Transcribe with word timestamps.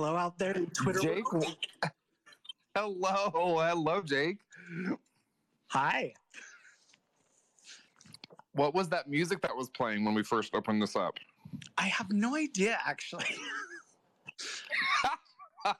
Hello 0.00 0.16
out 0.16 0.38
there 0.38 0.52
in 0.52 0.64
Twitter. 0.68 0.98
Jake. 0.98 1.24
Hello, 2.74 3.58
hello, 3.58 4.00
Jake. 4.00 4.38
Hi. 5.66 6.14
What 8.52 8.72
was 8.72 8.88
that 8.88 9.10
music 9.10 9.42
that 9.42 9.54
was 9.54 9.68
playing 9.68 10.06
when 10.06 10.14
we 10.14 10.22
first 10.22 10.54
opened 10.54 10.80
this 10.80 10.96
up? 10.96 11.18
I 11.76 11.88
have 11.88 12.10
no 12.10 12.34
idea 12.34 12.78
actually. 12.86 13.26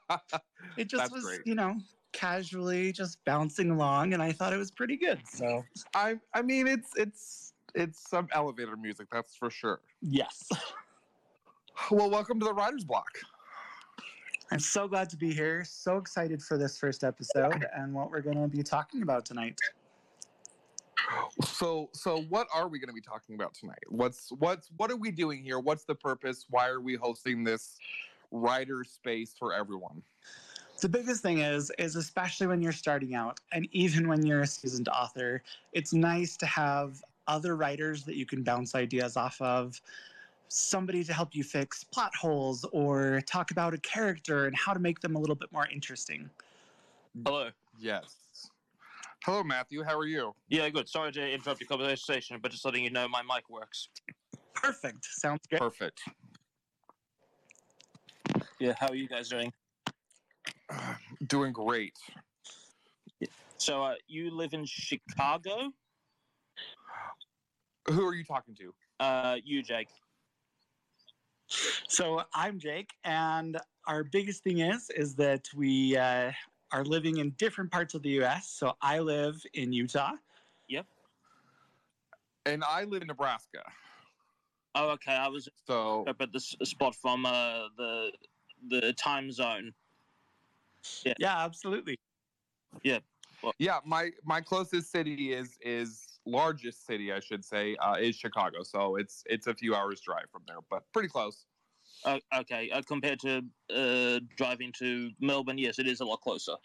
it 0.77 0.87
just 0.87 1.01
That's 1.01 1.11
was, 1.11 1.23
great. 1.23 1.39
you 1.45 1.55
know, 1.55 1.77
casually 2.11 2.91
just 2.91 3.17
bouncing 3.25 3.71
along 3.71 4.13
and 4.13 4.21
I 4.21 4.33
thought 4.33 4.53
it 4.53 4.57
was 4.57 4.69
pretty 4.69 4.97
good. 4.97 5.19
So, 5.27 5.65
I 5.95 6.19
I 6.35 6.43
mean 6.43 6.67
it's 6.67 6.91
it's 6.95 7.53
it's 7.73 8.07
some 8.07 8.27
elevator 8.33 8.77
music, 8.77 9.07
that's 9.11 9.35
for 9.35 9.49
sure. 9.49 9.79
yes. 9.99 10.47
Well, 11.89 12.11
welcome 12.11 12.39
to 12.39 12.45
the 12.45 12.53
Writer's 12.53 12.83
Block. 12.83 13.09
I'm 14.51 14.59
so 14.59 14.85
glad 14.85 15.09
to 15.11 15.17
be 15.17 15.33
here. 15.33 15.63
So 15.63 15.95
excited 15.95 16.43
for 16.43 16.57
this 16.57 16.77
first 16.77 17.05
episode 17.05 17.65
and 17.73 17.93
what 17.93 18.11
we're 18.11 18.19
going 18.19 18.41
to 18.41 18.49
be 18.49 18.63
talking 18.63 19.01
about 19.01 19.25
tonight. 19.25 19.57
So 21.43 21.89
so 21.93 22.23
what 22.23 22.47
are 22.53 22.67
we 22.67 22.77
going 22.77 22.89
to 22.89 22.93
be 22.93 23.01
talking 23.01 23.35
about 23.35 23.53
tonight? 23.53 23.83
What's 23.87 24.29
what's 24.39 24.69
what 24.75 24.91
are 24.91 24.97
we 24.97 25.09
doing 25.09 25.41
here? 25.41 25.59
What's 25.59 25.85
the 25.85 25.95
purpose? 25.95 26.45
Why 26.49 26.67
are 26.67 26.81
we 26.81 26.95
hosting 26.95 27.45
this 27.45 27.77
writer 28.31 28.83
space 28.83 29.33
for 29.37 29.53
everyone? 29.53 30.01
The 30.81 30.89
biggest 30.89 31.21
thing 31.21 31.39
is 31.39 31.71
is 31.79 31.95
especially 31.95 32.47
when 32.47 32.61
you're 32.61 32.71
starting 32.73 33.15
out 33.15 33.39
and 33.53 33.69
even 33.71 34.07
when 34.09 34.25
you're 34.25 34.41
a 34.41 34.47
seasoned 34.47 34.89
author, 34.89 35.43
it's 35.71 35.93
nice 35.93 36.35
to 36.37 36.45
have 36.45 37.01
other 37.27 37.55
writers 37.55 38.03
that 38.03 38.15
you 38.15 38.25
can 38.25 38.43
bounce 38.43 38.75
ideas 38.75 39.15
off 39.15 39.41
of, 39.41 39.81
somebody 40.51 41.01
to 41.01 41.13
help 41.13 41.33
you 41.33 41.43
fix 41.43 41.83
plot 41.83 42.13
holes 42.15 42.65
or 42.73 43.21
talk 43.25 43.51
about 43.51 43.73
a 43.73 43.77
character 43.77 44.47
and 44.47 44.55
how 44.55 44.73
to 44.73 44.79
make 44.79 44.99
them 44.99 45.15
a 45.15 45.19
little 45.19 45.35
bit 45.35 45.51
more 45.51 45.67
interesting. 45.71 46.29
Hello. 47.25 47.49
Yes. 47.79 48.49
Hello 49.23 49.43
Matthew, 49.43 49.83
how 49.83 49.97
are 49.97 50.05
you? 50.05 50.33
Yeah, 50.49 50.67
good. 50.69 50.89
Sorry 50.89 51.11
to 51.13 51.33
interrupt 51.33 51.61
your 51.61 51.67
conversation, 51.67 52.37
but 52.41 52.51
just 52.51 52.65
letting 52.65 52.83
you 52.83 52.89
know 52.89 53.07
my 53.07 53.21
mic 53.21 53.49
works. 53.49 53.89
Perfect. 54.53 55.05
Sounds 55.05 55.41
good. 55.49 55.59
Perfect. 55.59 56.01
Yeah, 58.59 58.73
how 58.77 58.87
are 58.89 58.95
you 58.95 59.07
guys 59.07 59.29
doing? 59.29 59.53
Doing 61.27 61.53
great. 61.53 61.93
So, 63.57 63.83
uh, 63.83 63.93
you 64.07 64.35
live 64.35 64.53
in 64.53 64.65
Chicago? 64.65 65.71
Who 67.87 68.05
are 68.05 68.15
you 68.15 68.23
talking 68.23 68.55
to? 68.55 68.73
Uh, 68.99 69.37
you, 69.43 69.61
Jake. 69.61 69.89
So 71.87 72.23
I'm 72.33 72.59
Jake, 72.59 72.91
and 73.03 73.57
our 73.87 74.03
biggest 74.03 74.43
thing 74.43 74.59
is 74.59 74.89
is 74.95 75.15
that 75.15 75.47
we 75.55 75.97
uh, 75.97 76.31
are 76.71 76.85
living 76.85 77.17
in 77.17 77.31
different 77.31 77.71
parts 77.71 77.93
of 77.93 78.01
the 78.01 78.09
U.S. 78.21 78.49
So 78.49 78.73
I 78.81 78.99
live 78.99 79.41
in 79.53 79.73
Utah. 79.73 80.11
Yep. 80.69 80.85
And 82.45 82.63
I 82.63 82.85
live 82.85 83.01
in 83.01 83.07
Nebraska. 83.07 83.61
Oh, 84.75 84.89
okay. 84.91 85.13
I 85.13 85.27
was 85.27 85.49
So 85.67 86.05
up 86.07 86.21
at 86.21 86.31
the 86.31 86.39
spot 86.39 86.95
from 86.95 87.25
uh, 87.25 87.67
the 87.77 88.11
the 88.69 88.93
time 88.93 89.31
zone. 89.31 89.73
Yeah, 91.03 91.13
absolutely. 91.37 91.99
yeah, 93.59 93.79
my 93.85 94.11
my 94.23 94.41
closest 94.41 94.91
city 94.91 95.33
is 95.33 95.57
is 95.61 96.10
largest 96.25 96.85
city, 96.85 97.11
I 97.11 97.19
should 97.19 97.43
say, 97.43 97.75
uh, 97.77 97.95
is 97.99 98.15
Chicago. 98.15 98.63
So 98.63 98.95
it's 98.95 99.23
it's 99.25 99.47
a 99.47 99.53
few 99.53 99.75
hours 99.75 100.01
drive 100.01 100.29
from 100.31 100.43
there, 100.47 100.57
but 100.69 100.83
pretty 100.93 101.09
close. 101.09 101.45
Uh, 102.03 102.19
okay, 102.35 102.69
uh, 102.71 102.81
compared 102.87 103.19
to 103.19 103.43
uh, 103.73 104.19
driving 104.35 104.71
to 104.79 105.11
Melbourne, 105.19 105.57
yes, 105.57 105.77
it 105.79 105.87
is 105.87 106.01
a 106.01 106.05
lot 106.05 106.21
closer. 106.21 106.55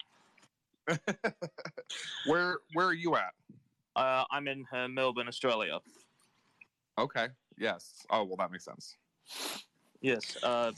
where 2.25 2.57
where 2.73 2.87
are 2.87 2.93
you 2.93 3.15
at? 3.15 3.33
Uh, 3.95 4.23
I'm 4.31 4.47
in 4.47 4.65
uh, 4.71 4.87
Melbourne, 4.87 5.27
Australia. 5.27 5.79
Okay. 6.97 7.27
Yes. 7.57 8.05
Oh 8.09 8.23
well, 8.23 8.37
that 8.37 8.51
makes 8.51 8.65
sense. 8.65 8.97
Yes. 10.01 10.37
Uh, 10.41 10.71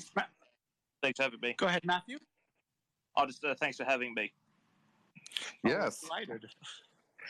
thanks 1.01 1.17
for 1.17 1.23
having 1.23 1.39
me. 1.41 1.53
Go 1.57 1.67
ahead, 1.67 1.85
Matthew. 1.85 2.17
I'll 3.15 3.27
just 3.27 3.43
uh, 3.43 3.55
thanks 3.59 3.77
for 3.77 3.83
having 3.83 4.13
me. 4.13 4.31
Yes. 5.63 6.01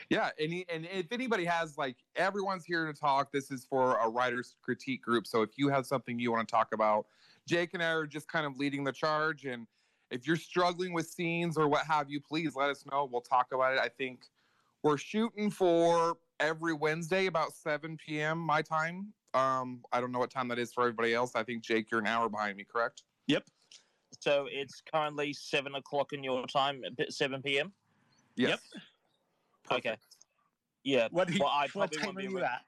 Yeah, 0.09 0.29
and 0.39 0.51
he, 0.51 0.65
and 0.69 0.87
if 0.91 1.11
anybody 1.11 1.45
has 1.45 1.77
like 1.77 1.97
everyone's 2.15 2.65
here 2.65 2.85
to 2.85 2.93
talk. 2.93 3.31
This 3.31 3.51
is 3.51 3.65
for 3.65 3.97
a 3.97 4.07
writers 4.09 4.55
critique 4.61 5.01
group. 5.01 5.27
So 5.27 5.41
if 5.41 5.51
you 5.57 5.69
have 5.69 5.85
something 5.85 6.19
you 6.19 6.31
want 6.31 6.47
to 6.47 6.51
talk 6.51 6.73
about, 6.73 7.05
Jake 7.47 7.73
and 7.73 7.83
I 7.83 7.91
are 7.91 8.05
just 8.05 8.27
kind 8.27 8.45
of 8.45 8.57
leading 8.57 8.83
the 8.83 8.91
charge. 8.91 9.45
And 9.45 9.67
if 10.11 10.27
you're 10.27 10.35
struggling 10.35 10.93
with 10.93 11.07
scenes 11.07 11.57
or 11.57 11.67
what 11.67 11.85
have 11.85 12.09
you, 12.09 12.19
please 12.19 12.55
let 12.55 12.69
us 12.69 12.85
know. 12.91 13.09
We'll 13.11 13.21
talk 13.21 13.47
about 13.53 13.73
it. 13.73 13.79
I 13.79 13.89
think 13.89 14.21
we're 14.83 14.97
shooting 14.97 15.49
for 15.49 16.17
every 16.39 16.73
Wednesday 16.73 17.25
about 17.25 17.53
7 17.53 17.97
p.m. 17.97 18.37
my 18.39 18.61
time. 18.61 19.13
Um, 19.33 19.81
I 19.91 20.01
don't 20.01 20.11
know 20.11 20.19
what 20.19 20.31
time 20.31 20.47
that 20.47 20.57
is 20.57 20.73
for 20.73 20.81
everybody 20.81 21.13
else. 21.13 21.35
I 21.35 21.43
think 21.43 21.63
Jake, 21.63 21.91
you're 21.91 21.99
an 21.99 22.07
hour 22.07 22.29
behind 22.29 22.57
me, 22.57 22.65
correct? 22.71 23.03
Yep. 23.27 23.45
So 24.21 24.47
it's 24.51 24.81
currently 24.91 25.33
seven 25.33 25.75
o'clock 25.75 26.13
in 26.13 26.23
your 26.23 26.45
time, 26.47 26.81
seven 27.09 27.41
p.m. 27.41 27.71
Yes. 28.35 28.59
Okay. 29.71 29.95
Yeah. 30.83 31.07
What, 31.11 31.31
you- 31.33 31.39
Well, 31.39 31.49
I 31.49 31.67
what 31.73 31.91
probably 31.91 31.97
time 31.97 32.17
are 32.17 32.21
be 32.21 32.27
you 32.27 32.39
at? 32.39 32.61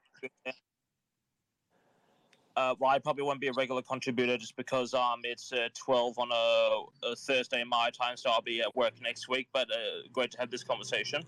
Uh, 2.54 2.74
well, 2.78 2.90
I 2.90 2.98
probably 2.98 3.24
won't 3.24 3.40
be 3.40 3.48
a 3.48 3.52
regular 3.54 3.80
contributor 3.80 4.36
just 4.36 4.56
because 4.56 4.92
um 4.92 5.20
it's 5.24 5.52
uh, 5.54 5.68
twelve 5.74 6.18
on 6.18 6.28
a, 6.30 7.06
a 7.06 7.16
Thursday 7.16 7.64
my 7.64 7.88
time, 7.90 8.16
so 8.16 8.30
I'll 8.30 8.42
be 8.42 8.60
at 8.60 8.76
work 8.76 8.92
next 9.00 9.26
week. 9.28 9.48
But 9.54 9.70
uh, 9.70 10.06
great 10.12 10.32
to 10.32 10.38
have 10.38 10.50
this 10.50 10.62
conversation. 10.62 11.24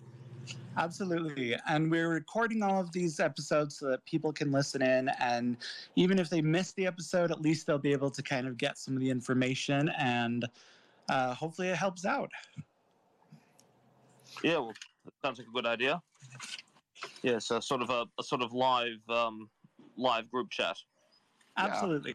Absolutely. 0.77 1.57
And 1.69 1.91
we're 1.91 2.09
recording 2.09 2.63
all 2.63 2.81
of 2.81 2.91
these 2.93 3.21
episodes 3.21 3.79
so 3.79 3.87
that 3.91 4.05
people 4.05 4.33
can 4.33 4.51
listen 4.51 4.83
in. 4.83 5.09
And 5.21 5.57
even 5.97 6.19
if 6.19 6.29
they 6.29 6.43
miss 6.43 6.73
the 6.73 6.87
episode, 6.87 7.31
at 7.31 7.41
least 7.41 7.67
they'll 7.67 7.79
be 7.79 7.93
able 7.93 8.11
to 8.11 8.23
kind 8.23 8.47
of 8.49 8.59
get 8.59 8.77
some 8.77 8.95
of 8.95 9.01
the 9.01 9.09
information 9.09 9.91
and 9.97 10.45
uh, 11.09 11.33
hopefully 11.35 11.69
it 11.69 11.77
helps 11.77 12.05
out. 12.05 12.31
Yeah, 14.43 14.59
well, 14.59 14.75
sounds 15.23 15.39
like 15.39 15.49
a 15.49 15.53
good 15.53 15.67
idea. 15.67 16.03
Yeah, 17.23 17.39
so 17.39 17.61
sort 17.61 17.83
of 17.83 17.91
a, 17.91 18.07
a 18.19 18.23
sort 18.23 18.43
of 18.43 18.53
live 18.53 19.01
um 19.09 19.49
live 19.97 20.31
group 20.31 20.51
chat. 20.51 20.77
Yeah. 21.57 21.67
Absolutely. 21.67 22.15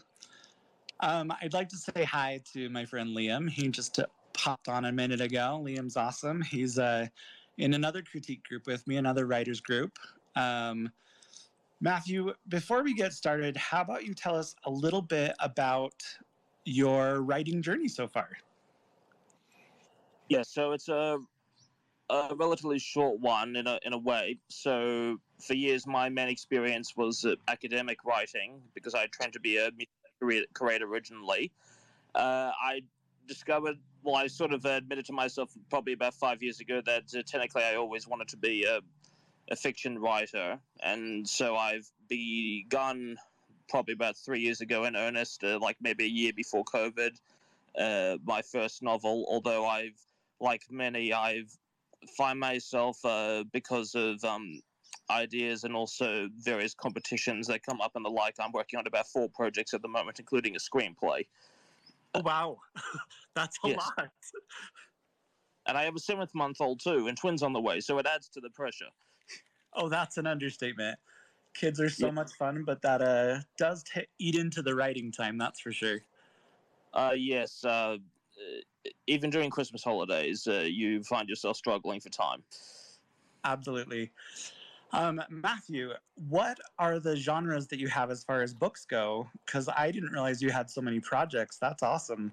Um, 1.01 1.33
I'd 1.41 1.53
like 1.53 1.69
to 1.69 1.77
say 1.77 2.03
hi 2.03 2.41
to 2.53 2.69
my 2.69 2.85
friend 2.85 3.16
Liam. 3.16 3.50
He 3.50 3.69
just 3.69 4.00
uh, 4.00 4.05
popped 4.33 4.67
on 4.67 4.85
a 4.85 4.91
minute 4.91 5.22
ago. 5.22 5.61
Liam's 5.63 5.95
awesome. 5.95 6.41
He's 6.41 6.77
uh, 6.77 7.07
in 7.57 7.73
another 7.73 8.01
critique 8.01 8.44
group 8.44 8.67
with 8.67 8.85
me, 8.85 8.97
another 8.97 9.25
writers 9.25 9.61
group. 9.61 9.97
Um, 10.35 10.91
Matthew, 11.81 12.33
before 12.50 12.83
we 12.83 12.94
get 12.94 13.13
started, 13.13 13.56
how 13.56 13.81
about 13.81 14.06
you 14.06 14.13
tell 14.13 14.35
us 14.35 14.56
a 14.66 14.69
little 14.69 15.01
bit 15.01 15.33
about 15.39 15.94
your 16.66 17.21
writing 17.21 17.61
journey 17.61 17.88
so 17.88 18.06
far? 18.07 18.29
Yeah, 20.27 20.44
so 20.44 20.73
it's 20.73 20.89
a 20.89 21.19
a 22.09 22.36
relatively 22.36 22.80
short 22.80 23.20
one 23.20 23.56
in 23.56 23.68
a 23.68 23.80
in 23.84 23.94
a 23.94 23.97
way. 23.97 24.38
So 24.50 25.20
for 25.40 25.53
years, 25.53 25.86
my 25.86 26.09
main 26.09 26.28
experience 26.28 26.97
was 26.97 27.25
uh, 27.25 27.36
academic 27.47 28.03
writing 28.03 28.62
because 28.74 28.96
I 28.96 29.08
trained 29.08 29.34
to 29.34 29.40
be 29.40 29.58
a 29.58 29.70
career- 30.19 30.46
originally. 30.81 31.52
Uh, 32.16 32.52
I 32.62 32.81
discovered, 33.28 33.78
well, 34.03 34.16
I 34.16 34.28
sort 34.28 34.53
of 34.53 34.66
admitted 34.66 35.06
to 35.06 35.14
myself 35.14 35.52
probably 35.69 35.94
about 35.94 36.16
five 36.16 36.42
years 36.42 36.60
ago 36.60 36.81
that 36.86 37.04
uh, 37.16 37.22
technically 37.25 37.63
I 37.63 37.75
always 37.75 38.07
wanted 38.07 38.28
to 38.30 38.38
be 38.38 38.66
a, 38.66 38.80
a 39.51 39.56
fiction 39.56 40.00
writer, 40.00 40.60
and 40.81 41.28
so 41.28 41.56
I've 41.56 41.89
begun 42.07 43.18
probably 43.69 43.94
about 43.94 44.18
three 44.18 44.42
years 44.42 44.62
ago 44.62 44.86
in 44.86 44.95
earnest, 44.95 45.44
uh, 45.44 45.60
like 45.60 45.78
maybe 45.80 46.06
a 46.06 46.07
year 46.07 46.33
before 46.33 46.63
COVID. 46.66 47.12
Uh, 47.78 48.18
my 48.25 48.42
first 48.42 48.81
novel, 48.81 49.25
although 49.30 49.68
I've 49.68 50.00
like 50.42 50.63
many, 50.72 51.13
I've 51.13 51.56
find 52.18 52.40
myself 52.40 53.04
uh, 53.06 53.44
because 53.51 53.96
of 53.96 54.24
um, 54.24 54.62
ideas 55.10 55.63
and 55.63 55.75
also 55.75 56.30
various 56.38 56.74
competitions 56.74 57.48
that 57.48 57.63
come 57.63 57.81
up 57.81 57.96
and 57.96 58.06
the 58.06 58.10
like. 58.10 58.36
I'm 58.40 58.51
working 58.51 58.80
on 58.80 58.88
about 58.88 59.07
four 59.07 59.30
projects 59.30 59.74
at 59.74 59.81
the 59.81 59.88
moment, 59.88 60.19
including 60.19 60.56
a 60.56 60.60
screenplay. 60.60 61.28
Oh, 62.13 62.22
wow. 62.22 62.60
That's 63.36 63.57
a 63.63 63.68
Yes. 63.68 63.92
lot. 63.98 64.12
And 65.66 65.78
I 65.78 65.84
have 65.84 65.96
a 65.96 66.00
seventh 66.00 66.34
month 66.34 66.57
old 66.62 66.80
too, 66.80 67.07
and 67.07 67.18
twins 67.18 67.44
on 67.44 67.54
the 67.54 67.62
way, 67.62 67.80
so 67.80 68.00
it 68.00 68.07
adds 68.07 68.28
to 68.30 68.42
the 68.42 68.50
pressure. 68.50 68.90
Oh, 69.74 69.88
that's 69.88 70.18
an 70.18 70.25
understatement. 70.25 70.98
Kids 71.54 71.80
are 71.80 71.90
so 71.90 72.07
Yeah. 72.07 72.12
much 72.12 72.34
fun, 72.34 72.63
but 72.66 72.81
that 72.81 73.02
uh, 73.04 73.42
does 73.57 73.84
t- 73.84 74.07
eat 74.18 74.34
into 74.34 74.63
the 74.63 74.75
writing 74.75 75.12
time, 75.12 75.38
that's 75.38 75.60
for 75.60 75.72
sure. 75.72 76.00
Uh, 76.92 77.13
yes, 77.16 77.63
uh, 77.63 77.69
uh, 77.69 77.98
even 79.07 79.30
during 79.30 79.50
Christmas 79.50 79.83
holidays, 79.83 80.47
uh, 80.47 80.65
you 80.68 81.03
find 81.03 81.27
yourself 81.27 81.57
struggling 81.57 82.00
for 82.00 82.09
time. 82.09 82.44
Absolutely. 83.44 84.12
Um, 84.91 85.21
Matthew, 85.30 85.91
what 86.27 86.59
are 86.80 87.00
the 87.00 87.15
genres 87.15 87.68
that 87.68 87.80
you 87.80 87.88
have 87.89 88.09
as 88.09 88.24
far 88.24 88.41
as 88.41 88.53
books 88.53 88.86
go? 88.86 89.27
Because 89.45 89.69
I 89.75 89.91
didn't 89.91 90.12
realize 90.12 90.41
you 90.41 90.50
had 90.50 90.69
so 90.69 90.81
many 90.81 91.00
projects. 91.00 91.57
That's 91.57 91.83
awesome. 91.83 92.31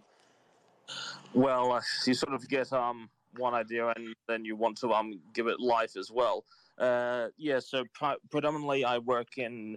Well, 1.34 1.72
uh, 1.72 1.82
you 2.06 2.14
sort 2.14 2.34
of 2.34 2.48
get 2.48 2.72
um 2.72 3.10
one 3.36 3.52
idea 3.52 3.88
and 3.88 4.14
then 4.26 4.44
you 4.44 4.56
want 4.56 4.78
to 4.78 4.92
um 4.92 5.20
give 5.34 5.46
it 5.46 5.60
life 5.60 5.96
as 5.96 6.10
well. 6.10 6.44
Uh, 6.78 7.28
yeah, 7.36 7.58
so 7.58 7.84
pri- 7.92 8.16
predominantly 8.30 8.84
I 8.84 8.98
work 8.98 9.36
in 9.36 9.76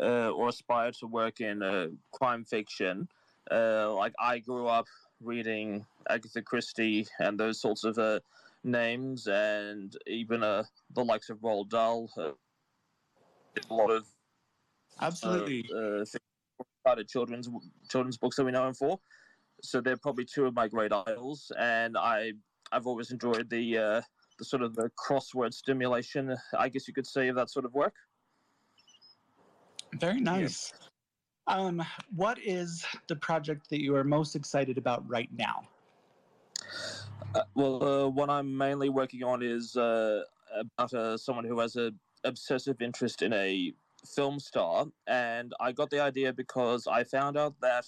uh, 0.00 0.30
or 0.30 0.48
aspire 0.48 0.92
to 0.92 1.06
work 1.06 1.40
in 1.40 1.62
uh, 1.62 1.88
crime 2.12 2.44
fiction. 2.44 3.08
Uh, 3.50 3.92
like 3.94 4.12
I 4.18 4.38
grew 4.38 4.66
up 4.66 4.86
reading 5.22 5.84
Agatha 6.08 6.42
Christie 6.42 7.06
and 7.18 7.38
those 7.38 7.60
sorts 7.60 7.84
of 7.84 7.98
uh, 7.98 8.20
names, 8.64 9.26
and 9.26 9.96
even 10.06 10.42
uh, 10.42 10.64
the 10.94 11.04
likes 11.04 11.30
of 11.30 11.38
Roald 11.38 11.68
Dahl. 11.70 12.10
Uh, 12.16 12.32
a 13.68 13.74
lot 13.74 13.90
of 13.90 14.06
Absolutely. 15.00 15.68
uh, 15.74 16.04
uh, 16.86 17.02
children's 17.08 17.48
children's 17.90 18.16
books 18.16 18.36
that 18.36 18.44
we 18.44 18.52
know 18.52 18.66
him 18.66 18.74
for. 18.74 18.98
So 19.62 19.80
they're 19.80 19.96
probably 19.96 20.24
two 20.24 20.46
of 20.46 20.54
my 20.54 20.68
great 20.68 20.92
idols, 20.92 21.52
and 21.58 21.96
I 21.96 22.32
I've 22.72 22.86
always 22.86 23.10
enjoyed 23.10 23.50
the 23.50 23.78
uh, 23.78 24.02
the 24.38 24.44
sort 24.44 24.62
of 24.62 24.74
the 24.74 24.90
crossword 24.98 25.52
stimulation, 25.52 26.36
I 26.58 26.68
guess 26.68 26.88
you 26.88 26.94
could 26.94 27.06
say, 27.06 27.28
of 27.28 27.36
that 27.36 27.50
sort 27.50 27.64
of 27.64 27.74
work. 27.74 27.94
Very 29.94 30.20
nice. 30.20 30.72
Um, 31.50 31.84
what 32.14 32.38
is 32.38 32.86
the 33.08 33.16
project 33.16 33.70
that 33.70 33.82
you 33.82 33.96
are 33.96 34.04
most 34.04 34.36
excited 34.36 34.78
about 34.78 35.02
right 35.10 35.28
now? 35.36 35.64
Uh, 37.34 37.42
well, 37.56 37.82
uh, 37.82 38.08
what 38.08 38.30
I'm 38.30 38.56
mainly 38.56 38.88
working 38.88 39.24
on 39.24 39.42
is 39.42 39.76
uh, 39.76 40.22
about 40.54 40.94
uh, 40.94 41.16
someone 41.16 41.44
who 41.44 41.58
has 41.58 41.74
a 41.74 41.90
obsessive 42.22 42.80
interest 42.80 43.22
in 43.22 43.32
a 43.32 43.72
film 44.06 44.38
star, 44.38 44.86
and 45.08 45.52
I 45.58 45.72
got 45.72 45.90
the 45.90 45.98
idea 45.98 46.32
because 46.32 46.86
I 46.86 47.02
found 47.02 47.36
out 47.36 47.54
that 47.60 47.86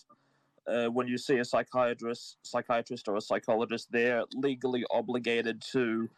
uh, 0.67 0.87
when 0.89 1.07
you 1.07 1.17
see 1.17 1.39
a 1.39 1.45
psychiatrist, 1.45 2.39
psychiatrist 2.43 3.07
or 3.07 3.15
a 3.15 3.21
psychologist, 3.21 3.93
they're 3.93 4.25
legally 4.35 4.85
obligated 4.91 5.63
to 5.71 6.11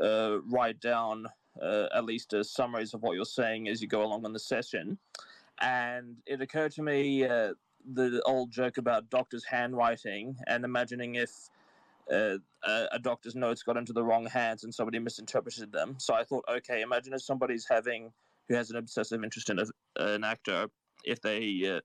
uh, 0.00 0.36
write 0.48 0.78
down 0.78 1.26
at 1.60 2.04
least 2.04 2.32
a 2.34 2.44
summaries 2.44 2.94
of 2.94 3.02
what 3.02 3.16
you're 3.16 3.24
saying 3.24 3.68
as 3.68 3.82
you 3.82 3.88
go 3.88 4.04
along 4.04 4.24
in 4.24 4.32
the 4.32 4.38
session. 4.38 4.96
And 5.60 6.16
it 6.26 6.40
occurred 6.40 6.72
to 6.72 6.82
me 6.82 7.24
uh, 7.24 7.54
the 7.92 8.22
old 8.26 8.50
joke 8.50 8.78
about 8.78 9.10
doctors' 9.10 9.44
handwriting 9.44 10.36
and 10.46 10.64
imagining 10.64 11.14
if 11.16 11.30
uh, 12.12 12.36
a 12.62 12.98
doctor's 13.00 13.34
notes 13.34 13.62
got 13.62 13.76
into 13.76 13.92
the 13.92 14.04
wrong 14.04 14.26
hands 14.26 14.64
and 14.64 14.74
somebody 14.74 14.98
misinterpreted 14.98 15.72
them. 15.72 15.96
So 15.98 16.14
I 16.14 16.24
thought, 16.24 16.44
okay, 16.50 16.82
imagine 16.82 17.14
if 17.14 17.22
somebody's 17.22 17.66
having 17.68 18.12
who 18.48 18.54
has 18.54 18.70
an 18.70 18.76
obsessive 18.76 19.22
interest 19.24 19.50
in 19.50 19.58
a, 19.58 19.64
an 19.96 20.24
actor, 20.24 20.68
if 21.04 21.20
they 21.20 21.80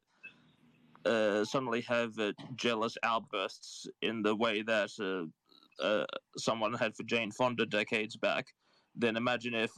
uh, 1.06 1.10
uh, 1.10 1.45
suddenly 1.45 1.81
have 1.81 2.18
uh, 2.19 2.33
jealous 2.56 2.98
outbursts 3.04 3.88
in 4.01 4.22
the 4.22 4.36
way 4.36 4.62
that 4.63 4.89
uh, 5.81 6.06
someone 6.38 6.74
had 6.74 6.95
for 6.95 7.04
Jane 7.04 7.31
Fonda 7.31 7.65
decades 7.65 8.18
back, 8.18 8.48
then 8.95 9.15
imagine 9.15 9.54
if 9.54 9.72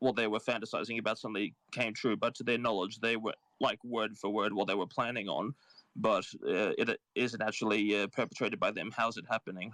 what 0.00 0.16
they 0.16 0.26
were 0.26 0.38
fantasizing 0.38 0.98
about 0.98 1.18
suddenly 1.18 1.54
came 1.72 1.92
true, 1.94 2.16
but 2.16 2.34
to 2.36 2.44
their 2.44 2.58
knowledge, 2.58 3.00
they 3.00 3.16
were 3.16 3.34
like 3.60 3.82
word 3.84 4.16
for 4.16 4.30
word 4.30 4.52
what 4.52 4.68
they 4.68 4.74
were 4.74 4.86
planning 4.86 5.28
on, 5.28 5.54
but 5.96 6.24
it 6.42 7.00
isn't 7.14 7.42
actually 7.42 8.06
perpetrated 8.08 8.60
by 8.60 8.70
them. 8.70 8.92
How's 8.96 9.16
it 9.16 9.24
happening? 9.28 9.72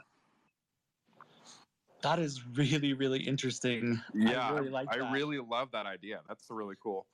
That 2.02 2.18
is 2.18 2.46
really, 2.46 2.92
really 2.92 3.20
interesting. 3.20 4.00
Yeah, 4.14 4.46
I 4.46 4.52
really, 4.52 4.70
like 4.70 4.88
I 4.90 5.10
really 5.10 5.38
love 5.38 5.70
that 5.72 5.86
idea. 5.86 6.20
That's 6.28 6.44
really 6.50 6.76
cool. 6.82 7.06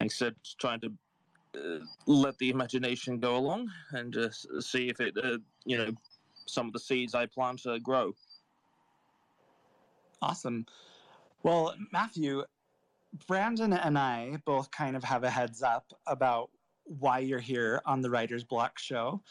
Instead, 0.00 0.34
trying 0.58 0.80
to 0.80 0.92
uh, 1.56 1.78
let 2.06 2.36
the 2.38 2.50
imagination 2.50 3.18
go 3.18 3.36
along 3.36 3.70
and 3.92 4.12
just 4.12 4.46
see 4.62 4.88
if 4.88 5.00
it, 5.00 5.16
uh, 5.16 5.38
you 5.64 5.78
know, 5.78 5.90
some 6.46 6.66
of 6.66 6.74
the 6.74 6.80
seeds 6.80 7.14
I 7.14 7.26
plant 7.26 7.64
uh, 7.64 7.78
grow. 7.78 8.14
Awesome. 10.20 10.66
Well, 11.44 11.74
Matthew, 11.92 12.42
Brandon 13.28 13.72
and 13.72 13.96
I 13.96 14.38
both 14.44 14.70
kind 14.72 14.96
of 14.96 15.04
have 15.04 15.22
a 15.22 15.30
heads 15.30 15.62
up 15.62 15.92
about 16.08 16.50
why 16.84 17.20
you're 17.20 17.38
here 17.38 17.80
on 17.86 18.00
the 18.00 18.10
Writer's 18.10 18.42
Block 18.42 18.78
show. 18.78 19.22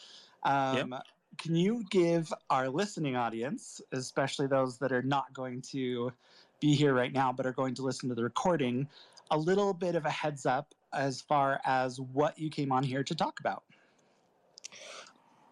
Um, 0.44 0.92
yep 0.92 1.02
can 1.38 1.54
you 1.54 1.84
give 1.90 2.32
our 2.50 2.68
listening 2.68 3.16
audience, 3.16 3.80
especially 3.92 4.46
those 4.46 4.78
that 4.78 4.92
are 4.92 5.02
not 5.02 5.32
going 5.32 5.60
to 5.62 6.12
be 6.60 6.74
here 6.74 6.94
right 6.94 7.12
now 7.12 7.32
but 7.32 7.46
are 7.46 7.52
going 7.52 7.74
to 7.74 7.82
listen 7.82 8.08
to 8.08 8.14
the 8.14 8.22
recording, 8.22 8.88
a 9.30 9.38
little 9.38 9.72
bit 9.72 9.94
of 9.94 10.04
a 10.04 10.10
heads 10.10 10.46
up 10.46 10.74
as 10.92 11.20
far 11.20 11.60
as 11.64 12.00
what 12.00 12.38
you 12.38 12.50
came 12.50 12.72
on 12.72 12.82
here 12.82 13.02
to 13.02 13.14
talk 13.14 13.40
about? 13.40 13.64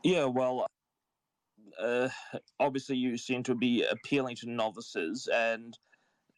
Yeah, 0.02 0.24
well, 0.24 0.66
uh, 1.80 2.08
obviously 2.60 2.96
you 2.96 3.16
seem 3.16 3.42
to 3.44 3.54
be 3.54 3.84
appealing 3.84 4.36
to 4.36 4.50
novices 4.50 5.28
and 5.32 5.78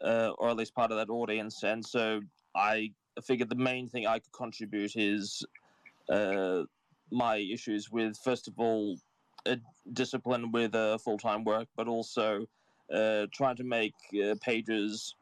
uh, 0.05 0.31
or 0.39 0.51
at 0.51 0.57
least 0.57 0.75
part 0.75 0.91
of 0.91 0.97
that 0.97 1.11
audience 1.11 1.63
and 1.63 1.85
so 1.85 2.21
i 2.55 2.91
figured 3.25 3.49
the 3.49 3.55
main 3.55 3.89
thing 3.89 4.07
i 4.07 4.19
could 4.19 4.33
contribute 4.33 4.93
is 4.97 5.45
uh, 6.11 6.63
my 7.11 7.37
issues 7.37 7.91
with 7.91 8.17
first 8.25 8.49
of 8.49 8.55
all 8.59 8.97
discipline 9.93 10.51
with 10.53 10.75
uh, 10.75 10.99
full 10.99 11.19
time 11.19 11.45
work, 11.45 11.69
but 11.77 11.89
also 11.89 12.47
uh, 12.93 13.27
trying 13.33 13.57
to 13.57 13.65
make 13.65 13.95
uh, 14.23 14.35
pages 14.41 15.15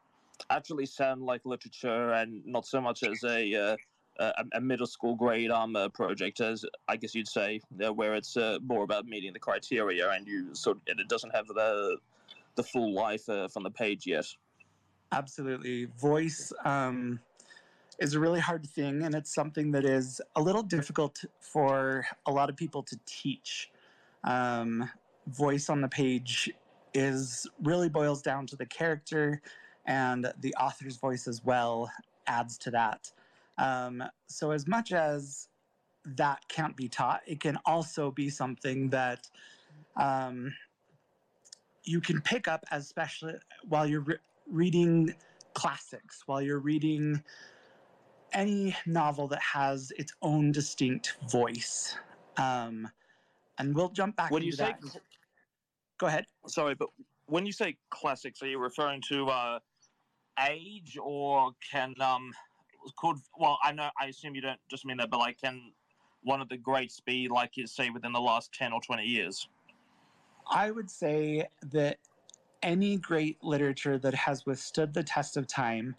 actually 0.49 0.85
sound 0.85 1.21
like 1.21 1.41
literature 1.45 2.11
and 2.13 2.45
not 2.45 2.65
so 2.65 2.81
much 2.81 3.03
as 3.03 3.23
a 3.23 3.53
uh, 3.55 3.77
a, 4.19 4.45
a, 4.53 4.61
middle 4.61 4.85
school 4.85 5.15
grade 5.15 5.49
uh, 5.49 5.89
project, 5.89 6.39
as 6.39 6.63
I 6.87 6.97
guess 6.97 7.15
you'd 7.15 7.27
say, 7.27 7.59
where 7.95 8.13
it's 8.13 8.37
more 8.61 8.83
about 8.83 9.07
meeting 9.07 9.33
the 9.33 9.39
criteria 9.39 10.11
and 10.11 10.27
you 10.27 10.53
sort 10.53 10.77
of, 10.77 10.99
it 10.99 11.09
doesn't 11.09 11.35
have 11.35 11.47
the 11.47 11.97
the 12.55 12.63
full 12.63 12.93
life 12.93 13.25
from 13.25 13.63
the 13.63 13.71
page 13.71 14.05
yet. 14.05 14.25
Absolutely, 15.13 15.85
voice 15.85 16.51
um, 16.65 17.19
is 17.99 18.15
a 18.15 18.19
really 18.19 18.39
hard 18.39 18.65
thing, 18.65 19.03
and 19.03 19.13
it's 19.13 19.33
something 19.33 19.71
that 19.71 19.85
is 19.85 20.19
a 20.35 20.41
little 20.41 20.63
difficult 20.63 21.23
for 21.39 22.05
a 22.25 22.31
lot 22.31 22.49
of 22.49 22.57
people 22.57 22.81
to 22.81 22.99
teach 23.05 23.69
um, 24.23 24.89
voice 25.27 25.69
on 25.69 25.81
the 25.81 25.87
page 25.87 26.51
is 26.95 27.47
really 27.61 27.89
boils 27.89 28.23
down 28.23 28.47
to 28.47 28.55
the 28.55 28.65
character 28.65 29.39
and 29.85 30.31
the 30.41 30.53
author's 30.55 30.97
voice 30.97 31.27
as 31.27 31.43
well 31.43 31.91
adds 32.25 32.57
to 32.57 32.71
that. 32.71 33.11
Um, 33.59 34.03
so 34.27 34.49
as 34.49 34.67
much 34.67 34.93
as 34.93 35.47
that 36.05 36.47
can't 36.47 36.75
be 36.75 36.87
taught, 36.87 37.21
it 37.27 37.39
can 37.39 37.59
also 37.65 38.09
be 38.09 38.29
something 38.29 38.89
that 38.89 39.29
um, 39.95 40.53
you 41.83 42.01
can 42.01 42.19
pick 42.21 42.47
up, 42.47 42.63
especially 42.71 43.35
while 43.67 43.85
you're 43.85 44.01
re- 44.01 44.17
reading 44.49 45.13
classics, 45.53 46.23
while 46.25 46.41
you're 46.41 46.59
reading 46.59 47.23
any 48.33 48.75
novel 48.85 49.27
that 49.27 49.41
has 49.41 49.91
its 49.97 50.13
own 50.21 50.51
distinct 50.51 51.17
voice. 51.29 51.95
Um, 52.37 52.89
and 53.57 53.75
we'll 53.75 53.89
jump 53.89 54.15
back. 54.15 54.31
When 54.31 54.43
you 54.43 54.51
say, 54.51 54.75
that. 54.81 55.01
go 55.97 56.07
ahead. 56.07 56.25
Sorry, 56.47 56.75
but 56.75 56.89
when 57.27 57.45
you 57.45 57.51
say 57.51 57.77
classics, 57.89 58.41
are 58.41 58.47
you 58.47 58.59
referring 58.59 59.01
to 59.09 59.27
uh, 59.27 59.59
age, 60.47 60.97
or 61.01 61.51
can 61.71 61.93
um, 62.01 62.33
could 62.97 63.17
well, 63.37 63.59
I 63.63 63.71
know, 63.71 63.89
I 63.99 64.07
assume 64.07 64.35
you 64.35 64.41
don't 64.41 64.59
just 64.69 64.85
mean 64.85 64.97
that, 64.97 65.09
but 65.09 65.19
like, 65.19 65.39
can 65.39 65.71
one 66.23 66.41
of 66.41 66.49
the 66.49 66.57
greats 66.57 66.99
be 66.99 67.27
like 67.27 67.57
you 67.57 67.67
say 67.67 67.89
within 67.89 68.11
the 68.11 68.21
last 68.21 68.53
ten 68.53 68.73
or 68.73 68.81
twenty 68.81 69.05
years? 69.05 69.47
I 70.49 70.71
would 70.71 70.89
say 70.89 71.47
that 71.71 71.99
any 72.63 72.97
great 72.97 73.43
literature 73.43 73.99
that 73.99 74.15
has 74.15 74.45
withstood 74.45 74.93
the 74.93 75.03
test 75.03 75.37
of 75.37 75.45
time 75.45 75.95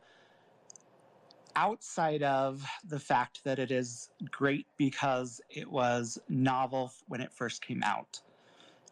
outside 1.56 2.22
of 2.22 2.66
the 2.88 2.98
fact 2.98 3.44
that 3.44 3.58
it 3.58 3.70
is 3.70 4.10
great 4.30 4.66
because 4.76 5.40
it 5.50 5.70
was 5.70 6.18
novel 6.28 6.92
when 7.06 7.20
it 7.20 7.32
first 7.32 7.64
came 7.64 7.82
out. 7.84 8.20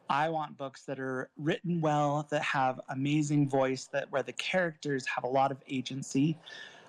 I 0.09 0.29
want 0.29 0.57
books 0.57 0.83
that 0.83 1.00
are 1.00 1.31
written 1.38 1.81
well, 1.81 2.26
that 2.31 2.43
have 2.43 2.81
amazing 2.91 3.49
voice, 3.49 3.88
that 3.93 4.11
where 4.12 4.23
the 4.23 4.35
characters 4.35 5.07
have 5.07 5.25
a 5.25 5.29
lot 5.29 5.50
of 5.50 5.59
agency. 5.69 6.38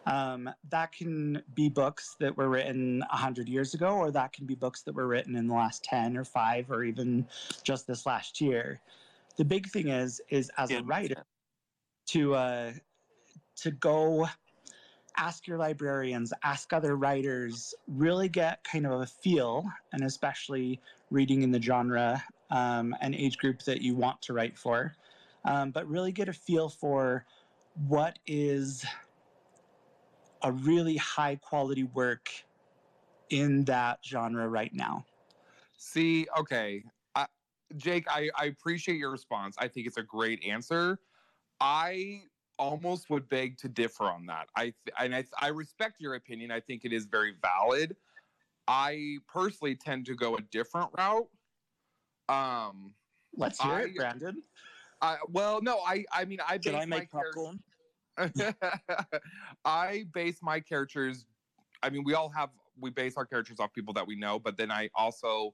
Um, 0.05 0.49
that 0.69 0.91
can 0.91 1.41
be 1.55 1.69
books 1.69 2.17
that 2.19 2.35
were 2.35 2.49
written 2.49 2.99
100 2.99 3.47
years 3.47 3.73
ago, 3.73 3.95
or 3.95 4.11
that 4.11 4.33
can 4.33 4.45
be 4.45 4.55
books 4.55 4.81
that 4.81 4.93
were 4.93 5.07
written 5.07 5.35
in 5.37 5.47
the 5.47 5.53
last 5.53 5.83
10 5.85 6.17
or 6.17 6.25
5 6.25 6.69
or 6.69 6.83
even 6.83 7.25
just 7.63 7.87
this 7.87 8.05
last 8.05 8.41
year. 8.41 8.81
The 9.37 9.45
big 9.45 9.67
thing 9.67 9.87
is, 9.87 10.21
is 10.29 10.51
as 10.57 10.71
a 10.71 10.83
writer, 10.83 11.25
to 12.07 12.35
uh, 12.35 12.73
to 13.57 13.71
go 13.71 14.27
ask 15.17 15.47
your 15.47 15.57
librarians, 15.57 16.33
ask 16.43 16.73
other 16.73 16.95
writers, 16.95 17.73
really 17.87 18.29
get 18.29 18.63
kind 18.63 18.85
of 18.85 19.01
a 19.01 19.05
feel, 19.05 19.65
and 19.91 20.03
especially 20.03 20.79
reading 21.11 21.43
in 21.43 21.51
the 21.51 21.61
genre 21.61 22.23
um, 22.49 22.95
and 23.01 23.15
age 23.15 23.37
group 23.37 23.61
that 23.63 23.81
you 23.81 23.95
want 23.95 24.21
to 24.23 24.33
write 24.33 24.57
for, 24.57 24.95
um, 25.45 25.71
but 25.71 25.87
really 25.87 26.11
get 26.11 26.29
a 26.29 26.33
feel 26.33 26.69
for 26.69 27.25
what 27.87 28.19
is 28.27 28.85
a 30.43 30.51
really 30.51 30.97
high 30.97 31.35
quality 31.35 31.83
work 31.83 32.29
in 33.29 33.63
that 33.65 33.99
genre 34.03 34.47
right 34.47 34.73
now. 34.73 35.05
See, 35.77 36.27
okay, 36.37 36.83
Jake, 37.77 38.05
I, 38.09 38.29
I 38.35 38.45
appreciate 38.45 38.97
your 38.97 39.11
response. 39.11 39.55
I 39.57 39.67
think 39.67 39.87
it's 39.87 39.97
a 39.97 40.03
great 40.03 40.43
answer. 40.45 40.99
I 41.59 42.23
almost 42.59 43.09
would 43.09 43.27
beg 43.29 43.57
to 43.57 43.67
differ 43.67 44.05
on 44.05 44.25
that. 44.27 44.47
I 44.55 44.63
th- 44.63 44.95
and 44.99 45.15
I, 45.15 45.25
I 45.39 45.47
respect 45.47 45.99
your 45.99 46.15
opinion. 46.15 46.51
I 46.51 46.59
think 46.59 46.85
it 46.85 46.93
is 46.93 47.05
very 47.05 47.33
valid. 47.41 47.95
I 48.67 49.17
personally 49.27 49.75
tend 49.75 50.05
to 50.05 50.15
go 50.15 50.35
a 50.37 50.41
different 50.41 50.89
route. 50.97 51.27
Um, 52.29 52.93
Let's 53.35 53.61
hear 53.61 53.71
I- 53.71 53.81
it, 53.83 53.95
Brandon. 53.95 54.43
I, 55.01 55.17
well, 55.27 55.61
no, 55.61 55.79
I 55.79 56.05
I 56.13 56.23
mean 56.23 56.39
I 56.47 56.57
base 56.57 56.75
I 56.75 56.85
make 56.85 57.11
popcorn? 57.11 57.61
I 59.65 60.05
base 60.13 60.41
my 60.41 60.61
characters. 60.61 61.25
I 61.81 61.89
mean, 61.89 62.05
we 62.05 62.13
all 62.13 62.29
have 62.29 62.51
we 62.79 62.89
base 62.89 63.17
our 63.17 63.25
characters 63.25 63.59
off 63.59 63.73
people 63.73 63.93
that 63.95 64.07
we 64.07 64.15
know, 64.15 64.39
but 64.39 64.55
then 64.55 64.71
I 64.71 64.89
also, 64.95 65.53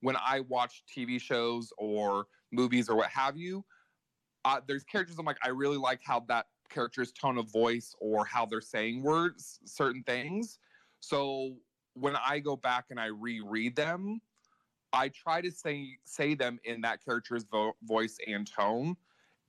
when 0.00 0.16
I 0.16 0.40
watch 0.40 0.82
TV 0.94 1.20
shows 1.20 1.72
or 1.78 2.26
movies 2.52 2.88
or 2.88 2.96
what 2.96 3.10
have 3.10 3.36
you, 3.36 3.64
uh, 4.44 4.60
there's 4.66 4.84
characters 4.84 5.18
I'm 5.18 5.26
like 5.26 5.38
I 5.44 5.48
really 5.48 5.76
like 5.76 6.00
how 6.02 6.20
that 6.28 6.46
character's 6.68 7.12
tone 7.12 7.36
of 7.36 7.50
voice 7.50 7.94
or 8.00 8.24
how 8.24 8.46
they're 8.46 8.60
saying 8.60 9.02
words, 9.02 9.60
certain 9.64 10.02
things. 10.04 10.58
So 11.00 11.56
when 11.94 12.16
I 12.16 12.38
go 12.38 12.56
back 12.56 12.86
and 12.90 13.00
I 13.00 13.06
reread 13.06 13.76
them, 13.76 14.20
I 14.92 15.08
try 15.08 15.40
to 15.40 15.50
say 15.50 15.98
say 16.04 16.34
them 16.34 16.58
in 16.64 16.80
that 16.82 17.04
character's 17.04 17.44
vo- 17.44 17.76
voice 17.82 18.16
and 18.26 18.50
tone 18.50 18.96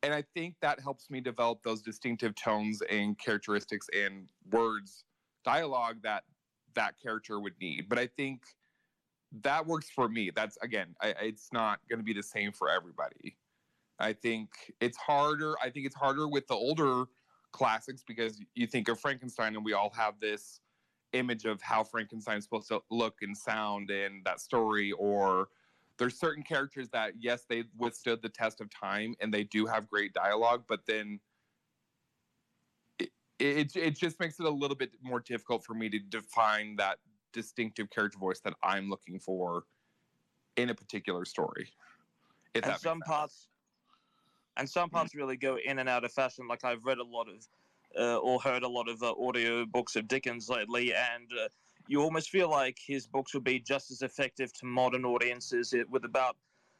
and 0.03 0.13
I 0.13 0.23
think 0.33 0.55
that 0.61 0.79
helps 0.79 1.09
me 1.09 1.21
develop 1.21 1.61
those 1.63 1.81
distinctive 1.81 2.33
tones 2.35 2.81
and 2.89 3.17
characteristics 3.19 3.87
and 3.93 4.29
words, 4.51 5.03
dialogue 5.45 5.97
that 6.03 6.23
that 6.73 6.95
character 7.01 7.39
would 7.39 7.53
need. 7.61 7.87
But 7.87 7.99
I 7.99 8.07
think 8.07 8.41
that 9.43 9.65
works 9.65 9.89
for 9.89 10.09
me. 10.09 10.31
That's 10.33 10.57
again, 10.61 10.95
I, 11.01 11.13
it's 11.21 11.49
not 11.53 11.79
going 11.89 11.99
to 11.99 12.03
be 12.03 12.13
the 12.13 12.23
same 12.23 12.51
for 12.51 12.69
everybody. 12.69 13.37
I 13.99 14.13
think 14.13 14.49
it's 14.81 14.97
harder. 14.97 15.55
I 15.63 15.69
think 15.69 15.85
it's 15.85 15.95
harder 15.95 16.27
with 16.27 16.47
the 16.47 16.55
older 16.55 17.05
classics 17.51 18.03
because 18.05 18.41
you 18.55 18.67
think 18.67 18.87
of 18.87 18.99
Frankenstein 18.99 19.55
and 19.55 19.63
we 19.63 19.73
all 19.73 19.91
have 19.95 20.15
this 20.19 20.61
image 21.13 21.45
of 21.45 21.61
how 21.61 21.83
Frankenstein's 21.83 22.45
supposed 22.45 22.69
to 22.69 22.81
look 22.89 23.15
and 23.21 23.37
sound 23.37 23.89
and 23.89 24.23
that 24.25 24.39
story 24.39 24.91
or 24.93 25.49
there's 25.97 26.17
certain 26.17 26.41
characters 26.41 26.89
that 26.89 27.13
yes 27.19 27.43
they 27.49 27.63
withstood 27.77 28.21
the 28.21 28.29
test 28.29 28.61
of 28.61 28.69
time 28.69 29.13
and 29.19 29.33
they 29.33 29.43
do 29.43 29.65
have 29.65 29.89
great 29.89 30.13
dialogue 30.13 30.63
but 30.67 30.85
then 30.87 31.19
it, 32.97 33.09
it, 33.39 33.75
it 33.75 33.99
just 33.99 34.19
makes 34.21 34.39
it 34.39 34.45
a 34.45 34.49
little 34.49 34.77
bit 34.77 34.91
more 35.03 35.19
difficult 35.19 35.65
for 35.65 35.73
me 35.73 35.89
to 35.89 35.99
define 35.99 36.77
that 36.77 36.97
distinctive 37.33 37.89
character 37.89 38.17
voice 38.17 38.39
that 38.39 38.53
i'm 38.63 38.89
looking 38.89 39.19
for 39.19 39.63
in 40.57 40.69
a 40.69 40.75
particular 40.75 41.25
story 41.25 41.69
if 42.53 42.65
and 42.65 42.73
some 42.79 42.99
sense. 42.99 43.07
parts 43.07 43.47
and 44.57 44.69
some 44.69 44.89
parts 44.89 45.15
really 45.15 45.37
go 45.37 45.57
in 45.63 45.79
and 45.79 45.87
out 45.87 46.03
of 46.03 46.11
fashion 46.11 46.47
like 46.47 46.63
i've 46.63 46.83
read 46.85 46.97
a 46.97 47.03
lot 47.03 47.27
of 47.27 47.47
uh, 47.99 48.17
or 48.17 48.39
heard 48.39 48.63
a 48.63 48.67
lot 48.67 48.87
of 48.87 49.03
uh, 49.03 49.13
audio 49.19 49.65
books 49.65 49.95
of 49.95 50.07
dickens 50.07 50.49
lately 50.49 50.93
and 50.93 51.29
uh, 51.43 51.47
you 51.87 52.01
almost 52.01 52.29
feel 52.29 52.49
like 52.49 52.77
his 52.85 53.05
books 53.05 53.33
would 53.33 53.43
be 53.43 53.59
just 53.59 53.91
as 53.91 54.01
effective 54.01 54.53
to 54.53 54.65
modern 54.65 55.03
audiences 55.03 55.73
with 55.89 56.05
about 56.05 56.37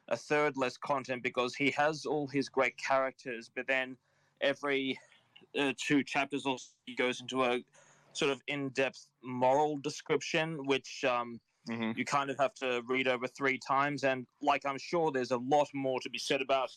a 0.08 0.16
third 0.16 0.56
less 0.56 0.78
content 0.78 1.22
because 1.22 1.54
he 1.54 1.70
has 1.72 2.06
all 2.06 2.28
his 2.28 2.48
great 2.48 2.78
characters 2.78 3.50
but 3.54 3.68
then 3.68 3.98
every 4.42 4.98
uh, 5.60 5.74
two 5.78 6.04
chapters 6.04 6.46
or 6.46 6.58
he 6.86 6.96
goes 6.96 7.20
into 7.22 7.44
a 7.44 7.62
sort 8.14 8.32
of 8.32 8.42
in-depth 8.48 9.08
moral 9.24 9.78
description 9.78 10.66
which 10.66 11.04
um, 11.08 11.40
Mhm. 11.70 11.96
you 11.96 12.06
kind 12.06 12.30
of 12.30 12.38
have 12.40 12.54
to 12.56 12.82
read 12.88 13.08
over 13.08 13.28
three 13.28 13.60
times. 13.60 14.04
And 14.04 14.26
like 14.42 14.66
I'm 14.66 14.80
sure 14.80 15.12
there's 15.12 15.32
a 15.32 15.38
lot 15.38 15.68
more 15.74 16.00
to 16.02 16.10
be 16.10 16.18
said 16.18 16.42
about 16.42 16.72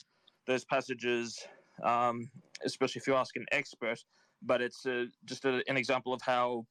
those 0.47 0.65
passages, 0.65 1.43
um, 1.83 2.31
especially 2.65 3.01
if 3.01 3.07
you 3.07 3.15
ask 3.15 3.35
an 3.37 3.47
expert. 3.51 3.99
But 4.43 4.61
it's 4.61 4.85
uh, 4.85 5.07
just 5.25 5.45
a, 5.47 5.63
an 5.69 5.77
example 5.77 6.13
of 6.13 6.21
how 6.21 6.67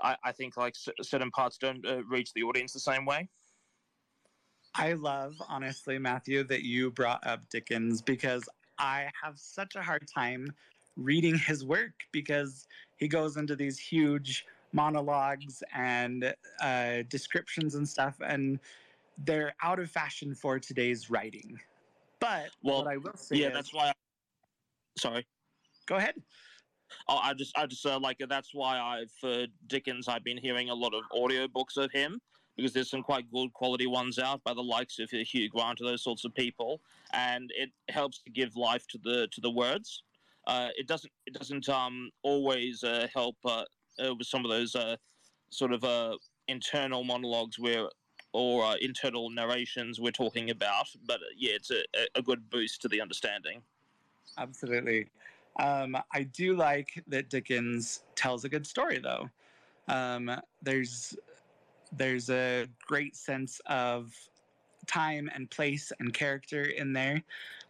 I, 0.00 0.16
I 0.24 0.32
think 0.32 0.56
like 0.56 0.76
c- 0.76 0.92
certain 1.02 1.30
parts 1.32 1.58
don't 1.58 1.84
uh, 1.84 2.04
reach 2.04 2.32
the 2.32 2.44
audience 2.44 2.72
the 2.72 2.80
same 2.80 3.04
way. 3.04 3.28
I 4.74 4.92
love, 4.92 5.34
honestly, 5.48 5.98
Matthew, 5.98 6.44
that 6.44 6.62
you 6.62 6.92
brought 6.92 7.26
up 7.26 7.48
Dickens 7.48 8.00
because 8.00 8.48
I 8.78 9.10
have 9.20 9.36
such 9.36 9.74
a 9.74 9.82
hard 9.82 10.06
time 10.06 10.52
reading 10.98 11.38
his 11.38 11.64
work 11.64 11.92
because 12.12 12.66
he 12.96 13.08
goes 13.08 13.36
into 13.36 13.56
these 13.56 13.78
huge 13.78 14.44
monologues 14.72 15.62
and 15.74 16.34
uh, 16.60 16.96
descriptions 17.08 17.74
and 17.76 17.88
stuff, 17.88 18.16
and 18.26 18.58
they're 19.24 19.54
out 19.62 19.78
of 19.78 19.90
fashion 19.90 20.34
for 20.34 20.58
today's 20.58 21.10
writing. 21.10 21.58
But 22.20 22.50
Well, 22.62 22.84
what 22.84 22.92
I 22.92 22.96
will 22.96 23.16
say 23.16 23.36
yeah, 23.36 23.48
is, 23.48 23.54
that's 23.54 23.72
why. 23.72 23.88
I, 23.88 23.92
sorry. 24.98 25.26
go 25.86 25.96
ahead. 25.96 26.14
Oh, 27.06 27.20
I 27.22 27.34
just, 27.34 27.56
I 27.56 27.66
just 27.66 27.84
uh, 27.86 27.98
like 27.98 28.18
that's 28.28 28.54
why 28.54 28.78
I 28.78 29.04
for 29.20 29.46
Dickens 29.66 30.08
I've 30.08 30.24
been 30.24 30.38
hearing 30.38 30.70
a 30.70 30.74
lot 30.74 30.94
of 30.94 31.04
audiobooks 31.14 31.76
of 31.76 31.92
him 31.92 32.20
because 32.56 32.72
there's 32.72 32.90
some 32.90 33.02
quite 33.02 33.30
good 33.30 33.52
quality 33.52 33.86
ones 33.86 34.18
out 34.18 34.42
by 34.42 34.52
the 34.52 34.62
likes 34.62 34.98
of 34.98 35.08
uh, 35.12 35.18
Hugh 35.18 35.48
Grant 35.48 35.80
or 35.80 35.84
those 35.84 36.02
sorts 36.02 36.24
of 36.24 36.34
people, 36.34 36.80
and 37.12 37.52
it 37.56 37.70
helps 37.88 38.20
to 38.22 38.30
give 38.30 38.56
life 38.56 38.86
to 38.88 38.98
the 39.02 39.28
to 39.32 39.40
the 39.40 39.50
words. 39.50 40.02
Uh, 40.48 40.70
it 40.76 40.86
doesn't, 40.88 41.12
it 41.26 41.34
doesn't 41.34 41.68
um 41.68 42.10
always 42.22 42.82
uh, 42.82 43.06
help 43.14 43.36
uh, 43.44 43.64
uh, 44.02 44.14
with 44.14 44.26
some 44.26 44.44
of 44.44 44.50
those 44.50 44.74
uh, 44.74 44.96
sort 45.50 45.72
of 45.72 46.18
internal 46.48 47.04
monologues 47.04 47.58
where 47.58 47.88
or 48.32 48.76
internal 48.78 49.30
narrations 49.30 50.00
we're 50.00 50.10
talking 50.10 50.50
about, 50.50 50.86
but 51.06 51.20
yeah, 51.36 51.52
it's 51.52 51.70
a- 51.70 51.84
a 52.14 52.22
good 52.22 52.50
boost 52.50 52.80
to 52.82 52.88
the 52.88 53.00
understanding. 53.00 53.62
Absolutely. 54.36 55.10
Um, 55.58 55.96
I 56.12 56.22
do 56.24 56.54
like 56.54 57.02
that 57.08 57.30
Dickens 57.30 58.04
tells 58.14 58.44
a 58.44 58.48
good 58.48 58.66
story, 58.66 58.98
though. 58.98 59.28
Um, 59.88 60.40
there's 60.62 61.16
there's 61.90 62.28
a 62.30 62.66
great 62.86 63.16
sense 63.16 63.60
of 63.66 64.12
time 64.86 65.30
and 65.34 65.50
place 65.50 65.90
and 65.98 66.12
character 66.12 66.62
in 66.62 66.92
there. 66.92 67.22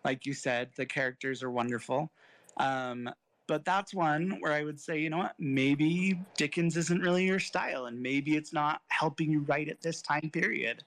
Like 0.04 0.26
you 0.26 0.34
said, 0.34 0.70
the 0.76 0.86
characters 0.86 1.42
are 1.42 1.50
wonderful. 1.50 2.10
Um, 2.58 3.10
but 3.46 3.64
that's 3.64 3.94
one 3.94 4.36
where 4.40 4.52
I 4.52 4.62
would 4.62 4.78
say, 4.78 4.98
you 5.00 5.10
know 5.10 5.18
what, 5.18 5.34
maybe 5.38 6.20
Dickens 6.36 6.76
isn't 6.76 7.00
really 7.00 7.24
your 7.24 7.38
style, 7.38 7.86
and 7.86 8.00
maybe 8.00 8.36
it's 8.36 8.52
not 8.52 8.82
helping 8.88 9.30
you 9.30 9.40
write 9.40 9.68
at 9.68 9.80
this 9.80 10.02
time 10.02 10.30
period. 10.30 10.84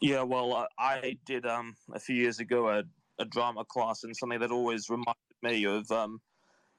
Yeah, 0.00 0.22
well, 0.22 0.54
uh, 0.54 0.66
I 0.78 1.18
did 1.24 1.46
um 1.46 1.74
a 1.92 1.98
few 1.98 2.14
years 2.14 2.38
ago 2.38 2.68
a, 2.68 2.84
a 3.18 3.24
drama 3.24 3.64
class, 3.64 4.04
and 4.04 4.16
something 4.16 4.40
that 4.40 4.52
always 4.52 4.88
reminded 4.88 5.16
me 5.42 5.64
of 5.64 5.90
um 5.90 6.20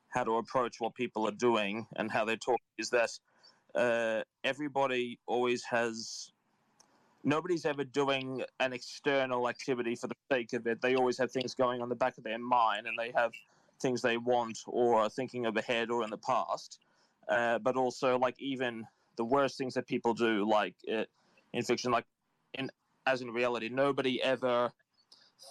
how 0.10 0.24
to 0.24 0.38
approach 0.38 0.76
what 0.80 0.96
people 0.96 1.28
are 1.28 1.34
doing 1.34 1.86
and 1.98 2.10
how 2.10 2.24
they 2.24 2.38
talk 2.38 2.60
is 2.78 2.90
that 2.92 3.10
uh, 3.76 4.22
everybody 4.44 5.20
always 5.28 5.64
has. 5.64 6.32
Nobody's 7.24 7.66
ever 7.66 7.84
doing 7.84 8.44
an 8.60 8.74
external 8.74 9.50
activity 9.50 9.96
for 9.96 10.08
the 10.08 10.16
sake 10.32 10.54
of 10.54 10.66
it. 10.68 10.82
They 10.82 10.96
always 10.96 11.18
have 11.18 11.32
things 11.32 11.54
going 11.54 11.82
on 11.82 11.90
the 11.90 11.96
back 11.96 12.18
of 12.18 12.24
their 12.24 12.40
mind, 12.40 12.88
and 12.88 12.98
they 12.98 13.12
have 13.16 13.32
things 13.82 14.02
they 14.02 14.18
want 14.18 14.60
or 14.66 15.02
are 15.02 15.10
thinking 15.10 15.46
of 15.46 15.58
ahead 15.58 15.90
or 15.90 16.04
in 16.04 16.10
the 16.10 16.18
past. 16.18 16.80
Uh, 17.30 17.60
but 17.60 17.76
also, 17.76 18.18
like 18.18 18.36
even 18.40 18.86
the 19.18 19.26
worst 19.26 19.58
things 19.58 19.74
that 19.74 19.88
people 19.88 20.14
do, 20.14 20.48
like 20.48 20.76
uh, 20.92 21.04
in 21.54 21.64
fiction, 21.64 21.92
like 21.92 22.06
in 22.54 22.70
as 23.06 23.22
in 23.22 23.32
reality, 23.32 23.70
nobody 23.70 24.22
ever 24.22 24.72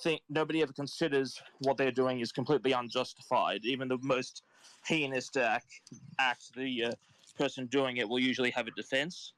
think 0.03 0.21
nobody 0.29 0.63
ever 0.63 0.73
considers 0.73 1.41
what 1.61 1.77
they're 1.77 1.91
doing 1.91 2.21
is 2.21 2.33
completely 2.33 2.73
unjustified. 2.73 3.65
Even 3.65 3.89
the 3.89 3.99
most 4.03 4.43
heinous 4.85 5.31
act, 5.37 5.81
act 6.19 6.55
the 6.55 6.85
uh, 6.85 6.93
person 7.37 7.67
doing 7.67 7.99
it 7.99 8.09
will 8.09 8.19
usually 8.19 8.51
have 8.51 8.67
a 8.67 8.71
defense. 8.73 9.33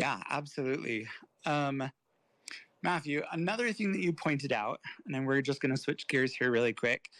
Yeah, 0.00 0.18
absolutely. 0.30 1.06
Um, 1.44 1.90
Matthew, 2.82 3.22
another 3.32 3.70
thing 3.74 3.92
that 3.92 4.00
you 4.00 4.14
pointed 4.14 4.50
out, 4.50 4.80
and 5.04 5.14
then 5.14 5.26
we're 5.26 5.42
just 5.42 5.60
going 5.60 5.74
to 5.74 5.80
switch 5.80 6.08
gears 6.08 6.34
here 6.34 6.50
really 6.50 6.72
quick. 6.72 7.10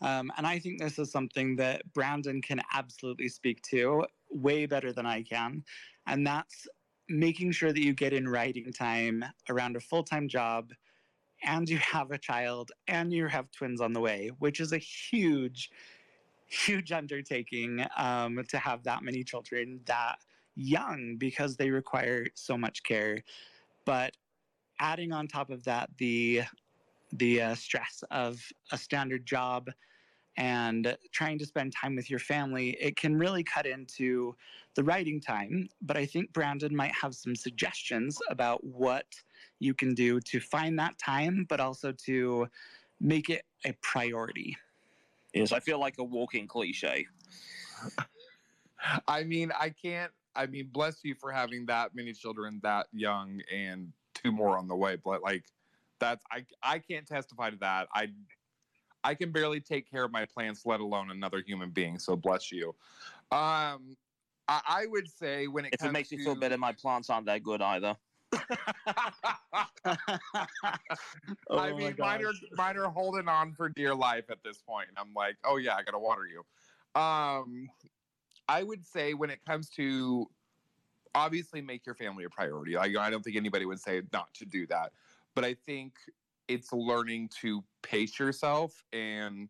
Um, 0.00 0.30
and 0.36 0.46
I 0.46 0.60
think 0.60 0.80
this 0.80 1.00
is 1.00 1.10
something 1.10 1.56
that 1.56 1.82
Brandon 1.92 2.40
can 2.40 2.60
absolutely 2.72 3.28
speak 3.28 3.60
to 3.70 4.04
way 4.30 4.66
better 4.66 4.92
than 4.92 5.04
I 5.04 5.24
can. 5.24 5.64
And 6.06 6.24
that's 6.24 6.68
making 7.08 7.50
sure 7.50 7.72
that 7.72 7.82
you 7.82 7.92
get 7.92 8.12
in 8.12 8.28
writing 8.28 8.72
time 8.72 9.24
around 9.48 9.74
a 9.74 9.80
full 9.80 10.04
time 10.04 10.28
job 10.28 10.70
and 11.42 11.68
you 11.68 11.78
have 11.78 12.12
a 12.12 12.18
child 12.18 12.70
and 12.86 13.12
you 13.12 13.26
have 13.26 13.50
twins 13.50 13.80
on 13.80 13.92
the 13.92 14.00
way, 14.00 14.30
which 14.38 14.60
is 14.60 14.72
a 14.72 14.78
huge, 14.78 15.70
huge 16.46 16.92
undertaking 16.92 17.84
um, 17.96 18.44
to 18.48 18.58
have 18.58 18.84
that 18.84 19.02
many 19.02 19.24
children 19.24 19.80
that 19.86 20.18
young 20.58 21.16
because 21.16 21.56
they 21.56 21.70
require 21.70 22.26
so 22.34 22.58
much 22.58 22.82
care. 22.82 23.22
But 23.84 24.12
adding 24.80 25.12
on 25.12 25.28
top 25.28 25.50
of 25.50 25.64
that 25.64 25.90
the 25.98 26.42
the 27.12 27.40
uh, 27.40 27.54
stress 27.54 28.04
of 28.10 28.44
a 28.70 28.76
standard 28.76 29.24
job 29.24 29.70
and 30.36 30.96
trying 31.10 31.38
to 31.38 31.46
spend 31.46 31.72
time 31.72 31.96
with 31.96 32.10
your 32.10 32.18
family, 32.18 32.76
it 32.80 32.96
can 32.96 33.16
really 33.16 33.42
cut 33.42 33.66
into 33.66 34.36
the 34.74 34.84
writing 34.84 35.20
time. 35.20 35.68
But 35.80 35.96
I 35.96 36.04
think 36.04 36.32
Brandon 36.32 36.74
might 36.76 36.92
have 36.92 37.14
some 37.14 37.34
suggestions 37.34 38.18
about 38.30 38.62
what 38.62 39.06
you 39.58 39.74
can 39.74 39.94
do 39.94 40.20
to 40.20 40.38
find 40.38 40.78
that 40.78 40.98
time, 40.98 41.46
but 41.48 41.60
also 41.60 41.92
to 42.04 42.46
make 43.00 43.30
it 43.30 43.42
a 43.64 43.72
priority. 43.80 44.56
Yes, 45.34 45.50
I 45.50 45.60
feel 45.60 45.80
like 45.80 45.96
a 45.98 46.04
walking 46.04 46.46
cliche. 46.46 47.06
I 49.08 49.24
mean, 49.24 49.50
I 49.58 49.70
can't. 49.70 50.12
I 50.34 50.46
mean, 50.46 50.68
bless 50.72 51.04
you 51.04 51.14
for 51.14 51.32
having 51.32 51.66
that 51.66 51.94
many 51.94 52.12
children 52.12 52.60
that 52.62 52.86
young 52.92 53.40
and 53.52 53.92
two 54.14 54.32
more 54.32 54.56
on 54.58 54.68
the 54.68 54.76
way. 54.76 54.96
But 54.96 55.22
like, 55.22 55.44
that's 56.00 56.24
I 56.30 56.46
I 56.62 56.78
can't 56.78 57.06
testify 57.06 57.50
to 57.50 57.56
that. 57.58 57.88
I 57.94 58.08
I 59.04 59.14
can 59.14 59.32
barely 59.32 59.60
take 59.60 59.90
care 59.90 60.04
of 60.04 60.12
my 60.12 60.24
plants, 60.26 60.66
let 60.66 60.80
alone 60.80 61.10
another 61.10 61.42
human 61.44 61.70
being. 61.70 61.98
So 61.98 62.16
bless 62.16 62.52
you. 62.52 62.74
Um, 63.30 63.96
I, 64.48 64.60
I 64.66 64.86
would 64.86 65.08
say 65.08 65.46
when 65.46 65.64
it 65.64 65.72
If 65.72 65.80
comes 65.80 65.90
it 65.90 65.92
makes 65.92 66.08
to, 66.10 66.16
you 66.16 66.24
feel 66.24 66.34
better, 66.34 66.58
my 66.58 66.72
plants 66.72 67.10
aren't 67.10 67.26
that 67.26 67.42
good 67.42 67.62
either. 67.62 67.96
Oh 71.50 71.58
I 71.58 71.72
mean, 71.72 71.94
mine 71.98 72.24
are 72.24 72.32
mine 72.56 72.76
are 72.76 72.90
holding 72.90 73.28
on 73.28 73.52
for 73.54 73.68
dear 73.68 73.94
life 73.94 74.30
at 74.30 74.42
this 74.44 74.58
point. 74.58 74.88
I'm 74.96 75.12
like, 75.14 75.36
oh 75.44 75.56
yeah, 75.56 75.76
I 75.76 75.82
gotta 75.82 75.98
water 75.98 76.26
you. 76.26 76.44
Um, 77.00 77.68
I 78.48 78.62
would 78.62 78.86
say 78.86 79.14
when 79.14 79.30
it 79.30 79.44
comes 79.44 79.68
to 79.70 80.28
obviously 81.14 81.60
make 81.60 81.84
your 81.84 81.94
family 81.94 82.24
a 82.24 82.30
priority. 82.30 82.74
Like, 82.74 82.96
I 82.96 83.10
don't 83.10 83.22
think 83.22 83.36
anybody 83.36 83.64
would 83.64 83.80
say 83.80 84.02
not 84.12 84.32
to 84.34 84.44
do 84.44 84.66
that, 84.68 84.92
but 85.34 85.44
I 85.44 85.54
think 85.66 85.94
it's 86.48 86.72
learning 86.72 87.30
to 87.40 87.62
pace 87.82 88.18
yourself 88.18 88.82
and 88.92 89.48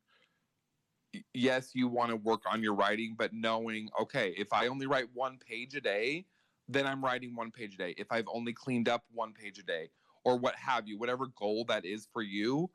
yes 1.32 1.70
you 1.74 1.88
want 1.88 2.10
to 2.10 2.16
work 2.16 2.42
on 2.50 2.62
your 2.62 2.74
writing 2.74 3.14
but 3.16 3.32
knowing 3.32 3.88
okay 3.98 4.34
if 4.36 4.52
i 4.52 4.66
only 4.66 4.86
write 4.86 5.06
one 5.14 5.38
page 5.38 5.74
a 5.74 5.80
day 5.80 6.26
then 6.68 6.86
i'm 6.86 7.02
writing 7.02 7.34
one 7.34 7.50
page 7.50 7.74
a 7.74 7.78
day 7.78 7.94
if 7.96 8.08
i've 8.10 8.28
only 8.32 8.52
cleaned 8.52 8.88
up 8.88 9.04
one 9.12 9.32
page 9.32 9.58
a 9.58 9.62
day 9.62 9.88
or 10.24 10.36
what 10.36 10.54
have 10.54 10.86
you 10.86 10.98
whatever 10.98 11.28
goal 11.38 11.64
that 11.66 11.86
is 11.86 12.06
for 12.12 12.20
you 12.20 12.68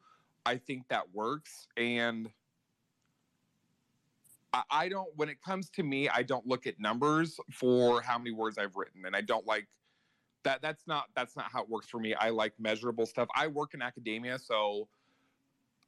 i 0.47 0.57
think 0.57 0.87
that 0.87 1.03
works 1.13 1.67
and 1.77 2.29
I- 4.69 4.89
don't 4.89 5.09
when 5.15 5.29
it 5.29 5.41
comes 5.41 5.69
to 5.71 5.83
me 5.83 6.09
i 6.09 6.21
don't 6.23 6.45
look 6.45 6.67
at 6.67 6.79
numbers 6.79 7.39
for 7.51 8.01
how 8.01 8.17
many 8.17 8.31
words 8.31 8.57
i've 8.57 8.75
written 8.75 9.05
and 9.05 9.15
i 9.15 9.21
don't 9.21 9.45
like 9.47 9.67
that 10.43 10.61
that's 10.61 10.85
not 10.87 11.05
that's 11.15 11.35
not 11.35 11.51
how 11.51 11.61
it 11.63 11.69
works 11.69 11.87
for 11.87 11.99
me 11.99 12.13
i 12.15 12.29
like 12.29 12.53
measurable 12.59 13.05
stuff 13.05 13.27
i 13.35 13.47
work 13.47 13.73
in 13.73 13.81
academia 13.81 14.37
so 14.37 14.87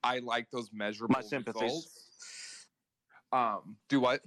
i 0.03 0.19
like 0.19 0.49
those 0.51 0.69
measurable 0.73 1.13
My 1.15 1.21
sympathies. 1.21 1.61
results. 1.61 2.67
um 3.33 3.75
do 3.89 3.99
what 3.99 4.21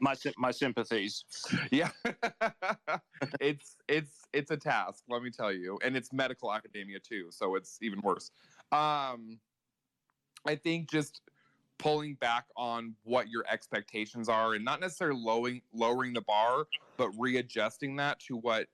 My 0.00 0.14
my 0.38 0.50
sympathies. 0.50 1.24
yeah 1.70 1.90
it's 3.40 3.76
it's 3.88 4.22
it's 4.32 4.50
a 4.50 4.56
task 4.56 5.04
let 5.08 5.22
me 5.22 5.30
tell 5.30 5.52
you 5.52 5.78
and 5.84 5.96
it's 5.96 6.12
medical 6.12 6.52
academia 6.52 6.98
too 6.98 7.26
so 7.30 7.54
it's 7.54 7.78
even 7.82 8.00
worse 8.00 8.30
um 8.72 9.38
i 10.46 10.54
think 10.56 10.90
just 10.90 11.20
pulling 11.84 12.14
back 12.14 12.46
on 12.56 12.94
what 13.02 13.28
your 13.28 13.44
expectations 13.50 14.26
are 14.26 14.54
and 14.54 14.64
not 14.64 14.80
necessarily 14.80 15.20
lowering 15.20 15.60
lowering 15.74 16.14
the 16.14 16.20
bar 16.22 16.64
but 16.96 17.10
readjusting 17.18 17.94
that 17.94 18.18
to 18.18 18.38
what 18.38 18.68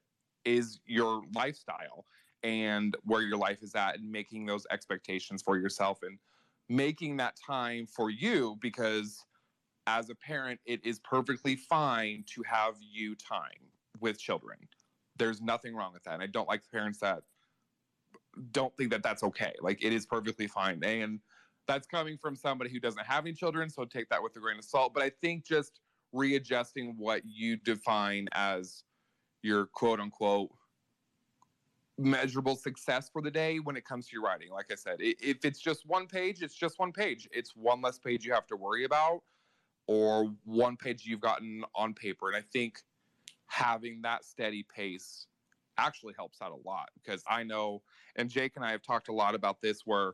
is 0.44 0.78
your 0.86 1.22
lifestyle 1.34 2.06
and 2.44 2.96
where 3.02 3.22
your 3.22 3.36
life 3.36 3.64
is 3.64 3.74
at 3.74 3.98
and 3.98 4.10
making 4.10 4.46
those 4.46 4.64
expectations 4.70 5.42
for 5.42 5.58
yourself 5.58 5.98
and 6.02 6.18
making 6.68 7.16
that 7.16 7.34
time 7.44 7.84
for 7.84 8.10
you 8.10 8.56
because 8.62 9.24
as 9.88 10.08
a 10.08 10.14
parent 10.14 10.60
it 10.64 10.80
is 10.86 11.00
perfectly 11.00 11.56
fine 11.56 12.22
to 12.32 12.44
have 12.48 12.74
you 12.80 13.16
time 13.16 13.66
with 13.98 14.20
children. 14.20 14.56
There's 15.16 15.42
nothing 15.42 15.74
wrong 15.74 15.92
with 15.92 16.04
that. 16.04 16.14
And 16.14 16.22
i 16.22 16.28
don't 16.28 16.46
like 16.48 16.62
parents 16.70 17.00
that 17.00 17.24
don't 18.52 18.74
think 18.76 18.92
that 18.92 19.02
that's 19.02 19.24
okay. 19.24 19.52
Like 19.60 19.84
it 19.84 19.92
is 19.92 20.06
perfectly 20.06 20.46
fine. 20.46 20.80
And 20.84 21.18
that's 21.70 21.86
coming 21.86 22.18
from 22.18 22.34
somebody 22.34 22.68
who 22.68 22.80
doesn't 22.80 23.06
have 23.06 23.24
any 23.24 23.32
children 23.32 23.70
so 23.70 23.84
take 23.84 24.08
that 24.08 24.20
with 24.20 24.34
a 24.34 24.40
grain 24.40 24.58
of 24.58 24.64
salt 24.64 24.92
but 24.92 25.02
i 25.04 25.10
think 25.20 25.44
just 25.44 25.78
readjusting 26.12 26.94
what 26.98 27.22
you 27.24 27.56
define 27.56 28.26
as 28.32 28.82
your 29.42 29.66
quote 29.66 30.00
unquote 30.00 30.50
measurable 31.96 32.56
success 32.56 33.08
for 33.12 33.22
the 33.22 33.30
day 33.30 33.58
when 33.58 33.76
it 33.76 33.84
comes 33.84 34.08
to 34.08 34.14
your 34.14 34.22
writing. 34.22 34.50
Like 34.50 34.72
i 34.72 34.74
said 34.74 34.96
if 34.98 35.44
it's 35.44 35.60
just 35.60 35.86
one 35.86 36.06
page 36.06 36.42
it's 36.42 36.54
just 36.54 36.78
one 36.78 36.92
page. 36.92 37.28
It's 37.30 37.54
one 37.54 37.80
less 37.82 37.98
page 37.98 38.24
you 38.24 38.32
have 38.32 38.46
to 38.48 38.56
worry 38.56 38.84
about 38.84 39.22
or 39.86 40.32
one 40.44 40.76
page 40.76 41.04
you've 41.04 41.20
gotten 41.20 41.62
on 41.74 41.94
paper 41.94 42.28
and 42.28 42.36
i 42.36 42.44
think 42.52 42.80
having 43.46 44.00
that 44.02 44.24
steady 44.24 44.64
pace 44.74 45.26
actually 45.78 46.14
helps 46.16 46.40
out 46.42 46.52
a 46.52 46.68
lot 46.68 46.88
because 47.02 47.22
i 47.28 47.42
know 47.42 47.82
and 48.16 48.30
jake 48.30 48.52
and 48.56 48.64
i 48.64 48.70
have 48.70 48.82
talked 48.82 49.08
a 49.08 49.12
lot 49.12 49.34
about 49.34 49.60
this 49.60 49.82
where 49.84 50.12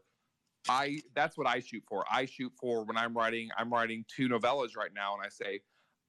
I 0.69 1.01
that's 1.15 1.37
what 1.37 1.47
I 1.47 1.61
shoot 1.61 1.83
for. 1.89 2.05
I 2.11 2.25
shoot 2.27 2.53
for 2.59 2.85
when 2.85 2.97
I'm 2.97 3.15
writing. 3.15 3.49
I'm 3.57 3.73
writing 3.73 4.05
two 4.09 4.29
novellas 4.29 4.77
right 4.77 4.91
now, 4.95 5.15
and 5.15 5.23
I 5.25 5.29
say 5.29 5.61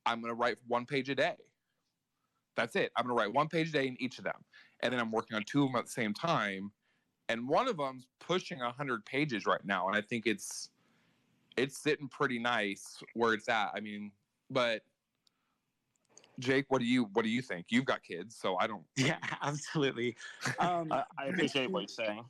I'm 0.06 0.22
going 0.22 0.32
to 0.32 0.36
write 0.36 0.58
one 0.68 0.86
page 0.86 1.10
a 1.10 1.16
day. 1.16 1.36
That's 2.56 2.76
it. 2.76 2.92
I'm 2.96 3.06
going 3.06 3.16
to 3.16 3.22
write 3.22 3.34
one 3.34 3.48
page 3.48 3.70
a 3.70 3.72
day 3.72 3.88
in 3.88 4.02
each 4.02 4.18
of 4.18 4.24
them, 4.24 4.44
and 4.82 4.92
then 4.92 5.00
I'm 5.00 5.12
working 5.12 5.36
on 5.36 5.44
two 5.44 5.64
of 5.64 5.70
them 5.70 5.76
at 5.78 5.86
the 5.86 5.92
same 5.92 6.14
time. 6.14 6.72
And 7.30 7.48
one 7.48 7.68
of 7.68 7.78
them's 7.78 8.08
pushing 8.20 8.60
hundred 8.60 9.06
pages 9.06 9.46
right 9.46 9.64
now, 9.64 9.88
and 9.88 9.96
I 9.96 10.02
think 10.02 10.26
it's 10.26 10.70
it's 11.58 11.78
sitting 11.78 12.08
pretty 12.08 12.40
nice 12.40 13.04
where 13.14 13.34
it's 13.34 13.50
at. 13.50 13.72
I 13.76 13.80
mean, 13.80 14.12
but 14.50 14.82
Jake, 16.40 16.66
what 16.70 16.80
do 16.80 16.86
you 16.86 17.10
what 17.14 17.24
do 17.24 17.30
you 17.30 17.42
think? 17.42 17.68
You've 17.70 17.86
got 17.86 18.04
kids, 18.04 18.38
so 18.40 18.58
I 18.58 18.68
don't. 18.68 18.84
Yeah, 18.96 19.18
absolutely. 19.42 20.16
Um, 20.60 20.92
I, 20.92 21.04
I 21.18 21.26
appreciate 21.28 21.72
what 21.72 21.82
you're 21.82 21.88
saying. 21.88 22.24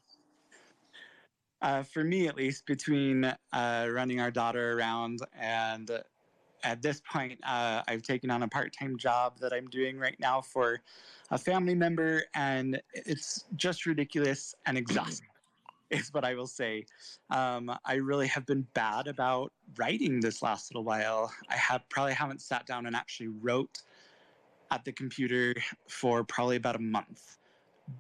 Uh, 1.61 1.83
for 1.83 2.03
me, 2.03 2.27
at 2.27 2.35
least, 2.35 2.65
between 2.65 3.25
uh, 3.25 3.87
running 3.89 4.19
our 4.19 4.31
daughter 4.31 4.77
around 4.77 5.19
and 5.39 5.91
at 6.63 6.81
this 6.81 7.01
point, 7.11 7.39
uh, 7.45 7.81
I've 7.87 8.01
taken 8.01 8.29
on 8.29 8.43
a 8.43 8.47
part 8.47 8.75
time 8.77 8.97
job 8.97 9.39
that 9.39 9.53
I'm 9.53 9.67
doing 9.67 9.97
right 9.97 10.19
now 10.19 10.41
for 10.41 10.81
a 11.31 11.37
family 11.37 11.75
member, 11.75 12.23
and 12.33 12.81
it's 12.93 13.45
just 13.55 13.85
ridiculous 13.85 14.55
and 14.65 14.77
exhausting. 14.83 15.27
Is 15.89 16.13
what 16.13 16.25
I 16.25 16.35
will 16.35 16.47
say. 16.47 16.85
Um, 17.29 17.73
I 17.85 17.93
really 17.93 18.27
have 18.27 18.45
been 18.45 18.67
bad 18.73 19.07
about 19.07 19.53
writing 19.77 20.19
this 20.19 20.41
last 20.43 20.69
little 20.69 20.83
while. 20.83 21.31
I 21.49 21.55
have 21.55 21.87
probably 21.87 22.13
haven't 22.13 22.41
sat 22.41 22.65
down 22.65 22.87
and 22.87 22.95
actually 22.95 23.29
wrote 23.29 23.83
at 24.69 24.83
the 24.83 24.91
computer 24.91 25.53
for 25.87 26.25
probably 26.25 26.57
about 26.57 26.75
a 26.75 26.79
month. 26.79 27.37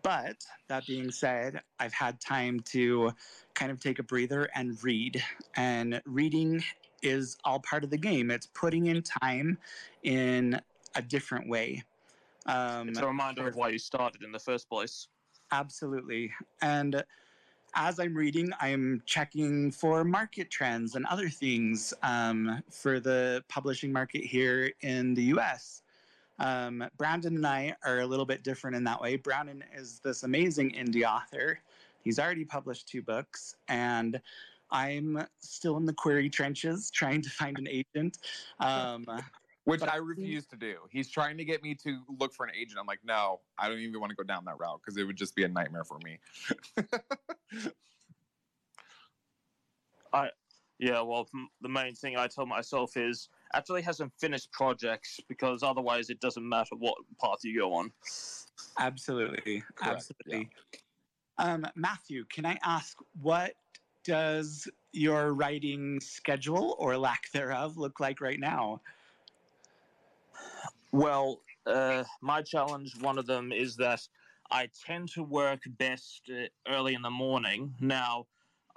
But 0.03 0.43
that 0.67 0.85
being 0.85 1.11
said, 1.11 1.61
I've 1.79 1.93
had 1.93 2.19
time 2.19 2.59
to 2.71 3.11
kind 3.53 3.71
of 3.71 3.79
take 3.79 3.99
a 3.99 4.03
breather 4.03 4.49
and 4.55 4.81
read. 4.83 5.23
And 5.55 6.01
reading 6.05 6.63
is 7.01 7.37
all 7.43 7.59
part 7.59 7.83
of 7.83 7.89
the 7.89 7.97
game. 7.97 8.31
It's 8.31 8.47
putting 8.47 8.87
in 8.87 9.01
time 9.01 9.57
in 10.03 10.59
a 10.95 11.01
different 11.01 11.47
way. 11.47 11.83
Um, 12.45 12.89
It's 12.89 12.99
a 12.99 13.07
reminder 13.07 13.47
of 13.47 13.55
why 13.55 13.69
you 13.69 13.79
started 13.79 14.23
in 14.23 14.31
the 14.31 14.39
first 14.39 14.69
place. 14.69 15.07
Absolutely. 15.51 16.31
And 16.61 17.03
as 17.75 17.99
I'm 17.99 18.15
reading, 18.15 18.49
I'm 18.59 19.01
checking 19.05 19.71
for 19.71 20.03
market 20.03 20.49
trends 20.49 20.95
and 20.95 21.05
other 21.05 21.29
things 21.29 21.93
um, 22.03 22.63
for 22.71 22.99
the 22.99 23.43
publishing 23.49 23.91
market 23.91 24.23
here 24.23 24.71
in 24.81 25.13
the 25.13 25.23
US. 25.23 25.83
Um, 26.39 26.87
Brandon 26.97 27.35
and 27.35 27.47
I 27.47 27.75
are 27.83 27.99
a 27.99 28.05
little 28.05 28.25
bit 28.25 28.43
different 28.43 28.75
in 28.75 28.83
that 28.83 29.01
way. 29.01 29.15
Brandon 29.15 29.63
is 29.75 29.99
this 30.03 30.23
amazing 30.23 30.71
indie 30.71 31.03
author. 31.03 31.59
He's 32.03 32.19
already 32.19 32.45
published 32.45 32.87
two 32.87 33.01
books, 33.01 33.55
and 33.67 34.21
I'm 34.71 35.25
still 35.39 35.77
in 35.77 35.85
the 35.85 35.93
query 35.93 36.29
trenches 36.29 36.91
trying 36.91 37.21
to 37.21 37.29
find 37.29 37.57
an 37.57 37.67
agent. 37.67 38.19
Um, 38.59 39.05
Which 39.65 39.81
I 39.83 39.97
refuse 39.97 40.45
to 40.47 40.55
do. 40.55 40.77
He's 40.89 41.09
trying 41.09 41.37
to 41.37 41.43
get 41.43 41.61
me 41.61 41.75
to 41.83 41.99
look 42.19 42.33
for 42.33 42.45
an 42.45 42.53
agent. 42.57 42.79
I'm 42.79 42.85
like, 42.85 43.01
no, 43.03 43.41
I 43.57 43.67
don't 43.67 43.79
even 43.79 43.99
want 43.99 44.11
to 44.11 44.15
go 44.15 44.23
down 44.23 44.45
that 44.45 44.57
route 44.57 44.79
because 44.81 44.95
it 44.95 45.03
would 45.03 45.17
just 45.17 45.35
be 45.35 45.43
a 45.43 45.47
nightmare 45.49 45.83
for 45.83 45.99
me. 46.05 46.19
I, 50.13 50.29
yeah, 50.79 51.01
well, 51.01 51.27
the 51.61 51.67
main 51.67 51.95
thing 51.95 52.15
I 52.15 52.27
tell 52.27 52.45
myself 52.45 52.95
is 52.95 53.27
actually 53.53 53.81
has 53.83 53.97
some 53.97 54.11
finished 54.17 54.51
projects 54.51 55.19
because 55.27 55.63
otherwise 55.63 56.09
it 56.09 56.19
doesn't 56.19 56.47
matter 56.47 56.75
what 56.77 56.95
path 57.21 57.39
you 57.43 57.59
go 57.59 57.73
on. 57.73 57.91
Absolutely. 58.79 59.63
Correct, 59.75 60.11
Absolutely. 60.11 60.49
Um, 61.37 61.65
Matthew, 61.75 62.25
can 62.25 62.45
I 62.45 62.57
ask 62.63 62.97
what 63.21 63.53
does 64.03 64.67
your 64.93 65.33
writing 65.33 65.99
schedule 65.99 66.75
or 66.79 66.97
lack 66.97 67.31
thereof 67.31 67.77
look 67.77 67.99
like 67.99 68.21
right 68.21 68.39
now? 68.39 68.81
Well, 70.91 71.41
uh, 71.65 72.03
my 72.21 72.41
challenge, 72.41 72.93
one 73.01 73.17
of 73.17 73.25
them, 73.25 73.51
is 73.51 73.75
that 73.75 74.07
I 74.49 74.69
tend 74.85 75.09
to 75.11 75.23
work 75.23 75.59
best 75.77 76.29
uh, 76.31 76.47
early 76.67 76.93
in 76.93 77.01
the 77.01 77.09
morning. 77.09 77.73
Now, 77.79 78.27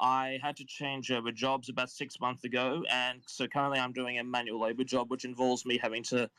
I 0.01 0.39
had 0.43 0.57
to 0.57 0.65
change 0.65 1.11
over 1.11 1.31
jobs 1.31 1.69
about 1.69 1.91
six 1.91 2.19
months 2.21 2.45
ago, 2.45 2.85
and 2.91 3.21
so 3.27 3.47
currently 3.47 3.79
I'm 3.79 3.93
doing 3.93 4.19
a 4.19 4.25
manual 4.25 4.61
labor 4.61 4.85
job, 4.85 5.11
which 5.11 5.25
involves 5.25 5.67
me 5.67 5.79
having 5.79 6.03
to 6.05 6.31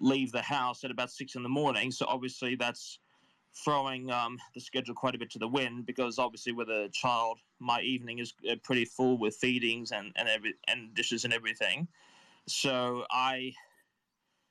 leave 0.00 0.32
the 0.32 0.42
house 0.42 0.84
at 0.84 0.90
about 0.90 1.10
six 1.10 1.34
in 1.34 1.42
the 1.42 1.48
morning. 1.48 1.90
So 1.90 2.06
obviously 2.08 2.54
that's 2.54 2.98
throwing 3.64 4.10
um, 4.10 4.38
the 4.54 4.60
schedule 4.60 4.94
quite 4.94 5.14
a 5.14 5.18
bit 5.18 5.30
to 5.30 5.38
the 5.38 5.48
wind 5.48 5.86
because 5.86 6.18
obviously 6.18 6.52
with 6.52 6.68
a 6.68 6.90
child, 6.92 7.38
my 7.58 7.80
evening 7.80 8.18
is 8.18 8.34
uh, 8.50 8.56
pretty 8.62 8.84
full 8.84 9.16
with 9.16 9.34
feedings 9.36 9.92
and 9.92 10.12
and 10.16 10.28
every 10.28 10.54
and 10.68 10.94
dishes 10.94 11.24
and 11.24 11.32
everything. 11.32 11.88
So 12.46 13.04
I, 13.10 13.54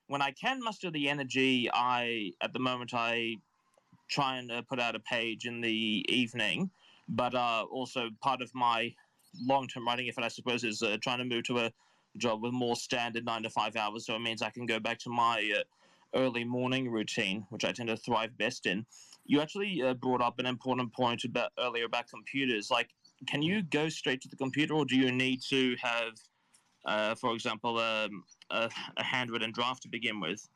when 0.08 0.22
I 0.22 0.32
can 0.32 0.62
muster 0.62 0.92
the 0.92 1.08
energy, 1.10 1.70
I 1.72 2.32
at 2.42 2.52
the 2.52 2.60
moment 2.60 2.94
I 2.94 3.38
try 4.08 4.38
and 4.38 4.52
uh, 4.52 4.62
put 4.64 4.80
out 4.80 4.96
a 4.96 5.00
page 5.00 5.46
in 5.46 5.62
the 5.62 6.06
evening, 6.10 6.70
but 7.08 7.36
uh, 7.36 7.66
also 7.72 8.10
part 8.22 8.42
of 8.42 8.50
my 8.54 8.94
long-term 9.42 9.86
writing 9.86 10.08
effort, 10.08 10.24
I 10.24 10.30
suppose, 10.30 10.64
is 10.64 10.82
uh, 10.82 10.98
trying 11.02 11.20
to 11.20 11.26
move 11.26 11.44
to 11.46 11.60
a 11.60 11.72
job 12.18 12.42
with 12.42 12.54
more 12.54 12.76
standard 12.76 13.26
nine 13.26 13.44
to 13.44 13.50
five 13.50 13.76
hours. 13.76 14.06
So 14.06 14.16
it 14.16 14.20
means 14.20 14.42
I 14.42 14.50
can 14.50 14.66
go 14.66 14.80
back 14.80 15.00
to 15.00 15.10
my 15.10 15.52
uh, 15.58 15.64
early 16.18 16.44
morning 16.44 16.90
routine, 16.90 17.46
which 17.50 17.66
I 17.66 17.72
tend 17.72 17.90
to 17.90 17.98
thrive 17.98 18.38
best 18.38 18.66
in. 18.66 18.86
You 19.26 19.42
actually 19.42 19.82
uh, 19.82 19.96
brought 19.96 20.22
up 20.22 20.40
an 20.40 20.46
important 20.46 20.94
point 20.94 21.24
about 21.26 21.52
earlier 21.60 21.86
about 21.86 22.08
computers. 22.08 22.70
Like, 22.72 22.90
can 23.28 23.42
you 23.42 23.64
go 23.64 23.90
straight 23.90 24.22
to 24.22 24.30
the 24.30 24.36
computer, 24.38 24.74
or 24.76 24.86
do 24.86 24.96
you 24.96 25.12
need 25.12 25.42
to 25.50 25.76
have, 25.82 26.14
uh, 26.86 27.16
for 27.16 27.34
example, 27.34 27.80
um, 27.80 28.24
a, 28.52 28.70
a 28.98 29.04
handwritten 29.04 29.52
draft 29.52 29.82
to 29.84 29.90
begin 29.90 30.20
with? 30.20 30.48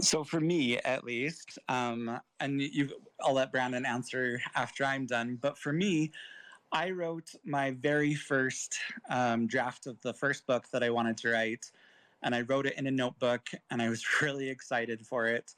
So 0.00 0.24
for 0.24 0.40
me, 0.40 0.78
at 0.78 1.04
least, 1.04 1.58
um, 1.68 2.20
and 2.40 2.60
you, 2.60 2.90
I'll 3.22 3.34
let 3.34 3.52
Brandon 3.52 3.86
answer 3.86 4.40
after 4.56 4.84
I'm 4.84 5.06
done. 5.06 5.38
But 5.40 5.56
for 5.56 5.72
me, 5.72 6.10
I 6.72 6.90
wrote 6.90 7.30
my 7.44 7.70
very 7.70 8.14
first 8.14 8.76
um, 9.08 9.46
draft 9.46 9.86
of 9.86 10.00
the 10.02 10.12
first 10.12 10.46
book 10.46 10.64
that 10.72 10.82
I 10.82 10.90
wanted 10.90 11.16
to 11.18 11.30
write, 11.30 11.70
and 12.22 12.34
I 12.34 12.40
wrote 12.40 12.66
it 12.66 12.76
in 12.76 12.88
a 12.88 12.90
notebook, 12.90 13.48
and 13.70 13.80
I 13.80 13.88
was 13.88 14.04
really 14.22 14.48
excited 14.48 15.06
for 15.06 15.26
it. 15.26 15.54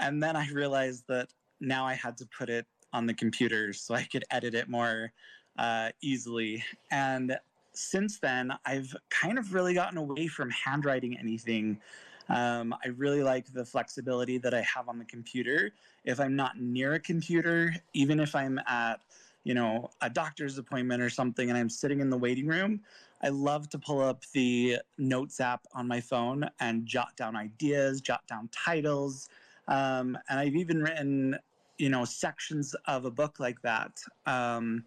And 0.00 0.20
then 0.20 0.34
I 0.34 0.48
realized 0.50 1.04
that 1.08 1.32
now 1.60 1.86
I 1.86 1.94
had 1.94 2.16
to 2.18 2.26
put 2.26 2.48
it 2.48 2.66
on 2.92 3.06
the 3.06 3.14
computer 3.14 3.72
so 3.72 3.94
I 3.94 4.02
could 4.02 4.24
edit 4.30 4.54
it 4.54 4.68
more 4.68 5.12
uh, 5.58 5.90
easily. 6.02 6.64
And 6.90 7.38
since 7.74 8.18
then, 8.18 8.52
I've 8.66 8.94
kind 9.10 9.38
of 9.38 9.54
really 9.54 9.74
gotten 9.74 9.98
away 9.98 10.26
from 10.26 10.50
handwriting 10.50 11.16
anything. 11.18 11.80
Um, 12.28 12.74
I 12.84 12.88
really 12.88 13.22
like 13.22 13.52
the 13.52 13.64
flexibility 13.64 14.38
that 14.38 14.54
I 14.54 14.62
have 14.62 14.88
on 14.88 14.98
the 14.98 15.04
computer. 15.04 15.72
If 16.04 16.20
I'm 16.20 16.36
not 16.36 16.60
near 16.60 16.94
a 16.94 17.00
computer, 17.00 17.74
even 17.94 18.20
if 18.20 18.34
I'm 18.34 18.58
at 18.66 19.00
you 19.44 19.54
know, 19.54 19.90
a 20.00 20.08
doctor's 20.08 20.58
appointment 20.58 21.02
or 21.02 21.10
something 21.10 21.48
and 21.48 21.58
I'm 21.58 21.68
sitting 21.68 22.00
in 22.00 22.10
the 22.10 22.16
waiting 22.16 22.46
room, 22.46 22.80
I 23.22 23.28
love 23.28 23.68
to 23.70 23.78
pull 23.78 24.00
up 24.00 24.22
the 24.32 24.78
notes 24.98 25.40
app 25.40 25.66
on 25.74 25.86
my 25.86 26.00
phone 26.00 26.48
and 26.60 26.86
jot 26.86 27.16
down 27.16 27.36
ideas, 27.36 28.00
jot 28.00 28.26
down 28.26 28.48
titles. 28.52 29.28
Um, 29.68 30.18
and 30.28 30.38
I've 30.38 30.54
even 30.54 30.82
written, 30.82 31.38
you 31.78 31.88
know, 31.88 32.04
sections 32.04 32.74
of 32.86 33.04
a 33.04 33.10
book 33.10 33.40
like 33.40 33.60
that. 33.62 34.00
Um, 34.26 34.84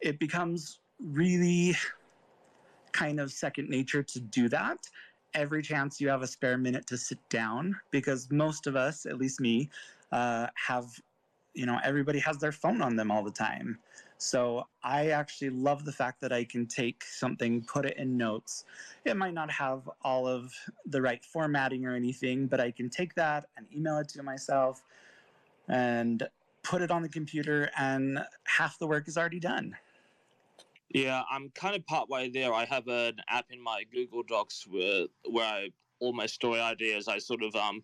it 0.00 0.18
becomes 0.18 0.80
really 1.00 1.76
kind 2.92 3.20
of 3.20 3.30
second 3.32 3.68
nature 3.68 4.02
to 4.02 4.20
do 4.20 4.48
that 4.48 4.78
every 5.34 5.62
chance 5.62 6.00
you 6.00 6.08
have 6.08 6.22
a 6.22 6.26
spare 6.26 6.58
minute 6.58 6.86
to 6.86 6.96
sit 6.96 7.18
down 7.28 7.76
because 7.90 8.30
most 8.30 8.66
of 8.66 8.76
us, 8.76 9.06
at 9.06 9.18
least 9.18 9.40
me, 9.40 9.68
uh, 10.12 10.46
have 10.54 10.86
you 11.54 11.66
know 11.66 11.78
everybody 11.82 12.20
has 12.20 12.38
their 12.38 12.52
phone 12.52 12.80
on 12.80 12.94
them 12.96 13.10
all 13.10 13.22
the 13.22 13.30
time. 13.30 13.78
So 14.18 14.66
i 14.82 15.08
actually 15.08 15.50
love 15.50 15.84
the 15.84 15.92
fact 15.92 16.20
that 16.20 16.32
i 16.32 16.44
can 16.44 16.66
take 16.66 17.04
something 17.04 17.62
put 17.62 17.84
it 17.84 17.96
in 17.96 18.16
notes. 18.16 18.64
It 19.04 19.16
might 19.16 19.34
not 19.34 19.50
have 19.50 19.88
all 20.02 20.26
of 20.26 20.52
the 20.86 21.00
right 21.02 21.24
formatting 21.24 21.84
or 21.86 21.94
anything 21.94 22.46
but 22.46 22.60
i 22.60 22.70
can 22.70 22.90
take 22.90 23.14
that 23.14 23.46
and 23.56 23.66
email 23.74 23.98
it 23.98 24.08
to 24.10 24.22
myself 24.22 24.82
and 25.68 26.22
put 26.62 26.82
it 26.82 26.90
on 26.90 27.02
the 27.02 27.08
computer 27.08 27.70
and 27.78 28.18
half 28.44 28.78
the 28.78 28.86
work 28.86 29.08
is 29.08 29.16
already 29.16 29.40
done 29.40 29.76
yeah 30.90 31.22
i'm 31.30 31.50
kind 31.50 31.76
of 31.76 31.84
part 31.86 32.08
way 32.08 32.28
there 32.28 32.52
i 32.52 32.64
have 32.64 32.86
an 32.88 33.14
app 33.28 33.46
in 33.50 33.62
my 33.62 33.84
google 33.92 34.22
docs 34.22 34.66
where, 34.68 35.06
where 35.30 35.46
i 35.46 35.68
all 36.00 36.12
my 36.12 36.26
story 36.26 36.60
ideas 36.60 37.08
i 37.08 37.18
sort 37.18 37.42
of 37.42 37.54
um 37.54 37.82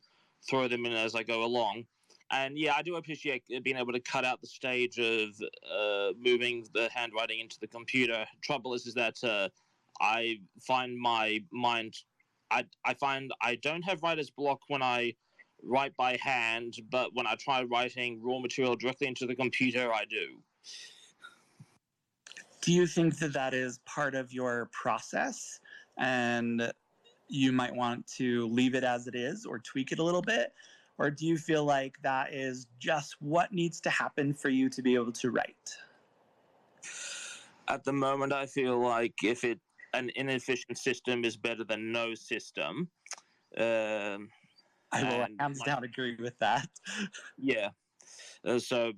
throw 0.48 0.68
them 0.68 0.86
in 0.86 0.92
as 0.92 1.14
i 1.14 1.22
go 1.22 1.44
along 1.44 1.84
and 2.30 2.58
yeah, 2.58 2.74
I 2.74 2.82
do 2.82 2.96
appreciate 2.96 3.44
being 3.62 3.76
able 3.76 3.92
to 3.92 4.00
cut 4.00 4.24
out 4.24 4.40
the 4.40 4.46
stage 4.46 4.98
of 4.98 5.28
uh, 5.70 6.12
moving 6.18 6.66
the 6.74 6.88
handwriting 6.92 7.40
into 7.40 7.58
the 7.60 7.66
computer. 7.66 8.24
Trouble 8.42 8.74
is, 8.74 8.86
is 8.86 8.94
that 8.94 9.22
uh, 9.22 9.48
I 10.00 10.38
find 10.60 10.98
my 10.98 11.42
mind, 11.52 11.94
I 12.50 12.64
I 12.84 12.94
find 12.94 13.32
I 13.40 13.56
don't 13.56 13.82
have 13.82 14.02
writer's 14.02 14.30
block 14.30 14.60
when 14.68 14.82
I 14.82 15.14
write 15.62 15.96
by 15.96 16.18
hand, 16.20 16.74
but 16.90 17.14
when 17.14 17.26
I 17.26 17.36
try 17.36 17.62
writing 17.62 18.20
raw 18.22 18.38
material 18.38 18.74
directly 18.74 19.06
into 19.06 19.26
the 19.26 19.36
computer, 19.36 19.92
I 19.92 20.04
do. 20.04 20.42
Do 22.64 22.72
you 22.72 22.86
think 22.86 23.18
that 23.18 23.32
that 23.34 23.54
is 23.54 23.78
part 23.84 24.14
of 24.14 24.32
your 24.32 24.70
process, 24.72 25.60
and 25.98 26.72
you 27.28 27.52
might 27.52 27.74
want 27.74 28.06
to 28.16 28.46
leave 28.48 28.74
it 28.74 28.84
as 28.84 29.06
it 29.06 29.14
is 29.14 29.44
or 29.44 29.58
tweak 29.58 29.92
it 29.92 29.98
a 29.98 30.02
little 30.02 30.22
bit? 30.22 30.52
or 30.98 31.10
do 31.10 31.26
you 31.26 31.36
feel 31.36 31.64
like 31.64 31.96
that 32.02 32.32
is 32.32 32.66
just 32.78 33.16
what 33.20 33.52
needs 33.52 33.80
to 33.80 33.90
happen 33.90 34.32
for 34.32 34.48
you 34.48 34.68
to 34.70 34.82
be 34.82 34.94
able 34.94 35.12
to 35.12 35.30
write? 35.30 35.76
At 37.68 37.84
the 37.84 37.92
moment, 37.92 38.32
I 38.32 38.46
feel 38.46 38.78
like 38.78 39.14
if 39.22 39.44
it 39.44 39.58
an 39.94 40.10
inefficient 40.16 40.76
system 40.76 41.24
is 41.24 41.36
better 41.36 41.64
than 41.64 41.92
no 41.92 42.14
system. 42.14 42.88
Um, 43.56 44.28
I 44.90 45.02
will 45.02 45.26
hands 45.38 45.60
like, 45.60 45.66
down 45.66 45.84
agree 45.84 46.16
with 46.18 46.36
that. 46.40 46.68
yeah. 47.38 47.68
Uh, 48.44 48.58
so, 48.58 48.92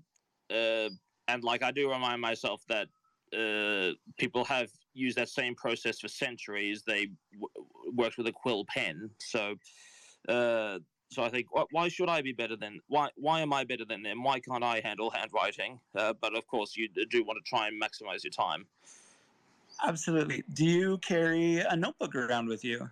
uh, 0.51 0.89
and 1.29 1.45
like 1.45 1.63
I 1.63 1.71
do 1.71 1.91
remind 1.91 2.21
myself 2.23 2.63
that 2.69 2.89
uh, 3.33 3.93
people 4.19 4.45
have 4.45 4.71
used 4.95 5.17
that 5.19 5.29
same 5.29 5.55
process 5.55 6.01
for 6.01 6.09
centuries. 6.09 6.83
They 6.87 7.09
w- 7.33 7.67
worked 7.95 8.19
with 8.19 8.27
a 8.27 8.33
quill 8.33 8.65
pen. 8.67 9.11
So, 9.19 9.57
uh, 10.29 10.79
so 11.11 11.23
I 11.23 11.29
think, 11.29 11.47
why 11.71 11.89
should 11.89 12.09
I 12.09 12.23
be 12.23 12.33
better 12.33 12.57
than? 12.57 12.81
Why 12.89 13.11
why 13.17 13.41
am 13.41 13.53
I 13.53 13.65
better 13.65 13.85
than 13.85 14.03
them? 14.03 14.23
Why 14.23 14.41
can't 14.41 14.65
I 14.65 14.81
handle 14.83 15.11
handwriting? 15.11 15.79
Uh, 15.95 16.13
but 16.21 16.37
of 16.37 16.47
course, 16.47 16.77
you 16.77 16.89
do 16.89 17.25
want 17.25 17.39
to 17.43 17.49
try 17.49 17.69
and 17.69 17.81
maximize 17.81 18.25
your 18.25 18.33
time. 18.33 18.67
Absolutely. 19.85 20.43
Do 20.55 20.65
you 20.65 20.99
carry 20.99 21.59
a 21.59 21.77
notebook 21.77 22.15
around 22.15 22.49
with 22.49 22.65
you? 22.65 22.91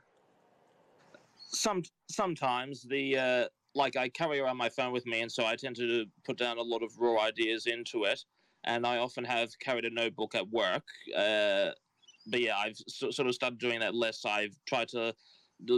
Some 1.48 1.82
sometimes 2.10 2.82
the 2.82 3.18
uh, 3.18 3.44
like 3.74 3.96
I 3.96 4.08
carry 4.08 4.40
around 4.40 4.56
my 4.56 4.68
phone 4.68 4.92
with 4.92 5.06
me, 5.06 5.22
and 5.22 5.30
so 5.30 5.44
I 5.44 5.56
tend 5.56 5.76
to 5.76 6.06
put 6.24 6.36
down 6.36 6.58
a 6.58 6.62
lot 6.62 6.82
of 6.82 6.96
raw 6.98 7.20
ideas 7.20 7.66
into 7.66 8.04
it. 8.04 8.24
And 8.64 8.86
I 8.86 8.98
often 8.98 9.24
have 9.24 9.50
carried 9.58 9.84
a 9.84 9.90
notebook 9.90 10.34
at 10.34 10.48
work. 10.48 10.84
Uh, 11.16 11.70
but 12.26 12.40
yeah, 12.40 12.56
I've 12.56 12.78
so, 12.88 13.10
sort 13.10 13.28
of 13.28 13.34
started 13.34 13.58
doing 13.58 13.80
that 13.80 13.94
less. 13.94 14.24
I've 14.24 14.56
tried 14.66 14.88
to 14.88 15.14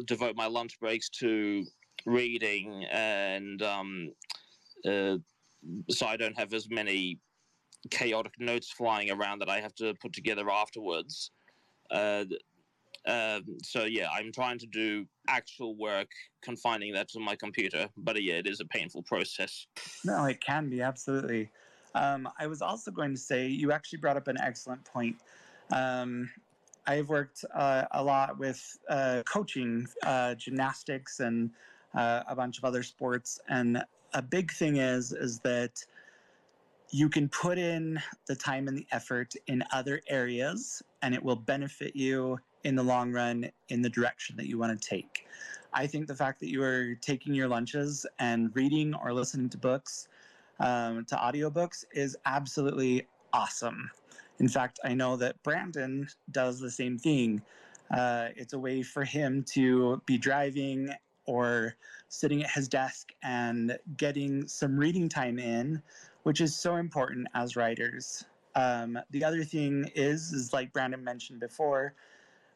devote 0.06 0.36
my 0.36 0.46
lunch 0.46 0.78
breaks 0.80 1.08
to 1.10 1.64
reading, 2.06 2.84
and 2.92 3.60
um, 3.62 4.12
uh, 4.88 5.16
so 5.90 6.06
I 6.06 6.16
don't 6.16 6.38
have 6.38 6.52
as 6.52 6.68
many 6.70 7.18
chaotic 7.90 8.32
notes 8.38 8.70
flying 8.70 9.10
around 9.10 9.40
that 9.40 9.48
I 9.48 9.60
have 9.60 9.74
to 9.76 9.94
put 10.00 10.12
together 10.12 10.50
afterwards. 10.50 11.30
Uh, 11.90 12.24
uh, 13.06 13.40
so 13.62 13.84
yeah, 13.84 14.08
I'm 14.12 14.32
trying 14.32 14.58
to 14.58 14.66
do 14.66 15.06
actual 15.28 15.76
work, 15.76 16.08
confining 16.42 16.92
that 16.94 17.08
to 17.10 17.20
my 17.20 17.36
computer. 17.36 17.88
But 17.96 18.22
yeah, 18.22 18.34
it 18.34 18.46
is 18.46 18.60
a 18.60 18.64
painful 18.64 19.02
process. 19.02 19.66
No, 20.04 20.24
it 20.24 20.40
can 20.40 20.68
be 20.68 20.82
absolutely. 20.82 21.50
Um, 21.96 22.28
I 22.38 22.46
was 22.46 22.60
also 22.60 22.90
going 22.90 23.14
to 23.14 23.20
say 23.20 23.46
you 23.46 23.72
actually 23.72 23.98
brought 23.98 24.18
up 24.18 24.28
an 24.28 24.36
excellent 24.40 24.84
point. 24.84 25.16
Um, 25.72 26.30
I've 26.86 27.08
worked 27.08 27.44
uh, 27.54 27.86
a 27.90 28.04
lot 28.04 28.38
with 28.38 28.78
uh, 28.88 29.22
coaching 29.24 29.88
uh, 30.04 30.34
gymnastics 30.34 31.20
and 31.20 31.50
uh, 31.94 32.22
a 32.28 32.36
bunch 32.36 32.58
of 32.58 32.64
other 32.64 32.82
sports. 32.82 33.40
And 33.48 33.82
a 34.12 34.22
big 34.22 34.52
thing 34.52 34.76
is 34.76 35.12
is 35.12 35.40
that 35.40 35.84
you 36.90 37.08
can 37.08 37.28
put 37.28 37.58
in 37.58 38.00
the 38.26 38.36
time 38.36 38.68
and 38.68 38.76
the 38.76 38.86
effort 38.92 39.34
in 39.48 39.64
other 39.72 40.00
areas, 40.06 40.82
and 41.02 41.14
it 41.14 41.22
will 41.22 41.36
benefit 41.36 41.96
you 41.96 42.38
in 42.62 42.76
the 42.76 42.82
long 42.82 43.10
run 43.10 43.50
in 43.70 43.82
the 43.82 43.90
direction 43.90 44.36
that 44.36 44.46
you 44.46 44.58
want 44.58 44.80
to 44.80 44.88
take. 44.88 45.26
I 45.72 45.86
think 45.86 46.06
the 46.06 46.14
fact 46.14 46.40
that 46.40 46.48
you 46.48 46.62
are 46.62 46.94
taking 46.96 47.34
your 47.34 47.48
lunches 47.48 48.06
and 48.18 48.54
reading 48.54 48.94
or 48.94 49.12
listening 49.12 49.48
to 49.50 49.58
books, 49.58 50.08
um, 50.60 51.04
to 51.06 51.16
audiobooks, 51.16 51.84
is 51.92 52.16
absolutely 52.26 53.06
awesome. 53.32 53.90
In 54.38 54.48
fact, 54.48 54.78
I 54.84 54.94
know 54.94 55.16
that 55.16 55.42
Brandon 55.42 56.08
does 56.30 56.60
the 56.60 56.70
same 56.70 56.98
thing. 56.98 57.42
Uh, 57.90 58.28
it's 58.36 58.52
a 58.52 58.58
way 58.58 58.82
for 58.82 59.04
him 59.04 59.44
to 59.54 60.02
be 60.06 60.18
driving 60.18 60.90
or 61.24 61.74
sitting 62.08 62.42
at 62.42 62.50
his 62.50 62.68
desk 62.68 63.12
and 63.22 63.78
getting 63.96 64.46
some 64.46 64.76
reading 64.76 65.08
time 65.08 65.38
in, 65.38 65.82
which 66.22 66.40
is 66.40 66.56
so 66.56 66.76
important 66.76 67.26
as 67.34 67.56
writers. 67.56 68.24
Um, 68.54 68.98
the 69.10 69.24
other 69.24 69.44
thing 69.44 69.90
is, 69.94 70.32
is 70.32 70.52
like 70.52 70.72
Brandon 70.72 71.02
mentioned 71.02 71.40
before, 71.40 71.94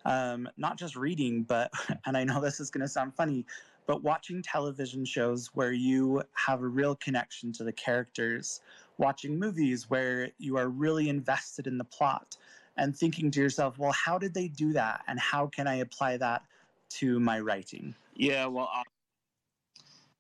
um, 0.05 0.49
not 0.57 0.79
just 0.79 0.97
reading, 0.97 1.43
but, 1.43 1.71
and 2.07 2.17
I 2.17 2.25
know 2.25 2.41
this 2.41 2.61
is 2.61 2.71
going 2.71 2.83
to 2.83 2.89
sound 2.89 3.15
funny, 3.15 3.45
but 3.91 4.05
watching 4.05 4.41
television 4.41 5.05
shows 5.05 5.51
where 5.55 5.73
you 5.73 6.23
have 6.35 6.63
a 6.63 6.69
real 6.69 6.95
connection 6.95 7.51
to 7.51 7.65
the 7.65 7.73
characters, 7.73 8.61
watching 8.99 9.37
movies 9.37 9.91
where 9.91 10.31
you 10.39 10.57
are 10.57 10.69
really 10.69 11.09
invested 11.09 11.67
in 11.67 11.77
the 11.77 11.83
plot, 11.83 12.37
and 12.77 12.97
thinking 12.97 13.33
to 13.33 13.41
yourself, 13.41 13.81
well, 13.81 13.91
how 13.91 14.17
did 14.17 14.33
they 14.33 14.47
do 14.47 14.73
that? 14.73 15.03
And 15.09 15.19
how 15.19 15.49
can 15.49 15.67
I 15.67 15.79
apply 15.79 16.19
that 16.19 16.45
to 16.91 17.19
my 17.19 17.41
writing? 17.41 17.93
Yeah, 18.15 18.47
well, 18.47 18.71
uh, 18.73 18.85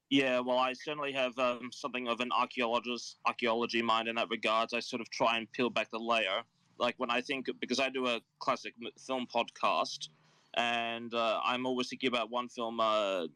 yeah, 0.08 0.40
well, 0.40 0.58
I 0.58 0.72
certainly 0.72 1.12
have 1.12 1.38
um, 1.38 1.70
something 1.72 2.08
of 2.08 2.18
an 2.18 2.30
archaeologist 2.32 3.18
archaeology 3.24 3.82
mind 3.82 4.08
in 4.08 4.16
that 4.16 4.30
regards. 4.30 4.74
I 4.74 4.80
sort 4.80 5.00
of 5.00 5.08
try 5.10 5.38
and 5.38 5.46
peel 5.52 5.70
back 5.70 5.92
the 5.92 6.00
layer. 6.00 6.42
Like 6.80 6.96
when 6.96 7.12
I 7.12 7.20
think, 7.20 7.46
because 7.60 7.78
I 7.78 7.88
do 7.88 8.08
a 8.08 8.20
classic 8.40 8.74
film 8.98 9.28
podcast, 9.32 10.08
and 10.54 11.14
uh, 11.14 11.38
I'm 11.44 11.66
always 11.66 11.88
thinking 11.88 12.08
about 12.08 12.32
one 12.32 12.48
film, 12.48 12.80
uh, 12.80 13.26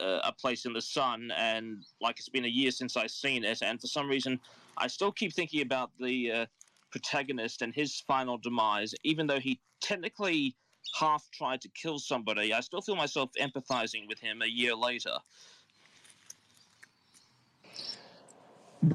uh, 0.00 0.20
A 0.24 0.32
Place 0.32 0.64
in 0.64 0.72
the 0.72 0.82
Sun, 0.82 1.30
and 1.36 1.84
like 2.00 2.18
it's 2.18 2.28
been 2.28 2.44
a 2.44 2.48
year 2.48 2.70
since 2.70 2.96
I've 2.96 3.10
seen 3.10 3.44
it, 3.44 3.62
and 3.62 3.80
for 3.80 3.86
some 3.86 4.08
reason, 4.08 4.40
I 4.76 4.86
still 4.86 5.12
keep 5.12 5.32
thinking 5.32 5.62
about 5.62 5.90
the 5.98 6.32
uh, 6.32 6.46
protagonist 6.90 7.62
and 7.62 7.74
his 7.74 8.00
final 8.06 8.38
demise, 8.38 8.94
even 9.04 9.26
though 9.26 9.40
he 9.40 9.60
technically 9.80 10.54
half 10.98 11.28
tried 11.32 11.60
to 11.62 11.68
kill 11.70 11.98
somebody. 11.98 12.52
I 12.52 12.60
still 12.60 12.80
feel 12.80 12.96
myself 12.96 13.30
empathizing 13.40 14.08
with 14.08 14.20
him 14.20 14.42
a 14.42 14.46
year 14.46 14.74
later. 14.74 15.16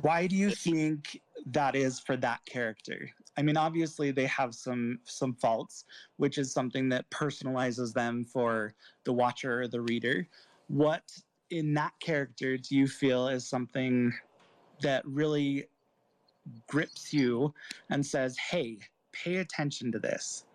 Why 0.02 0.28
do 0.28 0.36
you 0.36 0.52
think 0.52 1.20
that 1.48 1.76
is 1.76 2.00
for 2.00 2.16
that 2.18 2.46
character? 2.46 3.10
I 3.38 3.42
mean, 3.42 3.58
obviously 3.58 4.12
they 4.12 4.28
have 4.28 4.54
some 4.54 5.00
some 5.06 5.34
faults, 5.34 5.86
which 6.18 6.38
is 6.38 6.52
something 6.52 6.90
that 6.90 7.10
personalizes 7.10 7.94
them 7.94 8.26
for 8.26 8.74
the 9.06 9.14
watcher 9.14 9.62
or 9.62 9.68
the 9.68 9.82
reader. 9.82 10.28
What 10.70 11.04
in 11.50 11.74
that 11.74 11.94
character 12.00 12.58
do 12.58 12.76
you 12.76 12.88
feel 12.88 13.28
is 13.28 13.48
something 13.48 14.14
that 14.82 15.06
really 15.06 15.66
grips 16.68 17.12
you 17.12 17.54
and 17.90 18.06
says, 18.06 18.38
"Hey, 18.38 18.78
pay 19.12 19.38
attention 19.38 19.92
to 19.92 20.00
this"? 20.00 20.46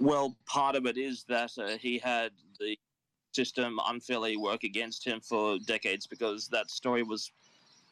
Well, 0.00 0.36
part 0.46 0.76
of 0.76 0.86
it 0.86 0.96
is 0.96 1.24
that 1.24 1.50
uh, 1.58 1.76
he 1.78 1.98
had 1.98 2.32
the 2.58 2.78
system 3.32 3.80
unfairly 3.86 4.36
work 4.36 4.62
against 4.62 5.04
him 5.04 5.20
for 5.20 5.58
decades 5.58 6.06
because 6.06 6.48
that 6.48 6.70
story 6.70 7.02
was 7.02 7.32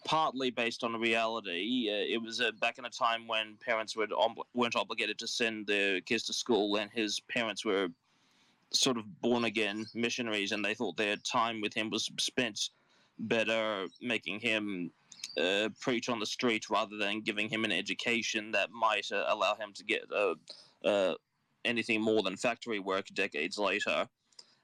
partly 0.05 0.51
based 0.51 0.85
on 0.85 1.01
reality. 1.01 1.88
Uh, 1.90 2.14
it 2.14 2.23
was 2.23 2.40
uh, 2.40 2.53
back 2.61 2.79
in 2.79 2.85
a 2.85 2.90
time 2.90 3.27
when 3.27 3.57
parents 3.57 3.97
ob- 3.97 4.47
weren't 4.55 4.77
obligated 4.77 5.18
to 5.18 5.27
send 5.27 5.66
their 5.66 6.01
kids 6.01 6.25
to 6.25 6.33
school, 6.33 6.77
and 6.77 6.90
his 6.92 7.21
parents 7.21 7.64
were 7.64 7.88
sort 8.73 8.97
of 8.97 9.21
born 9.21 9.45
again 9.45 9.87
missionaries, 9.95 10.53
and 10.53 10.65
they 10.65 10.75
thought 10.75 10.97
their 10.97 11.17
time 11.17 11.61
with 11.61 11.75
him 11.75 11.91
was 11.91 12.11
spent 12.19 12.71
better 13.19 13.87
making 14.01 14.41
him 14.41 14.91
uh, 15.41 15.69
preach 15.81 16.09
on 16.09 16.19
the 16.19 16.27
street 16.27 16.69
rather 16.71 16.97
than 16.97 17.21
giving 17.21 17.49
him 17.49 17.65
an 17.65 17.73
education 17.73 18.53
that 18.53 18.71
might 18.71 19.07
uh, 19.13 19.25
allow 19.29 19.55
him 19.55 19.73
to 19.75 19.85
get 19.85 20.03
uh, 20.15 20.35
uh, 20.85 21.15
anything 21.65 22.01
more 22.01 22.23
than 22.23 22.37
factory 22.37 22.79
work 22.79 23.07
decades 23.15 23.59
later. 23.59 24.07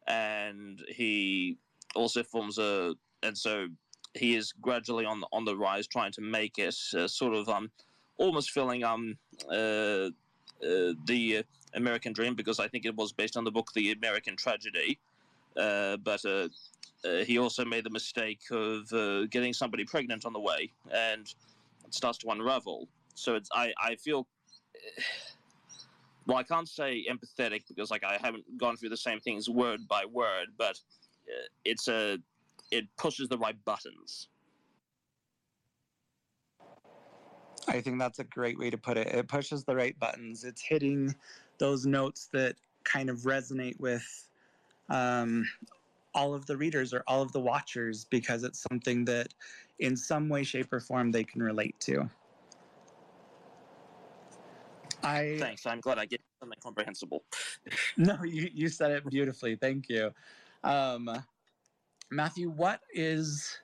And 0.06 0.82
he 0.88 1.58
also 1.94 2.22
forms 2.22 2.58
a 2.58 2.94
and 3.22 3.36
so 3.36 3.68
he 4.14 4.36
is 4.36 4.52
gradually 4.52 5.04
on 5.04 5.20
the, 5.20 5.26
on 5.32 5.44
the 5.44 5.56
rise, 5.56 5.86
trying 5.86 6.12
to 6.12 6.20
make 6.20 6.58
it 6.58 6.74
uh, 6.94 7.08
sort 7.08 7.34
of 7.34 7.48
um 7.48 7.70
almost 8.16 8.50
filling 8.50 8.84
um 8.84 9.16
uh, 9.50 10.08
the 10.60 11.44
American 11.74 12.12
Dream 12.12 12.34
because 12.34 12.58
I 12.58 12.68
think 12.68 12.84
it 12.84 12.96
was 12.96 13.12
based 13.12 13.36
on 13.36 13.44
the 13.44 13.50
book 13.50 13.72
The 13.74 13.92
American 13.92 14.36
Tragedy, 14.36 14.98
uh, 15.56 15.96
but 15.98 16.24
uh, 16.24 16.48
uh, 17.04 17.24
he 17.24 17.38
also 17.38 17.64
made 17.64 17.84
the 17.84 17.90
mistake 17.90 18.40
of 18.50 18.92
uh, 18.92 19.26
getting 19.26 19.52
somebody 19.52 19.84
pregnant 19.84 20.24
on 20.24 20.32
the 20.32 20.40
way, 20.40 20.70
and 20.92 21.32
it 21.86 21.94
starts 21.94 22.18
to 22.18 22.30
unravel. 22.30 22.88
So 23.14 23.34
it's 23.34 23.48
I 23.52 23.72
I 23.80 23.96
feel 23.96 24.26
well, 26.26 26.36
I 26.36 26.42
can't 26.42 26.68
say 26.68 27.04
empathetic 27.10 27.62
because 27.68 27.90
like 27.90 28.04
I 28.04 28.18
haven't 28.20 28.44
gone 28.58 28.76
through 28.76 28.90
the 28.90 28.96
same 28.96 29.20
things 29.20 29.48
word 29.48 29.88
by 29.88 30.04
word, 30.04 30.48
but 30.56 30.78
uh, 31.28 31.46
it's 31.64 31.88
a 31.88 32.18
it 32.70 32.84
pushes 32.96 33.28
the 33.28 33.38
right 33.38 33.56
buttons. 33.64 34.28
I 37.68 37.80
think 37.80 37.98
that's 37.98 38.18
a 38.18 38.24
great 38.24 38.58
way 38.58 38.70
to 38.70 38.78
put 38.78 38.96
it. 38.96 39.08
It 39.08 39.28
pushes 39.28 39.64
the 39.64 39.76
right 39.76 39.98
buttons. 39.98 40.44
It's 40.44 40.62
hitting 40.62 41.14
those 41.58 41.86
notes 41.86 42.28
that 42.32 42.56
kind 42.84 43.10
of 43.10 43.18
resonate 43.20 43.78
with 43.78 44.28
um, 44.88 45.46
all 46.14 46.34
of 46.34 46.46
the 46.46 46.56
readers 46.56 46.94
or 46.94 47.04
all 47.06 47.20
of 47.20 47.32
the 47.32 47.40
watchers 47.40 48.06
because 48.06 48.42
it's 48.42 48.64
something 48.70 49.04
that, 49.04 49.34
in 49.78 49.96
some 49.96 50.28
way, 50.28 50.44
shape, 50.44 50.72
or 50.72 50.80
form, 50.80 51.10
they 51.10 51.24
can 51.24 51.42
relate 51.42 51.78
to. 51.80 52.08
I 55.02 55.36
Thanks. 55.38 55.66
I'm 55.66 55.80
glad 55.80 55.98
I 55.98 56.06
get 56.06 56.20
something 56.40 56.58
comprehensible. 56.62 57.22
no, 57.96 58.22
you 58.24 58.50
you 58.52 58.68
said 58.68 58.90
it 58.90 59.08
beautifully. 59.08 59.54
Thank 59.54 59.88
you, 59.88 60.12
um, 60.64 61.22
Matthew. 62.10 62.50
What 62.50 62.80
is 62.92 63.58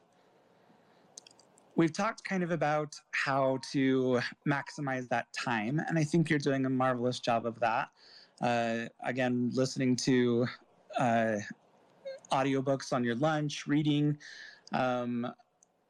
we've 1.76 1.92
talked 1.92 2.24
kind 2.24 2.42
of 2.42 2.50
about 2.50 2.94
how 3.12 3.58
to 3.72 4.20
maximize 4.46 5.08
that 5.08 5.26
time, 5.32 5.80
and 5.88 5.98
I 5.98 6.04
think 6.04 6.30
you're 6.30 6.38
doing 6.38 6.66
a 6.66 6.70
marvelous 6.70 7.20
job 7.20 7.46
of 7.46 7.58
that. 7.60 7.88
Uh, 8.40 8.88
again, 9.04 9.50
listening 9.54 9.96
to 9.96 10.46
uh, 10.98 11.36
audiobooks 12.32 12.92
on 12.92 13.04
your 13.04 13.14
lunch, 13.16 13.66
reading. 13.66 14.16
Um, 14.72 15.32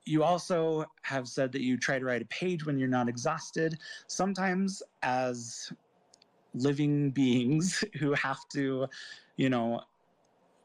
you 0.04 0.22
also 0.22 0.84
have 1.02 1.28
said 1.28 1.52
that 1.52 1.62
you 1.62 1.78
try 1.78 1.98
to 1.98 2.04
write 2.04 2.22
a 2.22 2.26
page 2.26 2.66
when 2.66 2.78
you're 2.78 2.88
not 2.88 3.08
exhausted. 3.08 3.78
Sometimes, 4.06 4.82
as 5.02 5.72
living 6.54 7.10
beings 7.22 7.84
who 7.98 8.12
have 8.12 8.40
to, 8.52 8.86
you 9.36 9.48
know, 9.48 9.80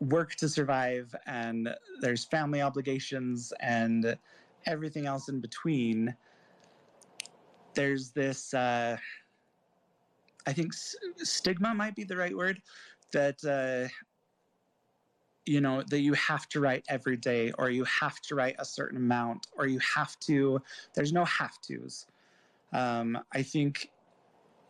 work 0.01 0.35
to 0.35 0.47
survive, 0.47 1.13
and 1.25 1.73
there's 2.01 2.25
family 2.25 2.61
obligations 2.61 3.53
and 3.59 4.17
everything 4.65 5.05
else 5.05 5.29
in 5.29 5.39
between, 5.39 6.15
there's 7.73 8.11
this, 8.11 8.53
uh, 8.53 8.97
I 10.47 10.53
think 10.53 10.73
s- 10.73 10.95
stigma 11.17 11.73
might 11.73 11.95
be 11.95 12.03
the 12.03 12.17
right 12.17 12.35
word, 12.35 12.61
that 13.11 13.43
uh, 13.43 13.89
you 15.49 15.61
know 15.61 15.81
that 15.89 16.01
you 16.01 16.13
have 16.13 16.47
to 16.49 16.59
write 16.59 16.85
every 16.89 17.17
day 17.17 17.51
or 17.57 17.71
you 17.71 17.83
have 17.85 18.19
to 18.21 18.35
write 18.35 18.55
a 18.59 18.65
certain 18.65 18.97
amount 18.97 19.47
or 19.57 19.65
you 19.65 19.79
have 19.79 20.19
to 20.19 20.61
there's 20.93 21.11
no 21.11 21.25
have 21.25 21.59
to's 21.61 22.05
um, 22.73 23.17
i 23.33 23.41
think 23.41 23.89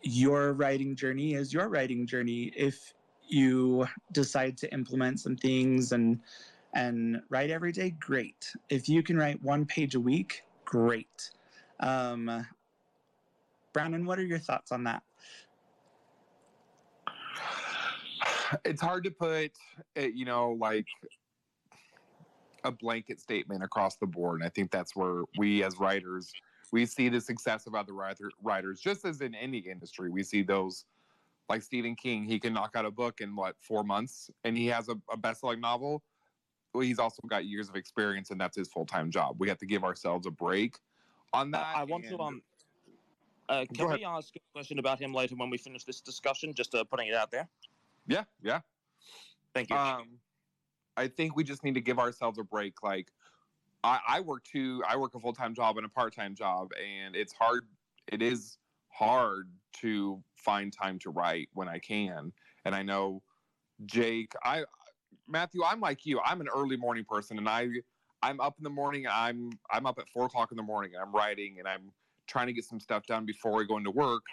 your 0.02 0.54
writing 0.54 0.96
journey 0.96 1.34
is 1.34 1.54
your 1.54 1.68
writing 1.68 2.08
journey 2.08 2.54
if 2.56 2.94
you 3.28 3.86
decide 4.14 4.58
to 4.58 4.72
implement 4.74 5.20
some 5.20 5.36
things 5.36 5.92
and 5.92 6.20
and 6.74 7.22
write 7.30 7.50
every 7.50 7.72
day 7.72 7.92
great. 8.00 8.54
If 8.70 8.88
you 8.88 9.04
can 9.04 9.18
write 9.18 9.42
one 9.42 9.66
page 9.66 9.96
a 9.96 10.00
week 10.00 10.44
great. 10.66 11.32
Um, 11.80 12.46
brandon 13.74 14.06
what 14.06 14.20
are 14.20 14.26
your 14.26 14.40
thoughts 14.40 14.72
on 14.72 14.84
that? 14.84 15.04
It's 18.66 18.82
hard 18.82 19.04
to 19.04 19.12
put 19.12 19.52
uh, 19.98 20.02
you 20.02 20.26
know 20.26 20.58
like 20.60 20.88
a 22.64 22.72
blanket 22.72 23.22
statement 23.22 23.64
across 23.64 23.96
the 23.98 24.08
board. 24.08 24.42
And 24.42 24.46
i 24.46 24.50
think 24.50 24.72
that's 24.72 24.96
where 24.96 25.22
we 25.38 25.64
as 25.64 25.80
writers 25.80 26.32
we 26.72 26.86
see 26.86 27.10
the 27.10 27.22
success 27.22 27.66
of 27.66 27.74
other 27.74 27.94
writer, 27.94 28.30
writers 28.44 28.80
just 28.80 29.06
as 29.06 29.22
in 29.22 29.34
any 29.34 29.58
industry. 29.58 30.10
We 30.10 30.24
see 30.24 30.44
those 30.44 30.86
like 31.48 31.64
stephen 31.64 31.96
king 31.96 32.26
he 32.26 32.40
can 32.40 32.54
knock 32.54 32.76
out 32.76 32.86
a 32.86 32.92
book 32.92 33.22
in 33.22 33.36
what 33.36 33.56
four 33.60 33.84
months 33.84 34.30
and 34.44 34.56
he 34.56 34.68
has 34.68 34.88
a, 34.88 34.96
a 35.12 35.18
best-selling 35.18 35.60
novel 35.60 36.04
well 36.74 36.82
he's 36.82 37.00
also 37.00 37.22
got 37.28 37.46
years 37.46 37.70
of 37.70 37.76
experience 37.76 38.32
and 38.32 38.40
that's 38.40 38.58
his 38.58 38.68
full-time 38.68 39.10
job 39.12 39.36
we 39.40 39.48
have 39.48 39.58
to 39.58 39.66
give 39.66 39.84
ourselves 39.84 40.28
a 40.28 40.32
break 40.32 40.78
on 41.34 41.52
that 41.52 41.66
I 41.76 41.84
want 41.84 42.06
to 42.06 42.18
um. 42.20 42.42
Uh, 43.48 43.66
can 43.74 43.90
we 43.90 44.06
ask 44.06 44.36
a 44.36 44.40
question 44.54 44.78
about 44.78 45.00
him 45.00 45.12
later 45.12 45.36
when 45.36 45.50
we 45.50 45.58
finish 45.58 45.84
this 45.84 46.02
discussion? 46.02 46.54
Just 46.54 46.76
uh, 46.76 46.84
putting 46.84 47.08
it 47.08 47.16
out 47.16 47.32
there. 47.32 47.50
yeah 48.06 48.24
yeah 48.44 48.60
Thank 49.54 49.70
you. 49.70 49.76
Um, 49.76 50.20
I 50.98 51.08
think 51.08 51.36
we 51.36 51.44
just 51.44 51.64
need 51.64 51.76
to 51.76 51.82
give 51.82 52.00
ourselves 52.00 52.40
a 52.40 52.44
break. 52.44 52.84
Like, 52.84 53.12
I, 53.84 54.00
I 54.08 54.20
work 54.20 54.44
two, 54.44 54.84
I 54.88 54.98
work 54.98 55.16
a 55.16 55.20
full 55.20 55.34
time 55.34 55.54
job 55.54 55.78
and 55.78 55.86
a 55.86 55.90
part 55.90 56.16
time 56.16 56.36
job, 56.36 56.70
and 56.80 57.16
it's 57.16 57.34
hard. 57.34 57.66
It 58.08 58.22
is 58.22 58.58
hard 58.90 59.50
to 59.82 60.22
find 60.36 60.74
time 60.74 61.00
to 61.00 61.10
write 61.10 61.50
when 61.54 61.68
I 61.68 61.80
can. 61.80 62.34
And 62.66 62.76
I 62.76 62.84
know 62.84 63.22
Jake, 63.86 64.34
I, 64.44 64.64
Matthew, 65.30 65.62
I'm 65.64 65.80
like 65.80 66.06
you. 66.06 66.20
I'm 66.26 66.42
an 66.42 66.48
early 66.54 66.76
morning 66.76 67.06
person, 67.08 67.38
and 67.38 67.48
I, 67.48 67.68
I'm 68.22 68.42
up 68.42 68.56
in 68.58 68.64
the 68.64 68.70
morning. 68.70 69.06
I'm, 69.10 69.52
I'm 69.72 69.86
up 69.86 70.00
at 70.00 70.10
four 70.10 70.26
o'clock 70.26 70.52
in 70.52 70.58
the 70.58 70.64
morning, 70.64 70.92
and 70.96 71.04
I'm 71.04 71.14
writing, 71.14 71.58
and 71.60 71.68
I'm 71.68 71.92
trying 72.28 72.48
to 72.48 72.54
get 72.54 72.66
some 72.66 72.80
stuff 72.80 73.06
done 73.06 73.26
before 73.26 73.62
I 73.62 73.66
go 73.66 73.78
into 73.78 73.92
work. 73.92 74.24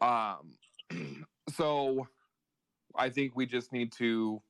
Um, 0.00 0.54
so 1.54 2.06
I 2.94 3.08
think 3.08 3.34
we 3.34 3.46
just 3.46 3.72
need 3.72 3.92
to 3.92 4.42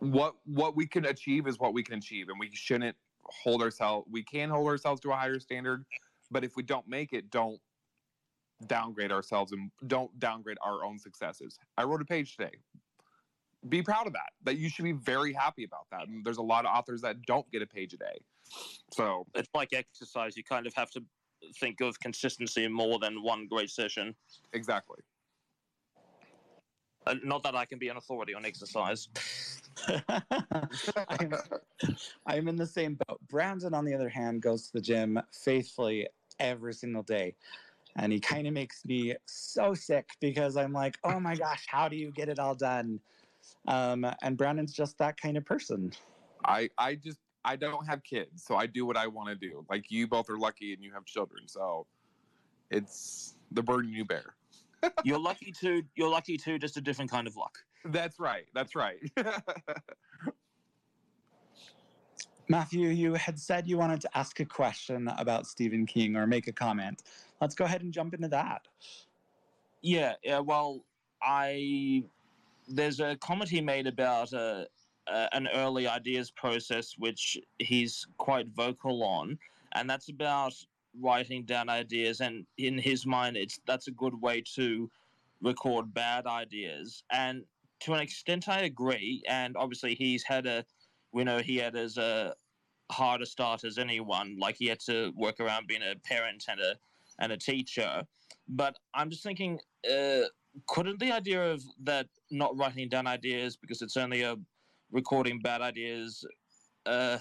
what 0.00 0.34
what 0.44 0.76
we 0.76 0.86
can 0.86 1.06
achieve 1.06 1.46
is 1.46 1.58
what 1.58 1.74
we 1.74 1.82
can 1.82 1.98
achieve, 1.98 2.28
and 2.28 2.38
we 2.38 2.50
shouldn't 2.52 2.96
hold 3.24 3.62
ourselves. 3.62 4.06
We 4.10 4.22
can 4.22 4.50
hold 4.50 4.68
ourselves 4.68 5.00
to 5.02 5.10
a 5.10 5.14
higher 5.14 5.40
standard, 5.40 5.84
but 6.30 6.44
if 6.44 6.56
we 6.56 6.62
don't 6.62 6.86
make 6.88 7.12
it, 7.12 7.30
don't 7.30 7.60
downgrade 8.66 9.12
ourselves 9.12 9.52
and 9.52 9.70
don't 9.86 10.16
downgrade 10.18 10.58
our 10.64 10.84
own 10.84 10.98
successes. 10.98 11.58
I 11.76 11.84
wrote 11.84 12.02
a 12.02 12.04
page 12.04 12.36
today. 12.36 12.52
Be 13.68 13.82
proud 13.82 14.06
of 14.06 14.12
that. 14.12 14.30
That 14.44 14.58
you 14.58 14.68
should 14.68 14.84
be 14.84 14.92
very 14.92 15.32
happy 15.32 15.64
about 15.64 15.86
that. 15.90 16.08
And 16.08 16.24
there's 16.24 16.38
a 16.38 16.42
lot 16.42 16.64
of 16.66 16.74
authors 16.74 17.00
that 17.02 17.22
don't 17.22 17.50
get 17.50 17.62
a 17.62 17.66
page 17.66 17.94
a 17.94 17.96
day. 17.96 18.20
So 18.92 19.26
It's 19.34 19.48
like 19.54 19.72
exercise. 19.72 20.36
You 20.36 20.44
kind 20.44 20.66
of 20.66 20.74
have 20.74 20.90
to 20.92 21.02
think 21.60 21.80
of 21.80 21.98
consistency 22.00 22.68
more 22.68 22.98
than 22.98 23.22
one 23.22 23.46
great 23.46 23.70
session. 23.70 24.14
exactly. 24.52 24.98
Uh, 27.06 27.14
not 27.22 27.42
that 27.42 27.54
I 27.54 27.66
can 27.66 27.78
be 27.78 27.88
an 27.88 27.96
authority 27.98 28.34
on 28.34 28.46
exercise. 28.46 29.08
I'm, 29.88 31.34
I'm 32.26 32.48
in 32.48 32.56
the 32.56 32.66
same 32.66 32.98
boat. 33.06 33.20
Brandon, 33.28 33.74
on 33.74 33.84
the 33.84 33.94
other 33.94 34.08
hand, 34.08 34.40
goes 34.40 34.66
to 34.66 34.72
the 34.72 34.80
gym 34.80 35.20
faithfully 35.32 36.08
every 36.40 36.72
single 36.72 37.02
day. 37.02 37.34
And 37.96 38.12
he 38.12 38.20
kind 38.20 38.46
of 38.46 38.54
makes 38.54 38.84
me 38.84 39.14
so 39.26 39.74
sick 39.74 40.08
because 40.20 40.56
I'm 40.56 40.72
like, 40.72 40.98
oh 41.04 41.20
my 41.20 41.36
gosh, 41.36 41.66
how 41.68 41.88
do 41.88 41.96
you 41.96 42.10
get 42.10 42.28
it 42.28 42.38
all 42.38 42.54
done? 42.54 42.98
Um, 43.66 44.06
and 44.22 44.36
Brandon's 44.36 44.72
just 44.72 44.98
that 44.98 45.20
kind 45.20 45.36
of 45.36 45.44
person. 45.44 45.92
I 46.44 46.68
I 46.78 46.94
just 46.96 47.18
I 47.44 47.56
don't 47.56 47.86
have 47.86 48.02
kids, 48.02 48.44
so 48.44 48.56
I 48.56 48.66
do 48.66 48.86
what 48.86 48.96
I 48.96 49.06
want 49.06 49.28
to 49.28 49.34
do. 49.34 49.64
Like 49.70 49.90
you 49.90 50.06
both 50.06 50.30
are 50.30 50.38
lucky 50.38 50.72
and 50.72 50.82
you 50.82 50.92
have 50.92 51.04
children, 51.04 51.46
so 51.46 51.86
it's 52.70 53.34
the 53.52 53.62
burden 53.62 53.92
you 53.92 54.04
bear. 54.04 54.34
you're 55.04 55.18
lucky 55.18 55.52
too. 55.52 55.82
You're 55.94 56.10
lucky 56.10 56.36
too. 56.36 56.58
Just 56.58 56.76
a 56.76 56.80
different 56.80 57.10
kind 57.10 57.26
of 57.26 57.36
luck. 57.36 57.58
That's 57.86 58.18
right. 58.18 58.46
That's 58.54 58.74
right. 58.74 58.98
Matthew, 62.48 62.88
you 62.88 63.14
had 63.14 63.38
said 63.38 63.66
you 63.66 63.78
wanted 63.78 64.02
to 64.02 64.18
ask 64.18 64.38
a 64.40 64.44
question 64.44 65.08
about 65.16 65.46
Stephen 65.46 65.86
King 65.86 66.14
or 66.16 66.26
make 66.26 66.46
a 66.46 66.52
comment. 66.52 67.02
Let's 67.40 67.54
go 67.54 67.64
ahead 67.64 67.82
and 67.82 67.92
jump 67.92 68.12
into 68.12 68.28
that. 68.28 68.68
Yeah. 69.80 70.14
Yeah. 70.22 70.40
Well, 70.40 70.84
I 71.22 72.04
there's 72.68 73.00
a 73.00 73.16
comment 73.16 73.50
he 73.50 73.60
made 73.60 73.86
about 73.86 74.32
uh, 74.32 74.64
uh, 75.06 75.26
an 75.32 75.48
early 75.54 75.86
ideas 75.86 76.30
process, 76.30 76.94
which 76.98 77.38
he's 77.58 78.06
quite 78.18 78.48
vocal 78.48 79.02
on, 79.04 79.38
and 79.72 79.88
that's 79.88 80.08
about 80.08 80.54
writing 81.00 81.44
down 81.44 81.68
ideas. 81.68 82.20
And 82.20 82.46
in 82.58 82.78
his 82.78 83.06
mind, 83.06 83.36
it's 83.36 83.60
that's 83.66 83.88
a 83.88 83.92
good 83.92 84.20
way 84.20 84.42
to 84.54 84.90
record 85.42 85.92
bad 85.92 86.26
ideas. 86.26 87.02
And 87.10 87.44
to 87.80 87.92
an 87.92 88.00
extent, 88.00 88.48
I 88.48 88.60
agree. 88.60 89.22
And 89.28 89.56
obviously, 89.56 89.94
he's 89.94 90.22
had 90.22 90.46
a, 90.46 90.64
we 91.12 91.24
know 91.24 91.38
he 91.38 91.56
had 91.56 91.76
as 91.76 91.98
a 91.98 92.34
harder 92.90 93.26
start 93.26 93.64
as 93.64 93.78
anyone. 93.78 94.36
Like 94.38 94.56
he 94.56 94.66
had 94.66 94.80
to 94.80 95.12
work 95.16 95.40
around 95.40 95.66
being 95.66 95.82
a 95.82 95.96
parent 95.96 96.44
and 96.48 96.60
a 96.60 96.74
and 97.18 97.32
a 97.32 97.36
teacher. 97.36 98.02
But 98.48 98.76
I'm 98.94 99.10
just 99.10 99.22
thinking, 99.22 99.60
uh, 99.88 100.24
couldn't 100.66 101.00
the 101.00 101.12
idea 101.12 101.52
of 101.52 101.62
that 101.82 102.06
not 102.30 102.56
writing 102.56 102.88
down 102.88 103.06
ideas 103.06 103.56
because 103.56 103.82
it's 103.82 103.96
only 103.96 104.22
a 104.22 104.36
recording 104.90 105.40
bad 105.40 105.60
ideas? 105.60 106.24
Uh, 106.86 107.18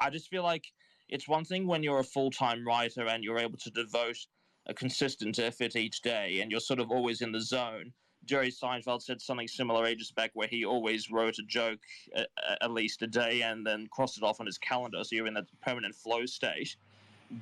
I 0.00 0.10
just 0.10 0.28
feel 0.28 0.42
like 0.42 0.66
it's 1.08 1.28
one 1.28 1.44
thing 1.44 1.66
when 1.66 1.82
you're 1.82 2.00
a 2.00 2.04
full 2.04 2.30
time 2.30 2.66
writer 2.66 3.06
and 3.06 3.22
you're 3.22 3.38
able 3.38 3.58
to 3.58 3.70
devote 3.70 4.18
a 4.66 4.74
consistent 4.74 5.38
effort 5.38 5.76
each 5.76 6.02
day 6.02 6.40
and 6.40 6.50
you're 6.50 6.60
sort 6.60 6.80
of 6.80 6.90
always 6.90 7.20
in 7.20 7.32
the 7.32 7.40
zone. 7.40 7.92
Jerry 8.24 8.52
Seinfeld 8.52 9.02
said 9.02 9.20
something 9.20 9.48
similar 9.48 9.84
ages 9.84 10.12
back 10.12 10.30
where 10.34 10.46
he 10.46 10.64
always 10.64 11.10
wrote 11.10 11.38
a 11.38 11.42
joke 11.42 11.80
at, 12.14 12.28
at 12.60 12.70
least 12.70 13.02
a 13.02 13.08
day 13.08 13.42
and 13.42 13.66
then 13.66 13.88
crossed 13.90 14.16
it 14.16 14.22
off 14.22 14.38
on 14.38 14.46
his 14.46 14.58
calendar. 14.58 15.02
So 15.02 15.16
you're 15.16 15.26
in 15.26 15.34
that 15.34 15.46
permanent 15.60 15.94
flow 15.94 16.24
state. 16.26 16.76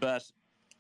But 0.01 0.25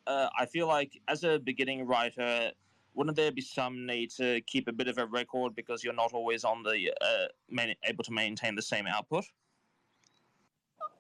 uh, 0.06 0.28
I 0.38 0.46
feel 0.46 0.66
like 0.66 0.98
as 1.08 1.24
a 1.24 1.38
beginning 1.38 1.86
writer, 1.86 2.50
wouldn't 2.94 3.16
there 3.16 3.32
be 3.32 3.40
some 3.40 3.86
need 3.86 4.10
to 4.10 4.40
keep 4.42 4.68
a 4.68 4.72
bit 4.72 4.88
of 4.88 4.98
a 4.98 5.06
record 5.06 5.54
because 5.54 5.82
you're 5.84 5.94
not 5.94 6.12
always 6.12 6.44
on 6.44 6.62
the 6.62 6.92
uh, 7.00 7.26
main, 7.48 7.74
able 7.84 8.04
to 8.04 8.12
maintain 8.12 8.54
the 8.54 8.62
same 8.62 8.86
output? 8.86 9.24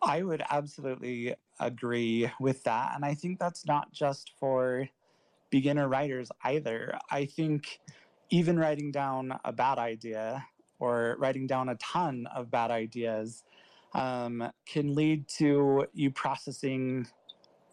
I 0.02 0.22
would 0.22 0.42
absolutely 0.50 1.34
agree 1.58 2.30
with 2.40 2.62
that. 2.64 2.92
And 2.94 3.04
I 3.04 3.14
think 3.14 3.38
that's 3.38 3.66
not 3.66 3.92
just 3.92 4.32
for 4.38 4.88
beginner 5.50 5.88
writers 5.88 6.30
either. 6.44 6.98
I 7.10 7.26
think 7.26 7.80
even 8.30 8.58
writing 8.58 8.92
down 8.92 9.38
a 9.44 9.52
bad 9.52 9.78
idea 9.78 10.46
or 10.78 11.16
writing 11.18 11.46
down 11.46 11.68
a 11.68 11.74
ton 11.76 12.26
of 12.34 12.50
bad 12.50 12.70
ideas 12.70 13.44
um, 13.92 14.50
can 14.66 14.94
lead 14.94 15.28
to 15.28 15.86
you 15.92 16.10
processing 16.10 17.06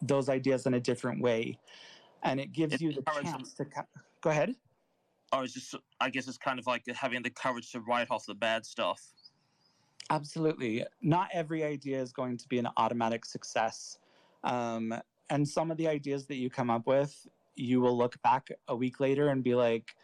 those 0.02 0.28
ideas 0.28 0.66
in 0.66 0.74
a 0.74 0.80
different 0.80 1.22
way. 1.22 1.58
And 2.22 2.40
it 2.40 2.52
gives 2.52 2.74
It 2.74 2.80
you 2.80 2.92
the 2.92 3.02
chance 3.22 3.54
to 3.54 3.64
go 4.20 4.30
ahead. 4.30 4.54
Or 5.32 5.44
is 5.44 5.52
just, 5.52 5.74
I 6.00 6.10
guess 6.10 6.26
it's 6.26 6.38
kind 6.38 6.58
of 6.58 6.66
like 6.66 6.84
having 6.94 7.22
the 7.22 7.30
courage 7.30 7.72
to 7.72 7.80
write 7.80 8.10
off 8.10 8.24
the 8.26 8.34
bad 8.34 8.64
stuff. 8.64 9.02
Absolutely. 10.10 10.84
Not 11.02 11.28
every 11.32 11.62
idea 11.64 12.00
is 12.00 12.12
going 12.12 12.38
to 12.38 12.48
be 12.48 12.58
an 12.58 12.68
automatic 12.76 13.24
success. 13.24 13.98
Um, 14.42 14.94
and 15.28 15.46
some 15.46 15.70
of 15.70 15.76
the 15.76 15.86
ideas 15.86 16.26
that 16.26 16.36
you 16.36 16.48
come 16.48 16.70
up 16.70 16.86
with, 16.86 17.26
you 17.56 17.80
will 17.80 17.96
look 17.96 18.20
back 18.22 18.48
a 18.68 18.76
week 18.76 19.00
later 19.00 19.28
and 19.28 19.44
be 19.44 19.54
like, 19.54 19.94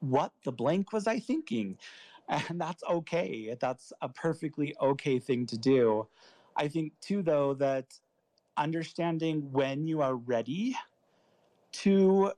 what 0.00 0.32
the 0.44 0.52
blank 0.52 0.92
was 0.92 1.06
I 1.06 1.18
thinking? 1.18 1.78
And 2.48 2.60
that's 2.60 2.84
okay. 2.88 3.56
That's 3.60 3.92
a 4.02 4.08
perfectly 4.08 4.72
okay 4.80 5.18
thing 5.18 5.46
to 5.46 5.58
do. 5.58 6.06
I 6.54 6.68
think, 6.68 6.92
too, 7.00 7.22
though, 7.22 7.54
that 7.54 7.86
understanding 8.56 9.50
when 9.50 9.88
you 9.88 10.00
are 10.00 10.14
ready 10.14 10.76
to 11.72 12.30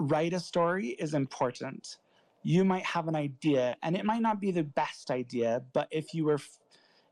write 0.00 0.32
a 0.32 0.40
story 0.40 0.88
is 0.88 1.14
important 1.14 1.98
you 2.42 2.64
might 2.64 2.84
have 2.84 3.06
an 3.06 3.14
idea 3.14 3.76
and 3.82 3.94
it 3.94 4.04
might 4.04 4.22
not 4.22 4.40
be 4.40 4.50
the 4.50 4.62
best 4.62 5.10
idea 5.10 5.62
but 5.72 5.88
if 5.90 6.14
you 6.14 6.24
were 6.24 6.34
f- 6.34 6.58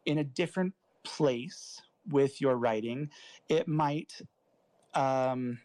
in 0.07 0.19
a 0.19 0.25
different 0.25 0.73
place 1.05 1.83
with 2.09 2.41
your 2.41 2.57
writing 2.57 3.11
it 3.49 3.69
might 3.69 4.21
um, 4.95 5.59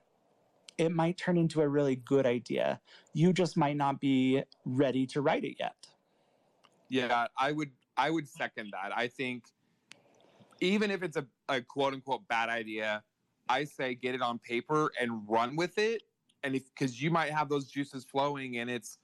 it 0.77 0.91
might 0.91 1.17
turn 1.17 1.37
into 1.37 1.61
a 1.61 1.67
really 1.67 1.95
good 1.95 2.25
idea 2.25 2.79
you 3.13 3.31
just 3.31 3.55
might 3.55 3.77
not 3.77 3.99
be 3.99 4.43
ready 4.65 5.07
to 5.07 5.21
write 5.21 5.43
it 5.43 5.55
yet 5.59 5.87
Yeah, 6.89 7.27
I 7.37 7.51
would 7.51 7.71
I 7.97 8.09
would 8.11 8.27
second 8.27 8.71
that. 8.73 8.95
I 8.95 9.07
think 9.07 9.45
even 10.61 10.91
if 10.91 11.03
it's 11.03 11.17
a, 11.17 11.25
a 11.49 11.61
quote 11.61 11.93
unquote 11.93 12.27
bad 12.27 12.49
idea, 12.49 13.03
I 13.49 13.63
say 13.63 13.95
get 13.95 14.13
it 14.15 14.21
on 14.21 14.39
paper 14.39 14.91
and 14.99 15.21
run 15.27 15.55
with 15.55 15.77
it. 15.77 16.03
And 16.43 16.55
if 16.55 16.63
because 16.67 17.01
you 17.01 17.09
might 17.11 17.31
have 17.31 17.49
those 17.49 17.67
juices 17.67 18.03
flowing 18.03 18.57
and 18.57 18.69
it's 18.69 18.97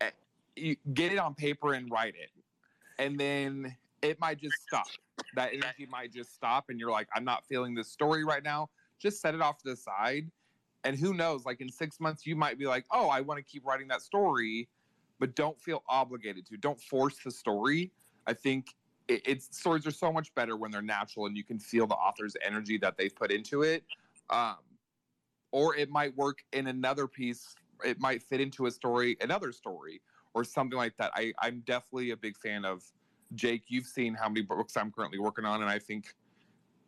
eh, 0.00 0.10
you 0.56 0.76
get 0.94 1.12
it 1.12 1.18
on 1.18 1.34
paper 1.34 1.74
and 1.74 1.90
write 1.90 2.14
it. 2.14 2.30
And 2.98 3.18
then 3.18 3.76
it 4.02 4.18
might 4.20 4.40
just 4.40 4.56
stop. 4.66 4.86
That 5.34 5.50
energy 5.52 5.86
might 5.90 6.12
just 6.12 6.34
stop 6.34 6.66
and 6.68 6.80
you're 6.80 6.90
like, 6.90 7.08
I'm 7.14 7.24
not 7.24 7.44
feeling 7.46 7.74
this 7.74 7.88
story 7.88 8.24
right 8.24 8.42
now. 8.42 8.70
Just 8.98 9.20
set 9.20 9.34
it 9.34 9.40
off 9.40 9.58
to 9.58 9.70
the 9.70 9.76
side. 9.76 10.30
And 10.84 10.96
who 10.96 11.12
knows, 11.12 11.44
like 11.44 11.60
in 11.60 11.68
six 11.68 12.00
months, 12.00 12.24
you 12.26 12.34
might 12.34 12.58
be 12.58 12.66
like, 12.66 12.86
oh, 12.90 13.08
I 13.08 13.20
want 13.20 13.38
to 13.38 13.44
keep 13.44 13.66
writing 13.66 13.88
that 13.88 14.00
story 14.00 14.68
but 15.18 15.34
don't 15.34 15.60
feel 15.60 15.82
obligated 15.88 16.46
to. 16.46 16.56
Don't 16.56 16.80
force 16.80 17.16
the 17.24 17.30
story. 17.30 17.90
I 18.26 18.34
think 18.34 18.74
it, 19.08 19.22
it's 19.26 19.56
stories 19.56 19.86
are 19.86 19.92
so 19.92 20.12
much 20.12 20.34
better 20.34 20.56
when 20.56 20.70
they're 20.70 20.82
natural 20.82 21.26
and 21.26 21.36
you 21.36 21.44
can 21.44 21.58
feel 21.58 21.86
the 21.86 21.94
author's 21.94 22.34
energy 22.44 22.78
that 22.78 22.96
they've 22.96 23.14
put 23.14 23.30
into 23.30 23.62
it. 23.62 23.84
Um, 24.30 24.56
or 25.50 25.76
it 25.76 25.90
might 25.90 26.16
work 26.16 26.38
in 26.52 26.66
another 26.66 27.06
piece. 27.06 27.54
It 27.84 28.00
might 28.00 28.22
fit 28.22 28.40
into 28.40 28.66
a 28.66 28.70
story, 28.70 29.16
another 29.20 29.52
story, 29.52 30.00
or 30.34 30.44
something 30.44 30.76
like 30.76 30.96
that. 30.98 31.12
I, 31.14 31.32
I'm 31.40 31.62
definitely 31.66 32.10
a 32.10 32.16
big 32.16 32.36
fan 32.36 32.64
of 32.64 32.82
Jake. 33.34 33.64
You've 33.68 33.86
seen 33.86 34.14
how 34.14 34.28
many 34.28 34.42
books 34.42 34.76
I'm 34.76 34.90
currently 34.90 35.18
working 35.18 35.44
on, 35.44 35.62
and 35.62 35.70
I 35.70 35.78
think 35.78 36.14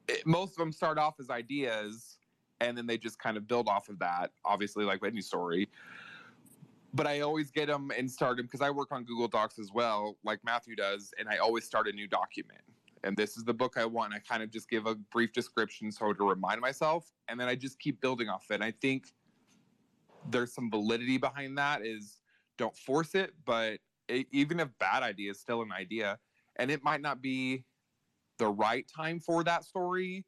it, 0.08 0.26
most 0.26 0.52
of 0.52 0.58
them 0.58 0.72
start 0.72 0.98
off 0.98 1.14
as 1.20 1.30
ideas, 1.30 2.18
and 2.60 2.76
then 2.76 2.86
they 2.86 2.98
just 2.98 3.18
kind 3.18 3.36
of 3.36 3.46
build 3.46 3.68
off 3.68 3.88
of 3.88 3.98
that. 4.00 4.30
Obviously, 4.44 4.84
like 4.84 5.00
any 5.04 5.20
story 5.20 5.68
but 6.92 7.06
I 7.06 7.20
always 7.20 7.50
get 7.50 7.68
them 7.68 7.90
and 7.96 8.10
start 8.10 8.36
them 8.36 8.46
because 8.46 8.60
I 8.60 8.70
work 8.70 8.92
on 8.92 9.04
Google 9.04 9.28
Docs 9.28 9.58
as 9.58 9.70
well, 9.72 10.16
like 10.24 10.40
Matthew 10.44 10.74
does, 10.74 11.12
and 11.18 11.28
I 11.28 11.38
always 11.38 11.64
start 11.64 11.86
a 11.86 11.92
new 11.92 12.08
document. 12.08 12.60
And 13.04 13.16
this 13.16 13.36
is 13.36 13.44
the 13.44 13.54
book 13.54 13.74
I 13.76 13.84
want. 13.84 14.12
I 14.12 14.18
kind 14.18 14.42
of 14.42 14.50
just 14.50 14.68
give 14.68 14.86
a 14.86 14.94
brief 14.94 15.32
description 15.32 15.90
so 15.90 16.12
to 16.12 16.28
remind 16.28 16.60
myself, 16.60 17.10
and 17.28 17.40
then 17.40 17.48
I 17.48 17.54
just 17.54 17.78
keep 17.78 18.00
building 18.00 18.28
off 18.28 18.46
it. 18.50 18.54
And 18.54 18.64
I 18.64 18.72
think 18.72 19.06
there's 20.28 20.52
some 20.52 20.70
validity 20.70 21.16
behind 21.16 21.56
that. 21.58 21.84
Is 21.84 22.20
don't 22.58 22.76
force 22.76 23.14
it, 23.14 23.32
but 23.44 23.78
it, 24.08 24.26
even 24.32 24.60
if 24.60 24.68
bad 24.78 25.02
idea 25.02 25.30
is 25.30 25.40
still 25.40 25.62
an 25.62 25.72
idea, 25.72 26.18
and 26.56 26.70
it 26.70 26.84
might 26.84 27.00
not 27.00 27.22
be 27.22 27.64
the 28.38 28.48
right 28.48 28.86
time 28.94 29.20
for 29.20 29.44
that 29.44 29.64
story, 29.64 30.24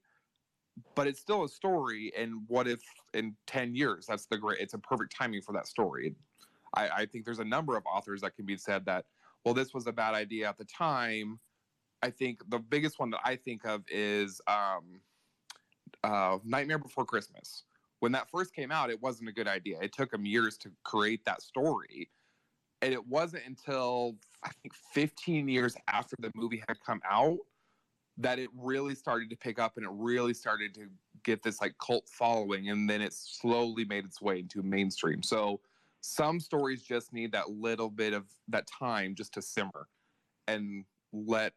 but 0.94 1.06
it's 1.06 1.20
still 1.20 1.44
a 1.44 1.48
story. 1.48 2.12
And 2.16 2.42
what 2.46 2.68
if 2.68 2.80
in 3.14 3.34
10 3.46 3.74
years, 3.74 4.06
that's 4.06 4.26
the 4.26 4.38
great, 4.38 4.60
it's 4.60 4.74
a 4.74 4.78
perfect 4.78 5.14
timing 5.16 5.42
for 5.42 5.52
that 5.52 5.66
story. 5.66 6.14
I, 6.74 6.88
I 6.88 7.06
think 7.06 7.24
there's 7.24 7.40
a 7.40 7.44
number 7.44 7.76
of 7.76 7.84
authors 7.86 8.20
that 8.20 8.36
can 8.36 8.46
be 8.46 8.56
said 8.56 8.84
that, 8.86 9.04
well, 9.44 9.54
this 9.54 9.74
was 9.74 9.86
a 9.86 9.92
bad 9.92 10.14
idea 10.14 10.48
at 10.48 10.56
the 10.56 10.64
time. 10.64 11.38
I 12.02 12.10
think 12.10 12.48
the 12.50 12.58
biggest 12.58 12.98
one 12.98 13.10
that 13.10 13.20
I 13.24 13.36
think 13.36 13.64
of 13.64 13.84
is 13.88 14.40
um, 14.46 15.00
uh, 16.02 16.38
Nightmare 16.44 16.78
Before 16.78 17.04
Christmas. 17.04 17.64
When 18.00 18.12
that 18.12 18.28
first 18.30 18.54
came 18.54 18.72
out, 18.72 18.90
it 18.90 19.00
wasn't 19.00 19.28
a 19.28 19.32
good 19.32 19.46
idea. 19.46 19.78
It 19.80 19.92
took 19.92 20.10
them 20.10 20.26
years 20.26 20.56
to 20.58 20.70
create 20.82 21.24
that 21.24 21.40
story. 21.42 22.10
And 22.80 22.92
it 22.92 23.06
wasn't 23.06 23.44
until 23.46 24.16
I 24.42 24.50
think 24.60 24.74
15 24.92 25.48
years 25.48 25.76
after 25.86 26.16
the 26.18 26.32
movie 26.34 26.62
had 26.66 26.78
come 26.84 27.00
out 27.08 27.38
that 28.18 28.38
it 28.38 28.50
really 28.56 28.94
started 28.94 29.30
to 29.30 29.36
pick 29.36 29.58
up 29.58 29.76
and 29.76 29.86
it 29.86 29.92
really 29.92 30.34
started 30.34 30.74
to 30.74 30.88
get 31.24 31.42
this 31.42 31.60
like 31.60 31.74
cult 31.78 32.08
following 32.08 32.68
and 32.70 32.88
then 32.88 33.00
it 33.00 33.12
slowly 33.12 33.84
made 33.84 34.04
its 34.04 34.20
way 34.20 34.40
into 34.40 34.62
mainstream 34.62 35.22
so 35.22 35.60
some 36.02 36.40
stories 36.40 36.82
just 36.82 37.12
need 37.12 37.32
that 37.32 37.48
little 37.50 37.88
bit 37.88 38.12
of 38.12 38.24
that 38.48 38.66
time 38.66 39.14
just 39.14 39.32
to 39.32 39.40
simmer 39.40 39.88
and 40.48 40.84
let 41.12 41.52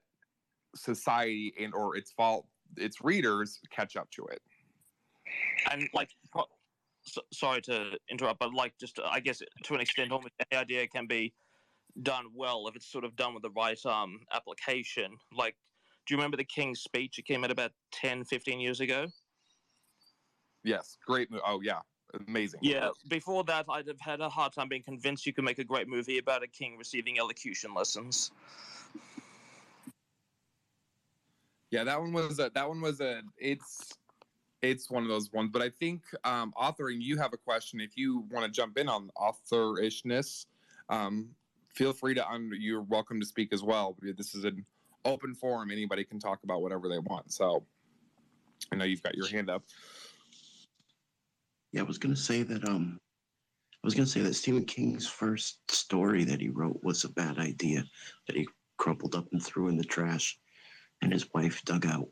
society 0.75 1.53
and 1.59 1.73
or 1.73 1.95
its 1.95 2.11
fault 2.11 2.45
its 2.77 3.03
readers 3.03 3.59
catch 3.71 3.95
up 3.95 4.09
to 4.11 4.25
it. 4.25 4.41
And 5.71 5.87
like 5.93 6.09
so, 7.03 7.21
sorry 7.31 7.61
to 7.61 7.91
interrupt 8.09 8.39
but 8.39 8.53
like 8.53 8.73
just 8.79 8.99
i 9.05 9.19
guess 9.19 9.39
to 9.63 9.73
an 9.75 9.81
extent 9.81 10.11
almost 10.11 10.33
any 10.51 10.59
idea 10.59 10.87
can 10.87 11.05
be 11.05 11.33
done 12.01 12.25
well 12.33 12.67
if 12.67 12.75
it's 12.75 12.91
sort 12.91 13.03
of 13.03 13.15
done 13.15 13.33
with 13.33 13.43
the 13.43 13.51
right 13.51 13.83
um 13.85 14.19
application. 14.33 15.11
Like 15.35 15.55
do 16.05 16.13
you 16.13 16.17
remember 16.17 16.37
the 16.37 16.45
king's 16.45 16.81
speech? 16.81 17.17
It 17.17 17.25
came 17.25 17.43
out 17.43 17.51
about 17.51 17.71
10 17.93 18.25
15 18.25 18.59
years 18.59 18.79
ago? 18.79 19.07
Yes. 20.63 20.97
Great 21.05 21.29
oh 21.45 21.61
yeah. 21.61 21.79
Amazing. 22.27 22.61
Yeah. 22.63 22.89
Before 23.07 23.43
that 23.45 23.65
i'd 23.69 23.87
have 23.87 23.99
had 23.99 24.19
a 24.19 24.29
hard 24.29 24.53
time 24.53 24.67
being 24.67 24.83
convinced 24.83 25.25
you 25.25 25.33
could 25.33 25.45
make 25.45 25.59
a 25.59 25.63
great 25.63 25.87
movie 25.87 26.17
about 26.17 26.43
a 26.43 26.47
king 26.47 26.77
receiving 26.77 27.17
elocution 27.19 27.73
lessons 27.73 28.31
yeah 31.75 31.83
that 31.83 31.99
one 31.99 32.13
was 32.13 32.39
a 32.39 32.49
that 32.55 32.67
one 32.67 32.79
was 32.79 33.01
a 33.01 33.21
it's 33.37 33.97
it's 34.61 34.89
one 34.89 35.03
of 35.03 35.09
those 35.09 35.31
ones 35.33 35.49
but 35.51 35.61
i 35.61 35.69
think 35.69 36.03
um 36.23 36.53
authoring 36.57 37.01
you 37.01 37.17
have 37.17 37.33
a 37.33 37.37
question. 37.37 37.81
If 37.81 37.97
you 37.97 38.23
want 38.31 38.45
to 38.45 38.51
jump 38.51 38.77
in 38.77 38.87
on 38.87 39.09
authorishness 39.17 40.45
um 40.89 41.27
feel 41.73 41.91
free 41.91 42.13
to 42.13 42.25
un- 42.31 42.57
you're 42.57 42.83
welcome 42.83 43.19
to 43.19 43.25
speak 43.25 43.51
as 43.51 43.61
well. 43.61 43.97
This 44.01 44.33
is 44.33 44.45
an 44.45 44.65
open 45.03 45.35
forum. 45.35 45.69
Anybody 45.69 46.05
can 46.05 46.17
talk 46.17 46.39
about 46.45 46.61
whatever 46.61 46.87
they 46.87 46.99
want. 46.99 47.33
So 47.33 47.65
i 48.71 48.75
know 48.77 48.85
you've 48.85 49.03
got 49.03 49.15
your 49.15 49.27
hand 49.27 49.49
up. 49.49 49.63
Yeah 51.73 51.81
i 51.81 51.83
was 51.83 51.97
gonna 51.97 52.15
say 52.15 52.43
that 52.43 52.63
um 52.69 52.97
i 53.83 53.83
was 53.83 53.93
gonna 53.93 54.07
say 54.07 54.21
that 54.21 54.35
stephen 54.35 54.63
king's 54.63 55.07
first 55.07 55.59
story 55.69 56.23
that 56.23 56.39
he 56.39 56.47
wrote 56.47 56.79
was 56.83 57.03
a 57.03 57.09
bad 57.09 57.37
idea 57.37 57.83
that 58.27 58.37
he 58.37 58.47
crumpled 58.77 59.15
up 59.15 59.27
and 59.33 59.43
threw 59.43 59.67
in 59.67 59.75
the 59.75 59.83
trash 59.83 60.39
and 61.01 61.11
his 61.11 61.27
wife 61.33 61.63
dug 61.65 61.85
out 61.85 62.07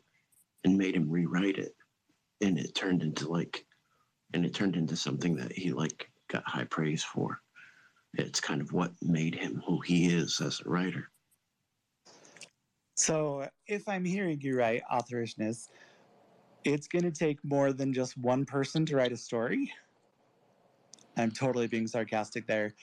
and 0.64 0.78
made 0.78 0.94
him 0.96 1.10
rewrite 1.10 1.58
it 1.58 1.74
and 2.40 2.58
it 2.58 2.74
turned 2.74 3.02
into 3.02 3.28
like 3.28 3.64
and 4.32 4.44
it 4.44 4.54
turned 4.54 4.76
into 4.76 4.96
something 4.96 5.36
that 5.36 5.52
he 5.52 5.72
like 5.72 6.10
got 6.30 6.46
high 6.46 6.64
praise 6.64 7.04
for 7.04 7.40
it's 8.14 8.40
kind 8.40 8.60
of 8.60 8.72
what 8.72 8.92
made 9.02 9.34
him 9.34 9.62
who 9.66 9.80
he 9.80 10.06
is 10.06 10.40
as 10.40 10.60
a 10.60 10.68
writer 10.68 11.10
So, 12.96 13.48
if 13.66 13.88
I'm 13.88 14.04
hearing 14.04 14.40
you 14.40 14.56
right, 14.56 14.80
authorishness, 14.90 15.68
it's 16.64 16.86
going 16.86 17.02
to 17.02 17.10
take 17.10 17.38
more 17.44 17.72
than 17.72 17.92
just 17.92 18.16
one 18.16 18.44
person 18.44 18.86
to 18.86 18.96
write 18.96 19.12
a 19.12 19.16
story. 19.16 19.72
I'm 21.16 21.30
totally 21.30 21.66
being 21.66 21.86
sarcastic 21.86 22.46
there. 22.46 22.74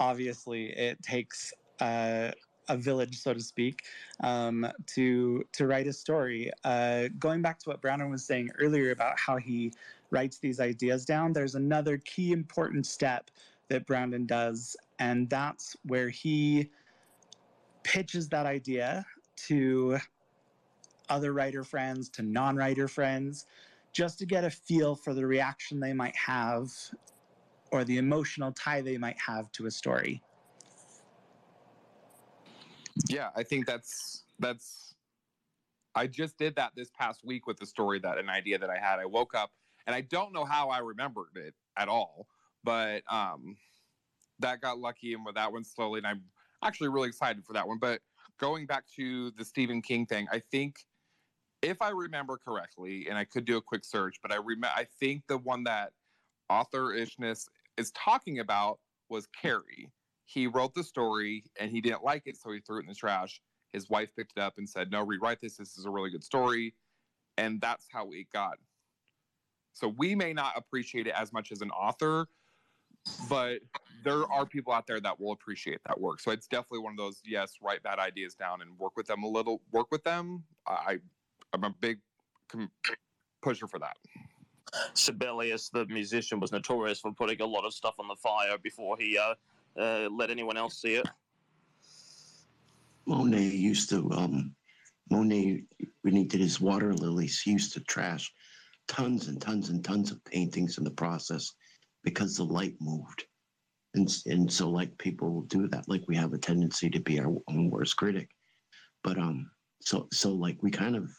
Obviously, 0.00 0.70
it 0.70 1.00
takes 1.02 1.52
uh, 1.80 2.32
a 2.68 2.76
village, 2.76 3.18
so 3.18 3.34
to 3.34 3.40
speak, 3.40 3.82
um, 4.20 4.66
to 4.86 5.44
to 5.52 5.66
write 5.66 5.86
a 5.86 5.92
story. 5.92 6.50
Uh, 6.64 7.08
going 7.18 7.42
back 7.42 7.58
to 7.60 7.68
what 7.68 7.80
Brandon 7.80 8.10
was 8.10 8.24
saying 8.24 8.50
earlier 8.58 8.90
about 8.90 9.18
how 9.18 9.36
he 9.36 9.72
writes 10.10 10.38
these 10.38 10.60
ideas 10.60 11.04
down, 11.04 11.32
there's 11.32 11.54
another 11.54 11.98
key 11.98 12.32
important 12.32 12.86
step 12.86 13.30
that 13.68 13.86
Brandon 13.86 14.26
does, 14.26 14.76
and 14.98 15.28
that's 15.28 15.76
where 15.84 16.08
he 16.08 16.70
pitches 17.82 18.28
that 18.28 18.46
idea 18.46 19.04
to 19.36 19.98
other 21.08 21.32
writer 21.32 21.64
friends, 21.64 22.08
to 22.10 22.22
non 22.22 22.56
writer 22.56 22.88
friends, 22.88 23.46
just 23.92 24.18
to 24.18 24.26
get 24.26 24.44
a 24.44 24.50
feel 24.50 24.94
for 24.94 25.14
the 25.14 25.26
reaction 25.26 25.80
they 25.80 25.92
might 25.92 26.16
have 26.16 26.70
or 27.70 27.84
the 27.84 27.98
emotional 27.98 28.52
tie 28.52 28.80
they 28.80 28.98
might 28.98 29.18
have 29.18 29.50
to 29.52 29.66
a 29.66 29.70
story. 29.70 30.22
Yeah, 33.08 33.30
I 33.34 33.42
think 33.42 33.66
that's 33.66 34.24
that's 34.38 34.94
I 35.94 36.06
just 36.06 36.38
did 36.38 36.56
that 36.56 36.72
this 36.74 36.90
past 36.98 37.24
week 37.24 37.46
with 37.46 37.58
the 37.58 37.66
story 37.66 37.98
that 38.00 38.18
an 38.18 38.30
idea 38.30 38.58
that 38.58 38.70
I 38.70 38.78
had. 38.78 38.98
I 38.98 39.06
woke 39.06 39.34
up 39.34 39.50
and 39.86 39.94
I 39.94 40.00
don't 40.00 40.32
know 40.32 40.44
how 40.44 40.68
I 40.68 40.78
remembered 40.78 41.36
it 41.36 41.54
at 41.76 41.88
all, 41.88 42.26
but 42.64 43.02
um 43.10 43.56
that 44.38 44.60
got 44.60 44.78
lucky 44.78 45.14
and 45.14 45.24
with 45.24 45.36
that 45.36 45.52
one 45.52 45.64
slowly 45.64 45.98
and 45.98 46.06
I'm 46.06 46.22
actually 46.64 46.88
really 46.88 47.08
excited 47.08 47.44
for 47.44 47.52
that 47.52 47.66
one. 47.66 47.78
But 47.78 48.00
going 48.38 48.66
back 48.66 48.84
to 48.96 49.30
the 49.32 49.44
Stephen 49.44 49.82
King 49.82 50.06
thing, 50.06 50.26
I 50.32 50.38
think 50.38 50.76
if 51.62 51.80
I 51.80 51.90
remember 51.90 52.36
correctly, 52.36 53.06
and 53.08 53.16
I 53.16 53.24
could 53.24 53.44
do 53.44 53.56
a 53.56 53.62
quick 53.62 53.84
search, 53.84 54.16
but 54.20 54.32
I 54.32 54.36
remember 54.36 54.72
I 54.74 54.86
think 54.98 55.22
the 55.28 55.38
one 55.38 55.64
that 55.64 55.92
authorishness 56.50 57.48
is 57.76 57.92
talking 57.92 58.40
about 58.40 58.78
was 59.08 59.28
Carrie. 59.40 59.90
He 60.24 60.46
wrote 60.46 60.74
the 60.74 60.84
story 60.84 61.44
and 61.58 61.70
he 61.70 61.80
didn't 61.80 62.04
like 62.04 62.22
it, 62.26 62.36
so 62.36 62.52
he 62.52 62.60
threw 62.60 62.78
it 62.78 62.82
in 62.82 62.88
the 62.88 62.94
trash. 62.94 63.40
His 63.72 63.88
wife 63.88 64.14
picked 64.14 64.32
it 64.36 64.40
up 64.40 64.58
and 64.58 64.68
said, 64.68 64.90
"No, 64.90 65.02
rewrite 65.02 65.40
this. 65.40 65.56
This 65.56 65.76
is 65.78 65.84
a 65.84 65.90
really 65.90 66.10
good 66.10 66.24
story," 66.24 66.74
and 67.38 67.60
that's 67.60 67.86
how 67.90 68.10
it 68.12 68.30
got. 68.32 68.58
So 69.72 69.88
we 69.88 70.14
may 70.14 70.32
not 70.32 70.52
appreciate 70.56 71.06
it 71.06 71.14
as 71.14 71.32
much 71.32 71.50
as 71.50 71.62
an 71.62 71.70
author, 71.70 72.28
but 73.28 73.60
there 74.04 74.30
are 74.30 74.44
people 74.44 74.72
out 74.72 74.86
there 74.86 75.00
that 75.00 75.18
will 75.18 75.32
appreciate 75.32 75.80
that 75.86 75.98
work. 75.98 76.20
So 76.20 76.30
it's 76.30 76.46
definitely 76.46 76.80
one 76.80 76.92
of 76.92 76.98
those 76.98 77.20
yes, 77.24 77.54
write 77.62 77.82
bad 77.82 77.98
ideas 77.98 78.34
down 78.34 78.60
and 78.62 78.78
work 78.78 78.96
with 78.96 79.06
them 79.06 79.22
a 79.22 79.28
little. 79.28 79.62
Work 79.72 79.90
with 79.90 80.04
them. 80.04 80.44
I 80.66 80.98
I'm 81.52 81.64
a 81.64 81.70
big 81.80 81.98
com- 82.48 82.70
pusher 83.42 83.66
for 83.66 83.78
that. 83.78 83.96
Sibelius, 84.94 85.68
the 85.68 85.86
musician, 85.86 86.40
was 86.40 86.52
notorious 86.52 87.00
for 87.00 87.12
putting 87.12 87.40
a 87.42 87.46
lot 87.46 87.64
of 87.64 87.74
stuff 87.74 87.94
on 87.98 88.08
the 88.08 88.16
fire 88.16 88.56
before 88.62 88.96
he 88.98 89.18
uh, 89.18 89.34
uh, 89.78 90.08
let 90.10 90.30
anyone 90.30 90.56
else 90.56 90.80
see 90.80 90.94
it. 90.94 91.08
Monet 93.06 93.48
used 93.48 93.90
to 93.90 94.10
um 94.12 94.54
Monet 95.10 95.64
when 96.02 96.14
he 96.14 96.24
did 96.24 96.40
his 96.40 96.60
water 96.60 96.94
lilies, 96.94 97.40
he 97.40 97.52
used 97.52 97.72
to 97.74 97.80
trash 97.80 98.32
tons 98.88 99.28
and 99.28 99.40
tons 99.40 99.68
and 99.68 99.84
tons 99.84 100.10
of 100.10 100.24
paintings 100.24 100.78
in 100.78 100.84
the 100.84 100.90
process 100.90 101.52
because 102.04 102.36
the 102.36 102.44
light 102.44 102.74
moved. 102.80 103.24
And 103.94 104.08
and 104.26 104.50
so 104.50 104.70
like 104.70 104.96
people 104.98 105.42
do 105.42 105.68
that. 105.68 105.88
Like 105.88 106.04
we 106.08 106.16
have 106.16 106.32
a 106.32 106.38
tendency 106.38 106.88
to 106.90 107.00
be 107.00 107.20
our 107.20 107.34
own 107.48 107.70
worst 107.70 107.96
critic. 107.96 108.30
But 109.02 109.18
um 109.18 109.50
so 109.80 110.08
so 110.12 110.32
like 110.32 110.62
we 110.62 110.70
kind 110.70 110.96
of 110.96 111.10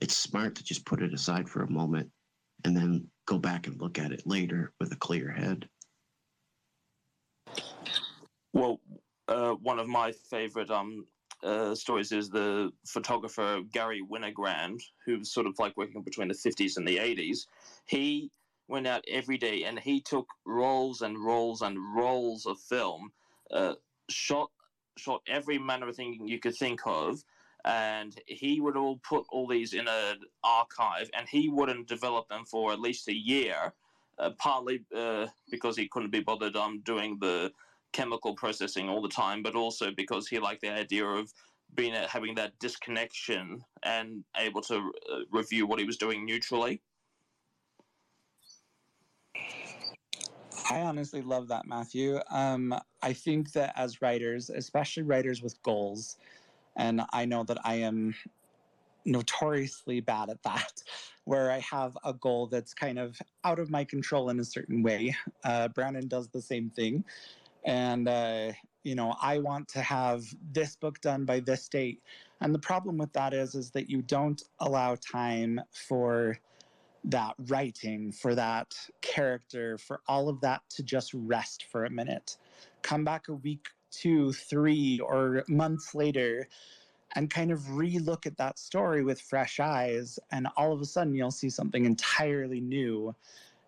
it's 0.00 0.16
smart 0.16 0.56
to 0.56 0.64
just 0.64 0.84
put 0.84 1.02
it 1.02 1.14
aside 1.14 1.48
for 1.48 1.62
a 1.62 1.70
moment 1.70 2.10
and 2.64 2.76
then 2.76 3.06
go 3.26 3.38
back 3.38 3.66
and 3.66 3.80
look 3.80 3.98
at 3.98 4.12
it 4.12 4.22
later 4.26 4.72
with 4.80 4.92
a 4.92 4.96
clear 4.96 5.30
head. 5.30 5.68
Well, 8.52 8.80
uh, 9.28 9.52
one 9.54 9.78
of 9.78 9.88
my 9.88 10.12
favorite 10.12 10.70
um 10.70 11.06
uh, 11.42 11.74
stories 11.74 12.10
is 12.10 12.30
the 12.30 12.72
photographer 12.86 13.60
Garry 13.70 14.02
Winogrand, 14.02 14.80
who 15.04 15.18
was 15.18 15.32
sort 15.32 15.46
of 15.46 15.58
like 15.58 15.76
working 15.76 16.02
between 16.02 16.28
the 16.28 16.34
50s 16.34 16.78
and 16.78 16.88
the 16.88 16.96
80s. 16.96 17.46
He 17.84 18.30
went 18.66 18.86
out 18.86 19.04
every 19.08 19.36
day 19.36 19.64
and 19.64 19.78
he 19.78 20.00
took 20.00 20.26
rolls 20.46 21.02
and 21.02 21.22
rolls 21.22 21.60
and 21.60 21.76
rolls 21.94 22.46
of 22.46 22.58
film, 22.58 23.12
uh, 23.50 23.74
shot 24.08 24.50
shot 24.96 25.22
every 25.26 25.58
manner 25.58 25.88
of 25.88 25.96
thing 25.96 26.26
you 26.26 26.38
could 26.38 26.54
think 26.54 26.80
of, 26.86 27.22
and 27.64 28.14
he 28.26 28.60
would 28.60 28.76
all 28.76 29.00
put 29.06 29.24
all 29.30 29.46
these 29.46 29.74
in 29.74 29.88
an 29.88 30.20
archive, 30.42 31.10
and 31.16 31.28
he 31.28 31.48
wouldn't 31.48 31.88
develop 31.88 32.28
them 32.28 32.44
for 32.44 32.72
at 32.72 32.80
least 32.80 33.08
a 33.08 33.14
year. 33.14 33.72
Uh, 34.16 34.30
partly 34.38 34.80
uh, 34.96 35.26
because 35.50 35.76
he 35.76 35.88
couldn't 35.88 36.12
be 36.12 36.20
bothered 36.20 36.54
um, 36.54 36.80
doing 36.84 37.18
the 37.20 37.50
chemical 37.92 38.34
processing 38.34 38.88
all 38.88 39.02
the 39.02 39.08
time, 39.08 39.42
but 39.42 39.56
also 39.56 39.90
because 39.96 40.28
he 40.28 40.38
liked 40.38 40.60
the 40.60 40.70
idea 40.70 41.04
of 41.04 41.32
being 41.74 41.94
uh, 41.94 42.06
having 42.06 42.34
that 42.34 42.56
disconnection 42.60 43.60
and 43.82 44.22
able 44.36 44.60
to 44.60 44.76
uh, 44.76 45.18
review 45.32 45.66
what 45.66 45.80
he 45.80 45.84
was 45.84 45.96
doing 45.96 46.24
neutrally. 46.24 46.80
I 50.70 50.80
honestly 50.80 51.20
love 51.20 51.48
that, 51.48 51.66
Matthew. 51.66 52.20
Um, 52.30 52.74
I 53.02 53.12
think 53.12 53.52
that 53.52 53.72
as 53.76 54.00
writers, 54.00 54.48
especially 54.48 55.02
writers 55.02 55.42
with 55.42 55.60
goals, 55.62 56.16
and 56.76 57.02
I 57.12 57.24
know 57.24 57.42
that 57.44 57.58
I 57.64 57.74
am 57.74 58.14
notoriously 59.04 60.00
bad 60.00 60.30
at 60.30 60.42
that, 60.42 60.82
where 61.24 61.50
I 61.50 61.60
have 61.60 61.96
a 62.04 62.12
goal 62.12 62.46
that's 62.46 62.74
kind 62.74 62.98
of 62.98 63.20
out 63.44 63.58
of 63.58 63.70
my 63.70 63.84
control 63.84 64.30
in 64.30 64.40
a 64.40 64.44
certain 64.44 64.82
way. 64.82 65.16
Uh, 65.42 65.68
Brandon 65.68 66.08
does 66.08 66.28
the 66.28 66.42
same 66.42 66.70
thing. 66.70 67.04
And, 67.64 68.08
uh, 68.08 68.52
you 68.82 68.94
know, 68.94 69.16
I 69.20 69.38
want 69.38 69.68
to 69.68 69.80
have 69.80 70.24
this 70.52 70.76
book 70.76 71.00
done 71.00 71.24
by 71.24 71.40
this 71.40 71.66
date. 71.68 72.02
And 72.40 72.54
the 72.54 72.58
problem 72.58 72.98
with 72.98 73.12
that 73.14 73.32
is, 73.32 73.54
is 73.54 73.70
that 73.70 73.88
you 73.88 74.02
don't 74.02 74.42
allow 74.60 74.96
time 74.96 75.60
for 75.72 76.38
that 77.04 77.34
writing, 77.46 78.12
for 78.12 78.34
that 78.34 78.74
character, 79.00 79.78
for 79.78 80.00
all 80.08 80.28
of 80.28 80.40
that 80.40 80.62
to 80.70 80.82
just 80.82 81.12
rest 81.14 81.66
for 81.70 81.84
a 81.84 81.90
minute. 81.90 82.36
Come 82.82 83.04
back 83.04 83.28
a 83.28 83.34
week, 83.34 83.68
two, 83.90 84.32
three, 84.32 85.00
or 85.00 85.44
months 85.48 85.94
later 85.94 86.48
and 87.14 87.30
kind 87.30 87.50
of 87.50 87.76
re-look 87.76 88.26
at 88.26 88.36
that 88.36 88.58
story 88.58 89.04
with 89.04 89.20
fresh 89.20 89.60
eyes 89.60 90.18
and 90.32 90.48
all 90.56 90.72
of 90.72 90.80
a 90.80 90.84
sudden 90.84 91.14
you'll 91.14 91.30
see 91.30 91.50
something 91.50 91.84
entirely 91.84 92.60
new 92.60 93.14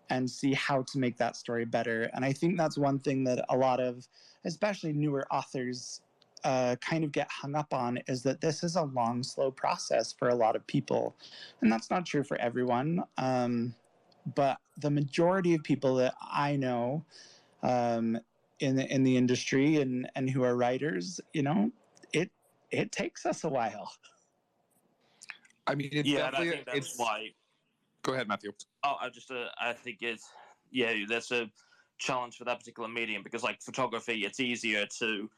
and 0.09 0.29
see 0.29 0.53
how 0.53 0.81
to 0.83 0.99
make 0.99 1.17
that 1.17 1.35
story 1.35 1.65
better. 1.65 2.09
And 2.13 2.23
i 2.23 2.33
think 2.33 2.57
that's 2.57 2.77
one 2.77 2.99
thing 2.99 3.23
that 3.25 3.43
a 3.49 3.57
lot 3.57 3.79
of 3.79 4.07
especially 4.45 4.93
newer 4.93 5.25
authors 5.31 6.01
uh, 6.43 6.75
kind 6.77 7.03
of 7.03 7.11
get 7.11 7.27
hung 7.29 7.55
up 7.55 7.73
on 7.73 7.97
is 8.07 8.21
that 8.23 8.39
this 8.39 8.63
is 8.63 8.75
a 8.75 8.83
long 8.83 9.23
slow 9.23 9.49
process 9.49 10.13
for 10.13 10.29
a 10.29 10.35
lot 10.35 10.55
of 10.55 10.65
people. 10.67 11.15
And 11.61 11.71
that's 11.71 11.89
not 11.89 12.05
true 12.05 12.23
for 12.23 12.39
everyone 12.39 13.03
um, 13.17 13.73
but 14.35 14.57
the 14.77 14.89
majority 14.89 15.53
of 15.53 15.63
people 15.63 15.95
that 15.95 16.13
i 16.21 16.55
know 16.55 17.03
um, 17.63 18.19
in 18.59 18.75
the 18.75 18.93
in 18.93 19.03
the 19.03 19.15
industry 19.15 19.77
and 19.77 20.09
and 20.15 20.29
who 20.29 20.43
are 20.43 20.55
writers 20.55 21.19
you 21.33 21.43
know 21.43 21.71
it 22.71 22.77
it 22.79 22.91
takes 22.91 23.25
us 23.25 23.43
a 23.43 23.49
while. 23.49 23.91
I 25.65 25.75
mean, 25.75 25.89
it's 25.91 26.07
yeah, 26.07 26.27
and 26.27 26.35
I 26.35 26.49
think 26.49 26.65
that's 26.65 26.77
it's. 26.77 26.99
why. 26.99 27.29
Go 28.03 28.13
ahead, 28.13 28.27
Matthew. 28.27 28.51
Oh, 28.83 28.95
I 29.01 29.09
just 29.09 29.29
uh, 29.31 29.47
I 29.59 29.73
think 29.73 29.97
it's 30.01 30.29
yeah, 30.71 30.93
that's 31.09 31.31
a 31.31 31.49
challenge 31.97 32.37
for 32.37 32.45
that 32.45 32.59
particular 32.59 32.87
medium 32.87 33.23
because 33.23 33.43
like 33.43 33.61
photography, 33.61 34.25
it's 34.25 34.39
easier 34.39 34.85
to 34.99 35.29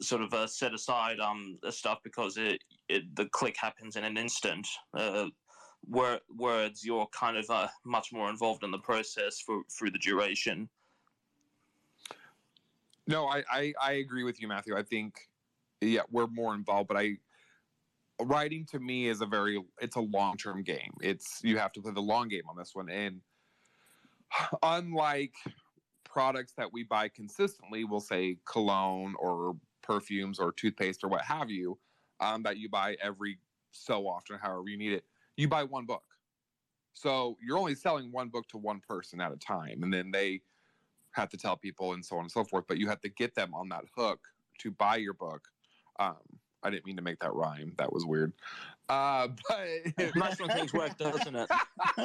sort 0.00 0.22
of 0.22 0.32
uh, 0.32 0.46
set 0.46 0.72
aside 0.72 1.20
um 1.20 1.58
the 1.62 1.70
stuff 1.70 1.98
because 2.02 2.36
it, 2.36 2.62
it 2.88 3.02
the 3.16 3.26
click 3.26 3.56
happens 3.56 3.96
in 3.96 4.04
an 4.04 4.16
instant. 4.16 4.66
Uh, 4.94 5.26
word, 5.88 6.20
words, 6.36 6.84
you're 6.84 7.06
kind 7.06 7.36
of 7.36 7.48
uh, 7.48 7.68
much 7.84 8.12
more 8.12 8.28
involved 8.28 8.64
in 8.64 8.70
the 8.70 8.78
process 8.78 9.40
for 9.40 9.62
through 9.70 9.90
the 9.90 9.98
duration. 9.98 10.68
No, 13.06 13.26
I, 13.26 13.42
I 13.50 13.72
I 13.82 13.92
agree 13.92 14.24
with 14.24 14.40
you, 14.40 14.48
Matthew. 14.48 14.76
I 14.76 14.82
think 14.82 15.29
yeah, 15.80 16.02
we're 16.10 16.26
more 16.26 16.54
involved, 16.54 16.88
but 16.88 16.96
I 16.96 17.16
writing 18.22 18.66
to 18.66 18.78
me 18.78 19.08
is 19.08 19.20
a 19.20 19.26
very 19.26 19.62
it's 19.80 19.96
a 19.96 20.00
long 20.00 20.36
term 20.36 20.62
game. 20.62 20.92
It's 21.00 21.40
you 21.42 21.58
have 21.58 21.72
to 21.72 21.82
play 21.82 21.92
the 21.92 22.00
long 22.00 22.28
game 22.28 22.42
on 22.48 22.56
this 22.56 22.74
one, 22.74 22.88
and 22.90 23.20
unlike 24.62 25.34
products 26.04 26.52
that 26.56 26.72
we 26.72 26.82
buy 26.82 27.08
consistently, 27.08 27.84
we'll 27.84 28.00
say 28.00 28.36
cologne 28.44 29.14
or 29.18 29.56
perfumes 29.82 30.38
or 30.38 30.52
toothpaste 30.52 31.02
or 31.04 31.08
what 31.08 31.22
have 31.22 31.50
you, 31.50 31.78
um, 32.20 32.42
that 32.42 32.58
you 32.58 32.68
buy 32.68 32.96
every 33.02 33.38
so 33.70 34.06
often, 34.06 34.38
however 34.40 34.68
you 34.68 34.76
need 34.76 34.92
it. 34.92 35.04
You 35.36 35.48
buy 35.48 35.64
one 35.64 35.86
book, 35.86 36.02
so 36.92 37.36
you're 37.40 37.58
only 37.58 37.74
selling 37.74 38.12
one 38.12 38.28
book 38.28 38.46
to 38.48 38.58
one 38.58 38.80
person 38.86 39.20
at 39.20 39.32
a 39.32 39.36
time, 39.36 39.82
and 39.82 39.92
then 39.92 40.10
they 40.10 40.42
have 41.12 41.28
to 41.30 41.36
tell 41.36 41.56
people 41.56 41.92
and 41.92 42.04
so 42.04 42.16
on 42.16 42.22
and 42.22 42.30
so 42.30 42.44
forth. 42.44 42.64
But 42.68 42.78
you 42.78 42.88
have 42.88 43.00
to 43.00 43.08
get 43.08 43.34
them 43.34 43.54
on 43.54 43.68
that 43.70 43.84
hook 43.96 44.20
to 44.58 44.70
buy 44.70 44.96
your 44.96 45.14
book 45.14 45.48
um, 46.00 46.16
I 46.62 46.70
didn't 46.70 46.84
mean 46.86 46.96
to 46.96 47.02
make 47.02 47.18
that 47.20 47.32
rhyme. 47.34 47.74
That 47.78 47.92
was 47.92 48.04
weird. 48.04 48.32
Uh, 48.88 49.28
but 49.48 49.68
nice 50.16 50.40
when 50.40 50.50
things 50.50 50.72
work, 50.72 50.96
doesn't 50.98 51.36
it? 51.36 51.48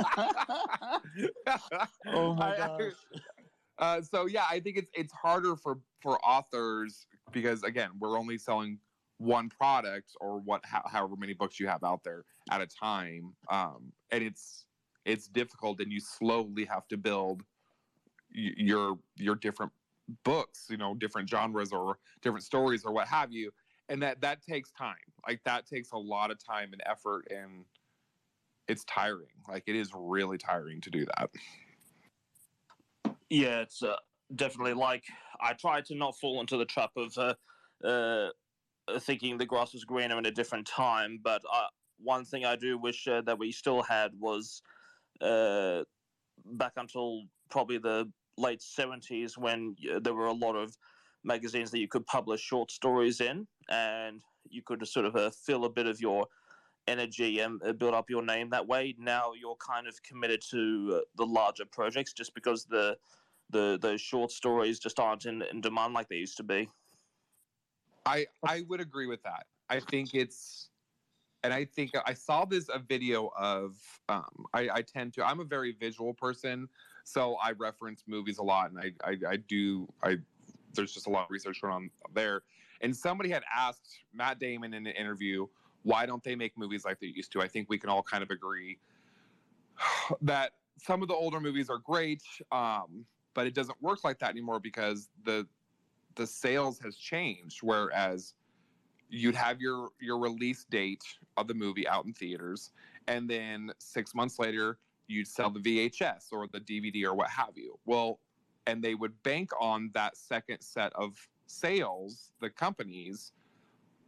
Oh 2.07 2.33
my 2.35 2.49
I- 2.49 2.51
I- 2.51 2.55
gosh. 2.55 2.93
uh, 3.79 4.01
so 4.01 4.25
yeah, 4.27 4.45
I 4.49 4.59
think 4.59 4.77
it's 4.77 4.91
it's 4.93 5.13
harder 5.13 5.55
for 5.55 5.79
for 6.01 6.23
authors 6.23 7.07
because 7.31 7.63
again, 7.63 7.91
we're 7.99 8.17
only 8.19 8.37
selling 8.37 8.79
one 9.17 9.49
product 9.49 10.11
or 10.21 10.39
what 10.39 10.61
how, 10.65 10.83
however 10.85 11.15
many 11.17 11.33
books 11.33 11.59
you 11.59 11.67
have 11.67 11.83
out 11.83 12.03
there 12.03 12.23
at 12.51 12.61
a 12.61 12.67
time, 12.67 13.33
um, 13.49 13.91
and 14.11 14.23
it's 14.23 14.65
it's 15.05 15.27
difficult, 15.27 15.79
and 15.81 15.91
you 15.91 15.99
slowly 15.99 16.65
have 16.65 16.87
to 16.89 16.97
build 16.97 17.43
y- 18.35 18.53
your 18.57 18.99
your 19.17 19.35
different 19.35 19.71
books, 20.23 20.67
you 20.69 20.77
know, 20.77 20.93
different 20.93 21.27
genres 21.29 21.71
or 21.73 21.97
different 22.21 22.43
stories 22.45 22.85
or 22.85 22.91
what 22.93 23.07
have 23.07 23.31
you, 23.31 23.51
and 23.89 24.01
that 24.01 24.21
that 24.21 24.41
takes 24.41 24.71
time. 24.71 24.95
Like 25.27 25.41
that 25.45 25.65
takes 25.65 25.91
a 25.91 25.97
lot 25.97 26.31
of 26.31 26.43
time 26.43 26.69
and 26.73 26.81
effort, 26.85 27.27
and 27.29 27.65
it's 28.67 28.83
tiring. 28.85 29.27
Like 29.47 29.63
it 29.67 29.75
is 29.75 29.91
really 29.93 30.37
tiring 30.37 30.81
to 30.81 30.89
do 30.89 31.05
that. 31.17 31.29
Yeah, 33.29 33.61
it's 33.61 33.83
uh, 33.83 33.95
definitely 34.35 34.73
like 34.73 35.03
I 35.41 35.53
try 35.53 35.81
to 35.81 35.95
not 35.95 36.17
fall 36.17 36.41
into 36.41 36.57
the 36.57 36.65
trap 36.65 36.91
of 36.95 37.17
uh, 37.17 37.33
uh, 37.85 38.29
thinking 38.99 39.37
the 39.37 39.45
grass 39.45 39.73
was 39.73 39.83
greener 39.83 40.17
in 40.17 40.25
a 40.25 40.31
different 40.31 40.67
time. 40.67 41.19
But 41.23 41.41
uh, 41.51 41.67
one 41.97 42.25
thing 42.25 42.45
I 42.45 42.55
do 42.55 42.77
wish 42.77 43.07
uh, 43.07 43.21
that 43.21 43.37
we 43.37 43.51
still 43.51 43.81
had 43.83 44.11
was 44.19 44.61
uh, 45.21 45.83
back 46.45 46.73
until 46.77 47.23
probably 47.49 47.77
the 47.77 48.11
late 48.37 48.59
70s 48.61 49.37
when 49.37 49.75
uh, 49.93 49.99
there 49.99 50.13
were 50.13 50.27
a 50.27 50.33
lot 50.33 50.55
of 50.55 50.75
magazines 51.23 51.71
that 51.71 51.79
you 51.79 51.87
could 51.87 52.05
publish 52.05 52.41
short 52.41 52.69
stories 52.69 53.21
in 53.21 53.47
and 53.69 54.21
you 54.49 54.61
could 54.61 54.85
sort 54.87 55.05
of 55.05 55.15
uh, 55.15 55.29
fill 55.29 55.65
a 55.65 55.69
bit 55.69 55.87
of 55.87 55.99
your 55.99 56.27
energy 56.87 57.39
and 57.39 57.61
uh, 57.63 57.73
build 57.73 57.93
up 57.95 58.09
your 58.09 58.21
name 58.21 58.49
that 58.49 58.67
way 58.67 58.93
now 58.99 59.31
you're 59.39 59.55
kind 59.55 59.87
of 59.87 60.01
committed 60.03 60.39
to 60.39 60.97
uh, 60.97 60.99
the 61.17 61.25
larger 61.25 61.65
projects 61.65 62.13
just 62.13 62.35
because 62.35 62.65
the 62.65 62.95
the 63.49 63.79
those 63.81 63.99
short 63.99 64.31
stories 64.31 64.79
just 64.79 64.99
aren't 64.99 65.25
in, 65.25 65.41
in 65.51 65.61
demand 65.61 65.93
like 65.93 66.07
they 66.09 66.17
used 66.17 66.37
to 66.37 66.43
be 66.43 66.69
I 68.05 68.27
I 68.47 68.63
would 68.67 68.79
agree 68.79 69.07
with 69.07 69.23
that. 69.23 69.45
I 69.69 69.79
think 69.79 70.13
it's, 70.13 70.69
and 71.43 71.53
I 71.53 71.65
think 71.65 71.91
I 72.05 72.13
saw 72.13 72.45
this 72.45 72.69
a 72.69 72.79
video 72.79 73.31
of. 73.37 73.75
Um, 74.09 74.45
I, 74.53 74.69
I 74.71 74.81
tend 74.81 75.13
to. 75.15 75.25
I'm 75.25 75.39
a 75.39 75.43
very 75.43 75.73
visual 75.79 76.13
person, 76.13 76.69
so 77.03 77.37
I 77.43 77.51
reference 77.51 78.03
movies 78.07 78.37
a 78.37 78.43
lot, 78.43 78.71
and 78.71 78.79
I 78.79 79.09
I, 79.09 79.33
I 79.33 79.35
do 79.37 79.87
I. 80.03 80.17
There's 80.73 80.93
just 80.93 81.07
a 81.07 81.09
lot 81.09 81.23
of 81.23 81.31
research 81.31 81.61
going 81.61 81.73
on 81.73 81.89
there, 82.13 82.43
and 82.81 82.95
somebody 82.95 83.29
had 83.29 83.43
asked 83.55 83.99
Matt 84.13 84.39
Damon 84.39 84.73
in 84.73 84.85
an 84.85 84.93
interview, 84.93 85.47
why 85.83 86.05
don't 86.05 86.23
they 86.23 86.35
make 86.35 86.57
movies 86.57 86.83
like 86.85 86.99
they 86.99 87.07
used 87.07 87.31
to? 87.33 87.41
I 87.41 87.47
think 87.47 87.69
we 87.69 87.77
can 87.77 87.89
all 87.89 88.03
kind 88.03 88.23
of 88.23 88.31
agree 88.31 88.77
that 90.21 90.51
some 90.77 91.01
of 91.01 91.07
the 91.07 91.13
older 91.13 91.39
movies 91.39 91.69
are 91.69 91.77
great, 91.77 92.21
um, 92.51 93.05
but 93.33 93.47
it 93.47 93.53
doesn't 93.53 93.81
work 93.81 94.03
like 94.03 94.19
that 94.19 94.31
anymore 94.31 94.59
because 94.59 95.09
the 95.23 95.47
the 96.15 96.25
sales 96.25 96.79
has 96.79 96.95
changed 96.95 97.59
whereas 97.61 98.33
you'd 99.09 99.35
have 99.35 99.59
your 99.61 99.89
your 99.99 100.17
release 100.17 100.65
date 100.69 101.03
of 101.37 101.47
the 101.47 101.53
movie 101.53 101.87
out 101.87 102.05
in 102.05 102.13
theaters 102.13 102.71
and 103.07 103.29
then 103.29 103.69
6 103.77 104.15
months 104.15 104.39
later 104.39 104.79
you'd 105.07 105.27
sell 105.27 105.49
the 105.49 105.59
VHS 105.59 106.31
or 106.31 106.47
the 106.47 106.61
DVD 106.61 107.03
or 107.03 107.13
what 107.13 107.29
have 107.29 107.51
you 107.55 107.77
well 107.85 108.19
and 108.65 108.81
they 108.81 108.95
would 108.95 109.21
bank 109.23 109.51
on 109.59 109.91
that 109.93 110.17
second 110.17 110.61
set 110.61 110.91
of 110.93 111.15
sales 111.47 112.31
the 112.41 112.49
companies 112.49 113.31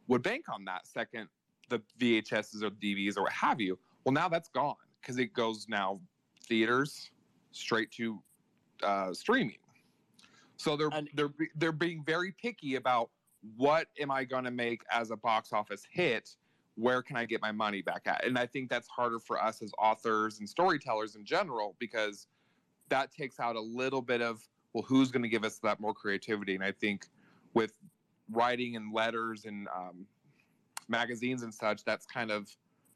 would 0.08 0.24
bank 0.24 0.46
on 0.50 0.66
that 0.66 0.88
second 0.88 1.28
the 1.70 1.82
VHSs 2.00 2.64
or 2.64 2.70
DVDs 2.70 3.18
or 3.18 3.24
what 3.24 3.34
have 3.34 3.60
you 3.60 3.78
well 4.04 4.14
now 4.14 4.30
that's 4.30 4.50
gone 4.50 4.76
because 5.02 5.18
it 5.18 5.34
goes 5.34 5.68
now 5.70 6.00
theaters 6.44 7.12
straight 7.52 7.92
to 7.92 8.22
uh, 8.84 9.14
streaming 9.14 9.58
so 10.58 10.76
they're 10.76 10.90
And- 10.92 11.10
they're 11.14 11.34
they're 11.56 11.72
being 11.72 12.04
very 12.04 12.32
picky 12.32 12.76
about 12.76 13.10
what 13.56 13.88
am 14.00 14.12
I 14.12 14.24
going 14.26 14.44
to 14.44 14.52
make 14.52 14.82
as 14.92 15.12
a 15.12 15.16
box 15.16 15.54
office 15.54 15.84
hit? 15.90 16.36
Where 16.76 17.02
can 17.02 17.16
I 17.16 17.26
get 17.26 17.42
my 17.42 17.52
money 17.52 17.82
back 17.82 18.02
at? 18.06 18.26
And 18.26 18.38
I 18.38 18.46
think 18.46 18.70
that's 18.70 18.88
harder 18.88 19.20
for 19.20 19.42
us 19.42 19.62
as 19.62 19.72
authors 19.80 20.40
and 20.40 20.50
storytellers 20.50 21.16
in 21.16 21.24
general 21.24 21.76
because 21.80 22.28
that 22.90 23.12
takes 23.12 23.40
out 23.40 23.56
a 23.56 23.62
little 23.62 24.02
bit 24.02 24.22
of 24.22 24.48
well, 24.74 24.84
who's 24.84 25.12
going 25.12 25.24
to 25.24 25.30
give 25.30 25.44
us 25.44 25.60
that 25.60 25.80
more 25.80 25.94
creativity? 25.94 26.56
And 26.56 26.64
I 26.64 26.72
think 26.72 27.08
with 27.58 27.74
writing 28.32 28.76
and 28.76 28.93
letters 28.93 29.45
and 29.45 29.68
um, 29.76 30.05
magazines 30.88 31.41
and 31.41 31.51
such, 31.51 31.84
that's 31.84 32.05
kind 32.05 32.30
of 32.30 32.47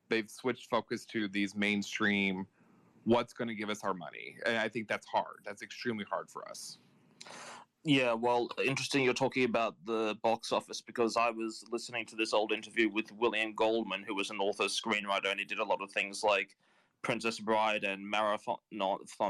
they've 0.07 0.29
switched 0.29 0.69
focus 0.69 1.03
to 1.05 1.27
these 1.27 1.55
mainstream. 1.55 2.45
What's 3.05 3.33
going 3.33 3.47
to 3.47 3.55
give 3.55 3.71
us 3.71 3.83
our 3.83 3.95
money? 3.95 4.37
And 4.45 4.57
I 4.57 4.69
think 4.69 4.87
that's 4.87 5.07
hard. 5.07 5.39
That's 5.43 5.63
extremely 5.63 6.05
hard 6.07 6.29
for 6.29 6.47
us. 6.47 6.77
Yeah, 7.83 8.13
well, 8.13 8.49
interesting 8.63 9.03
you're 9.03 9.15
talking 9.15 9.45
about 9.45 9.73
the 9.87 10.15
box 10.21 10.51
office 10.51 10.79
because 10.81 11.17
I 11.17 11.31
was 11.31 11.65
listening 11.71 12.05
to 12.07 12.15
this 12.15 12.31
old 12.31 12.51
interview 12.51 12.87
with 12.87 13.11
William 13.13 13.55
Goldman, 13.55 14.03
who 14.07 14.13
was 14.13 14.29
an 14.29 14.37
author 14.37 14.65
screenwriter, 14.65 15.31
and 15.31 15.39
he 15.39 15.45
did 15.45 15.57
a 15.57 15.63
lot 15.63 15.81
of 15.81 15.89
things 15.89 16.23
like 16.23 16.55
Princess 17.01 17.39
Bride 17.39 17.83
and 17.83 18.07
Marathon 18.07 18.57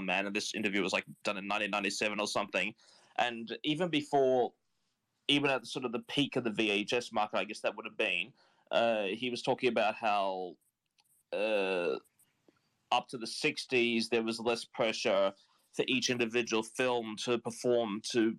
Man. 0.02 0.26
And 0.26 0.36
this 0.36 0.54
interview 0.54 0.82
was 0.82 0.92
like 0.92 1.06
done 1.24 1.38
in 1.38 1.48
1997 1.48 2.20
or 2.20 2.28
something. 2.28 2.74
And 3.18 3.58
even 3.64 3.88
before, 3.88 4.52
even 5.28 5.50
at 5.50 5.66
sort 5.66 5.86
of 5.86 5.92
the 5.92 6.04
peak 6.08 6.36
of 6.36 6.44
the 6.44 6.52
VHS 6.52 7.14
market, 7.14 7.38
I 7.38 7.44
guess 7.44 7.62
that 7.62 7.76
would 7.76 7.86
have 7.86 7.98
been, 7.98 8.32
uh, 8.72 9.04
he 9.14 9.30
was 9.30 9.42
talking 9.42 9.70
about 9.70 9.96
how 9.96 10.56
uh, 11.34 11.96
up 12.92 13.08
to 13.10 13.18
the 13.18 13.26
60s, 13.26 14.10
there 14.10 14.24
was 14.24 14.40
less 14.40 14.66
pressure 14.66 15.32
for 15.74 15.86
each 15.88 16.10
individual 16.10 16.64
film 16.64 17.16
to 17.26 17.38
perform 17.38 18.02
to 18.12 18.36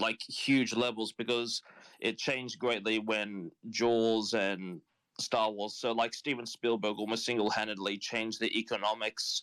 like 0.00 0.20
huge 0.28 0.74
levels 0.74 1.12
because 1.12 1.62
it 2.00 2.18
changed 2.18 2.58
greatly 2.58 2.98
when 2.98 3.50
Jaws 3.70 4.34
and 4.34 4.80
Star 5.18 5.50
Wars. 5.50 5.74
So, 5.74 5.92
like 5.92 6.14
Steven 6.14 6.46
Spielberg 6.46 6.98
almost 6.98 7.24
single 7.24 7.50
handedly 7.50 7.98
changed 7.98 8.40
the 8.40 8.56
economics 8.56 9.42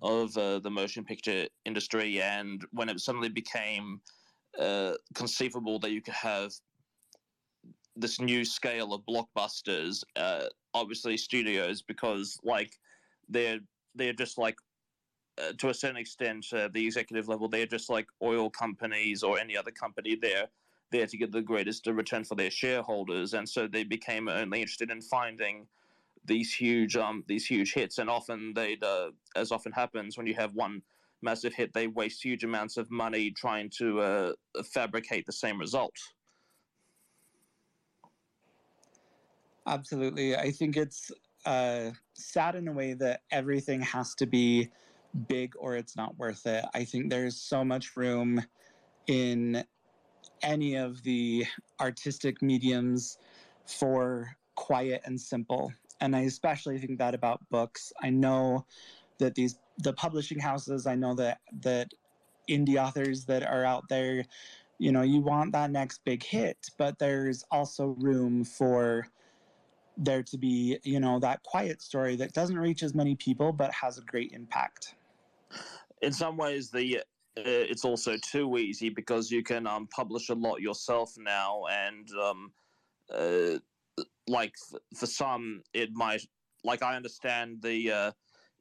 of 0.00 0.36
uh, 0.36 0.58
the 0.58 0.70
motion 0.70 1.04
picture 1.04 1.46
industry. 1.64 2.20
And 2.20 2.64
when 2.72 2.88
it 2.88 3.00
suddenly 3.00 3.28
became 3.28 4.00
uh, 4.58 4.94
conceivable 5.14 5.78
that 5.80 5.90
you 5.90 6.00
could 6.00 6.14
have 6.14 6.52
this 7.96 8.20
new 8.20 8.44
scale 8.44 8.94
of 8.94 9.02
blockbusters, 9.06 10.02
uh, 10.16 10.44
obviously 10.74 11.16
studios, 11.16 11.82
because 11.82 12.38
like 12.42 12.78
they're 13.28 13.60
they're 13.94 14.12
just 14.12 14.38
like 14.38 14.56
uh, 15.38 15.52
to 15.58 15.68
a 15.68 15.74
certain 15.74 15.96
extent 15.96 16.46
uh, 16.52 16.68
the 16.72 16.84
executive 16.84 17.28
level 17.28 17.48
they're 17.48 17.66
just 17.66 17.88
like 17.90 18.06
oil 18.22 18.50
companies 18.50 19.22
or 19.22 19.38
any 19.38 19.56
other 19.56 19.70
company 19.70 20.14
they're 20.20 20.48
there 20.92 21.06
to 21.06 21.16
get 21.16 21.32
the 21.32 21.42
greatest 21.42 21.86
return 21.86 22.22
for 22.22 22.36
their 22.36 22.50
shareholders. 22.50 23.34
And 23.34 23.48
so 23.48 23.66
they 23.66 23.82
became 23.82 24.28
only 24.28 24.60
interested 24.60 24.90
in 24.90 25.00
finding 25.00 25.66
these 26.24 26.54
huge 26.54 26.94
um 26.96 27.24
these 27.26 27.46
huge 27.46 27.72
hits. 27.72 27.98
And 27.98 28.08
often 28.08 28.52
they 28.54 28.78
uh, 28.80 29.10
as 29.34 29.50
often 29.50 29.72
happens 29.72 30.16
when 30.16 30.28
you 30.28 30.34
have 30.34 30.54
one 30.54 30.82
massive 31.22 31.54
hit 31.54 31.72
they 31.72 31.86
waste 31.86 32.24
huge 32.24 32.44
amounts 32.44 32.76
of 32.76 32.90
money 32.90 33.30
trying 33.30 33.70
to 33.70 34.00
uh, 34.00 34.32
fabricate 34.72 35.24
the 35.26 35.32
same 35.32 35.58
result 35.58 35.94
Absolutely. 39.66 40.36
I 40.36 40.50
think 40.50 40.76
it's 40.76 41.12
uh, 41.46 41.90
sad 42.14 42.54
in 42.54 42.68
a 42.68 42.72
way 42.72 42.94
that 42.94 43.22
everything 43.30 43.80
has 43.82 44.14
to 44.16 44.26
be 44.26 44.70
big 45.28 45.54
or 45.58 45.76
it's 45.76 45.96
not 45.96 46.16
worth 46.18 46.46
it. 46.46 46.64
I 46.74 46.84
think 46.84 47.10
there's 47.10 47.36
so 47.36 47.64
much 47.64 47.96
room 47.96 48.42
in 49.06 49.64
any 50.42 50.76
of 50.76 51.02
the 51.02 51.46
artistic 51.80 52.42
mediums 52.42 53.18
for 53.66 54.36
quiet 54.54 55.02
and 55.04 55.20
simple. 55.20 55.72
And 56.00 56.16
I 56.16 56.20
especially 56.20 56.78
think 56.78 56.98
that 56.98 57.14
about 57.14 57.40
books. 57.50 57.92
I 58.02 58.10
know 58.10 58.66
that 59.18 59.34
these 59.34 59.58
the 59.82 59.92
publishing 59.92 60.38
houses, 60.38 60.86
I 60.86 60.94
know 60.94 61.14
that 61.16 61.40
that 61.60 61.92
indie 62.48 62.76
authors 62.76 63.24
that 63.26 63.42
are 63.42 63.64
out 63.64 63.88
there, 63.88 64.24
you 64.78 64.92
know, 64.92 65.02
you 65.02 65.20
want 65.20 65.52
that 65.52 65.70
next 65.70 66.04
big 66.04 66.22
hit, 66.22 66.70
but 66.78 66.98
there's 66.98 67.44
also 67.50 67.96
room 67.98 68.44
for 68.44 69.06
there 69.96 70.22
to 70.22 70.38
be, 70.38 70.78
you 70.84 71.00
know, 71.00 71.18
that 71.20 71.42
quiet 71.42 71.82
story 71.82 72.16
that 72.16 72.32
doesn't 72.32 72.58
reach 72.58 72.82
as 72.82 72.94
many 72.94 73.14
people 73.14 73.52
but 73.52 73.72
has 73.72 73.98
a 73.98 74.02
great 74.02 74.32
impact. 74.32 74.94
In 76.00 76.12
some 76.12 76.36
ways, 76.36 76.70
the 76.70 76.98
uh, 77.38 77.42
it's 77.44 77.84
also 77.84 78.16
too 78.18 78.58
easy 78.58 78.90
because 78.90 79.30
you 79.30 79.42
can 79.42 79.66
um, 79.66 79.86
publish 79.86 80.28
a 80.28 80.34
lot 80.34 80.60
yourself 80.60 81.14
now, 81.16 81.62
and 81.70 82.10
um, 82.12 82.52
uh, 83.10 83.58
like 84.26 84.52
f- 84.74 84.80
for 84.98 85.06
some, 85.06 85.62
it 85.72 85.92
might 85.92 86.22
like 86.64 86.82
I 86.82 86.94
understand 86.94 87.62
the 87.62 87.90
uh, 87.90 88.12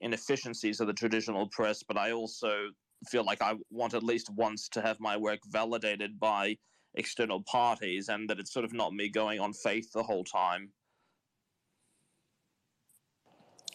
inefficiencies 0.01 0.79
of 0.79 0.87
the 0.87 0.93
traditional 0.93 1.47
press, 1.47 1.83
but 1.83 1.97
I 1.97 2.11
also 2.11 2.69
feel 3.07 3.23
like 3.23 3.41
I 3.41 3.55
want 3.69 3.93
at 3.93 4.03
least 4.03 4.29
once 4.35 4.67
to 4.69 4.81
have 4.81 4.99
my 4.99 5.17
work 5.17 5.39
validated 5.47 6.19
by 6.19 6.57
external 6.95 7.41
parties, 7.43 8.09
and 8.09 8.29
that 8.29 8.39
it's 8.39 8.53
sort 8.53 8.65
of 8.65 8.73
not 8.73 8.93
me 8.93 9.09
going 9.09 9.39
on 9.39 9.53
faith 9.53 9.91
the 9.93 10.03
whole 10.03 10.23
time. 10.23 10.71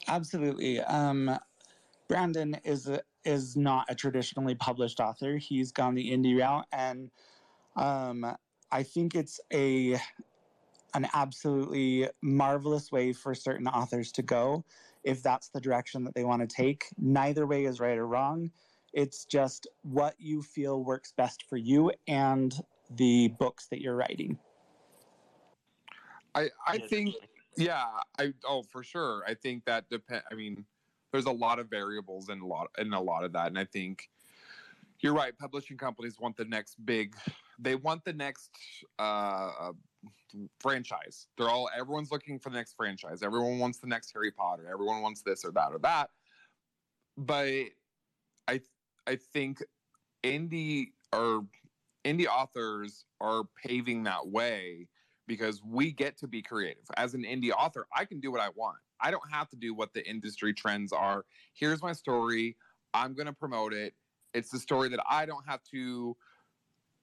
Absolutely. 0.09 0.81
Um, 0.81 1.39
Brandon 2.09 2.57
is 2.64 2.89
a, 2.89 3.01
is 3.24 3.57
not 3.57 3.87
a 3.89 3.95
traditionally 3.95 4.55
published 4.55 5.01
author. 5.01 5.37
He's 5.37 5.72
gone 5.72 5.95
the 5.95 6.12
indie 6.12 6.39
route, 6.39 6.66
and 6.72 7.11
um, 7.74 8.37
I 8.70 8.83
think 8.83 9.14
it's 9.14 9.41
a 9.53 9.99
an 10.95 11.07
absolutely 11.12 12.09
marvelous 12.22 12.91
way 12.91 13.12
for 13.12 13.35
certain 13.35 13.66
authors 13.68 14.12
to 14.12 14.22
go 14.22 14.64
if 15.07 15.23
that's 15.23 15.49
the 15.49 15.61
direction 15.61 16.03
that 16.05 16.15
they 16.15 16.25
want 16.25 16.43
to 16.43 16.55
take. 16.55 16.87
Neither 16.99 17.47
way 17.47 17.65
is 17.65 17.81
right 17.81 17.97
or 17.97 18.07
wrong. 18.07 18.51
It's 18.93 19.25
just 19.25 19.69
what 19.83 20.15
you 20.19 20.43
feel 20.43 20.83
works 20.83 21.13
best 21.17 21.45
for 21.49 21.57
you 21.57 21.93
and 22.09 22.53
the 22.91 23.29
books 23.39 23.69
that 23.71 23.81
you're 23.81 23.95
writing. 23.95 24.39
I 26.35 26.51
I 26.67 26.79
think 26.79 27.15
yeah, 27.57 27.85
I 28.19 28.35
oh 28.45 28.63
for 28.63 28.83
sure. 28.83 29.23
I 29.27 29.35
think 29.35 29.65
that 29.67 29.89
depend. 29.89 30.23
I 30.31 30.35
mean, 30.35 30.65
there's 31.13 31.27
a 31.27 31.33
lot 31.33 31.59
of 31.59 31.71
variables 31.71 32.29
in 32.29 32.41
a 32.41 32.47
lot 32.47 32.69
in 32.77 32.93
a 32.93 33.01
lot 33.01 33.25
of 33.25 33.33
that, 33.33 33.47
and 33.47 33.59
I 33.59 33.65
think 33.65 34.11
you're 35.01 35.15
right. 35.15 35.39
Publishing 35.39 35.77
companies 35.77 36.19
want 36.19 36.37
the 36.37 36.45
next 36.45 36.85
big. 36.85 37.15
They 37.59 37.77
want 37.77 38.05
the 38.05 38.13
next 38.13 38.51
uh, 38.99 39.73
franchise. 40.61 41.26
They're 41.36 41.49
all 41.49 41.68
everyone's 41.76 42.11
looking 42.11 42.38
for 42.38 42.51
the 42.51 42.57
next 42.57 42.74
franchise. 42.76 43.22
Everyone 43.22 43.59
wants 43.59 43.78
the 43.78 43.86
next 43.86 44.12
Harry 44.12 44.30
Potter. 44.30 44.68
Everyone 44.70 45.03
wants 45.03 45.22
this 45.22 45.44
or 45.44 45.53
that 45.53 45.72
or 45.72 45.78
that. 45.80 46.11
But 47.16 47.64
I 48.49 48.61
I 49.07 49.16
think 49.16 49.62
indie 50.22 50.88
or 51.12 51.44
indie 52.05 52.26
authors 52.26 53.05
are 53.20 53.44
paving 53.64 54.05
that 54.05 54.26
way 54.26 54.88
because 55.26 55.62
we 55.64 55.90
get 55.90 56.16
to 56.18 56.28
be 56.28 56.42
creative. 56.42 56.84
As 56.97 57.14
an 57.14 57.22
indie 57.24 57.51
author, 57.51 57.86
I 57.94 58.05
can 58.05 58.20
do 58.20 58.30
what 58.30 58.40
I 58.40 58.51
want. 58.55 58.78
I 59.01 59.11
don't 59.11 59.30
have 59.30 59.49
to 59.51 59.57
do 59.57 59.74
what 59.74 59.92
the 59.92 60.09
industry 60.09 60.55
trends 60.55 60.92
are. 60.92 61.24
Here's 61.55 61.82
my 61.82 61.92
story. 61.92 62.57
I'm 62.94 63.14
going 63.14 63.26
to 63.26 63.32
promote 63.32 63.72
it. 63.72 63.94
It's 64.34 64.51
the 64.51 64.59
story 64.59 64.88
that 64.90 65.01
I 65.09 65.26
don't 65.26 65.47
have 65.47 65.61
to 65.72 66.16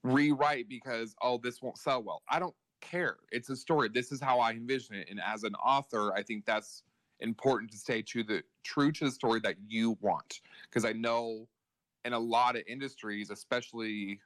rewrite 0.02 0.68
because, 0.68 1.14
oh, 1.22 1.38
this 1.38 1.60
won't 1.62 1.78
sell 1.78 2.02
well. 2.02 2.22
I 2.28 2.38
don't 2.38 2.54
care. 2.84 3.16
It's 3.30 3.50
a 3.50 3.56
story. 3.56 3.88
This 3.88 4.12
is 4.12 4.20
how 4.20 4.38
I 4.40 4.52
envision 4.52 4.96
it. 4.96 5.08
And 5.10 5.20
as 5.20 5.44
an 5.44 5.54
author, 5.56 6.12
I 6.14 6.22
think 6.22 6.44
that's 6.44 6.82
important 7.20 7.70
to 7.72 7.78
stay 7.78 8.02
to 8.02 8.22
the 8.22 8.42
true 8.62 8.92
to 8.92 9.04
the 9.04 9.10
story 9.10 9.40
that 9.40 9.56
you 9.66 9.96
want. 10.00 10.40
Because 10.68 10.84
I 10.84 10.92
know 10.92 11.48
in 12.04 12.12
a 12.12 12.18
lot 12.18 12.56
of 12.56 12.62
industries, 12.66 13.30
especially 13.30 14.20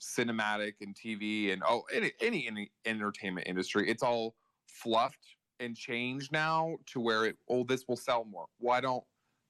cinematic 0.00 0.74
and 0.82 0.94
TV 0.94 1.52
and 1.52 1.62
oh 1.66 1.82
any, 1.92 2.12
any 2.20 2.46
any 2.46 2.70
entertainment 2.84 3.46
industry, 3.46 3.88
it's 3.88 4.02
all 4.02 4.34
fluffed 4.66 5.36
and 5.58 5.74
changed 5.74 6.32
now 6.32 6.76
to 6.84 7.00
where 7.00 7.24
it 7.24 7.36
oh 7.48 7.64
this 7.64 7.84
will 7.88 7.96
sell 7.96 8.24
more. 8.24 8.46
Why 8.58 8.80
don't 8.80 9.04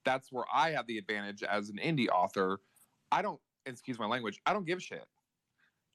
that's 0.05 0.30
where 0.30 0.45
I 0.55 0.70
have 0.70 0.87
the 0.87 0.99
advantage 0.99 1.43
as 1.43 1.68
an 1.68 1.78
indie 1.84 2.09
author. 2.09 2.61
I 3.11 3.22
don't 3.22 3.41
excuse 3.66 3.99
my 3.99 4.07
language. 4.07 4.41
I 4.47 4.53
don't 4.53 4.66
give 4.66 4.78
a 4.78 4.80
shit. 4.80 5.05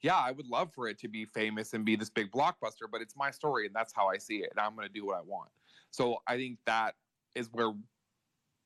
Yeah, 0.01 0.17
I 0.17 0.31
would 0.31 0.47
love 0.47 0.73
for 0.73 0.87
it 0.87 0.97
to 0.99 1.07
be 1.07 1.25
famous 1.25 1.73
and 1.73 1.85
be 1.85 1.95
this 1.95 2.09
big 2.09 2.31
blockbuster, 2.31 2.87
but 2.91 3.01
it's 3.01 3.15
my 3.15 3.29
story 3.29 3.67
and 3.67 3.75
that's 3.75 3.93
how 3.93 4.07
I 4.07 4.17
see 4.17 4.37
it, 4.37 4.49
and 4.51 4.59
I'm 4.59 4.75
going 4.75 4.87
to 4.87 4.93
do 4.93 5.05
what 5.05 5.17
I 5.17 5.21
want. 5.21 5.49
So 5.91 6.17
I 6.27 6.37
think 6.37 6.57
that 6.65 6.95
is 7.35 7.49
where, 7.51 7.73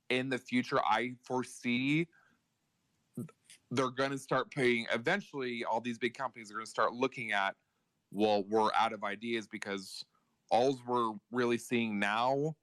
in 0.10 0.30
the 0.30 0.38
future, 0.38 0.80
I 0.86 1.16
foresee 1.24 2.08
they're 3.72 3.90
going 3.90 4.12
to 4.12 4.18
start 4.18 4.52
paying 4.52 4.86
eventually 4.94 5.64
all 5.64 5.82
these 5.82 5.98
big 5.98 6.14
companies 6.14 6.52
are 6.52 6.56
going 6.56 6.66
to 6.66 6.70
start 6.70 6.94
looking 6.94 7.32
at 7.32 7.56
well 8.12 8.44
we're 8.50 8.70
out 8.76 8.94
of 8.94 9.04
ideas 9.04 9.48
because 9.48 10.04
all 10.52 10.80
we're 10.88 11.14
really 11.32 11.58
seeing 11.58 12.00
now 12.00 12.56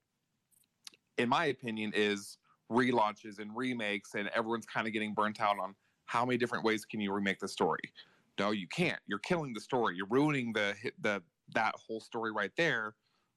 in 1.19 1.29
my 1.29 1.47
opinion 1.47 1.93
is 1.95 2.39
relaunches 2.71 3.39
and 3.39 3.55
remakes 3.57 4.15
and 4.15 4.29
everyone's 4.35 4.67
kind 4.67 4.87
of 4.87 4.93
getting 4.93 5.13
burnt 5.13 5.41
out 5.41 5.59
on 5.59 5.75
how 6.07 6.25
many 6.25 6.39
different 6.39 6.65
ways 6.65 6.85
can 6.85 7.01
you 7.01 7.13
remake 7.13 7.39
the 7.39 7.49
story 7.49 7.81
no 8.39 8.51
you 8.51 8.67
can't 8.69 8.99
you're 9.07 9.19
killing 9.21 9.53
the 9.53 9.61
story 9.61 9.97
you're 9.97 10.07
ruining 10.11 10.53
the 10.53 10.75
the 11.01 11.23
that 11.55 11.75
whole 11.77 12.01
story 12.01 12.33
right 12.33 12.53
there 12.57 12.95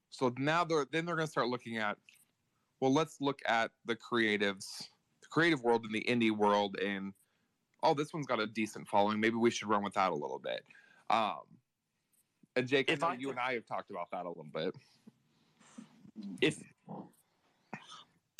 so 0.10 0.34
now 0.38 0.64
they're 0.64 0.86
then 0.91 1.06
they're 1.06 1.16
going 1.16 1.28
to 1.28 1.32
start 1.32 1.48
looking 1.48 1.78
at 1.78 1.98
well 2.82 2.93
let's 2.93 3.18
look 3.20 3.39
at 3.48 3.72
the 3.86 3.96
creatives 3.96 4.88
the 5.22 5.28
creative 5.30 5.62
world 5.64 5.86
and 5.86 5.93
the 5.93 6.04
indie 6.10 6.36
world 6.36 6.78
and 6.84 7.14
oh, 7.86 7.93
this 7.93 8.14
one's 8.14 8.26
got 8.26 8.39
a 8.39 8.48
decent 8.48 8.88
following. 8.88 9.20
Maybe 9.20 9.36
we 9.36 9.52
should 9.52 9.70
run 9.70 9.84
with 9.84 9.93
that 9.93 10.12
a 10.12 10.16
little 10.16 10.39
bit. 10.43 10.64
Um, 11.10 11.41
and 12.56 12.68
Jake, 12.68 12.89
if 12.89 13.04
I, 13.04 13.16
you 13.16 13.30
and 13.30 13.39
I 13.39 13.54
have 13.54 13.66
talked 13.66 13.91
about 13.91 14.10
that 14.12 14.26
a 14.26 14.30
little 14.30 14.48
bit. 14.54 14.76
If 16.41 16.58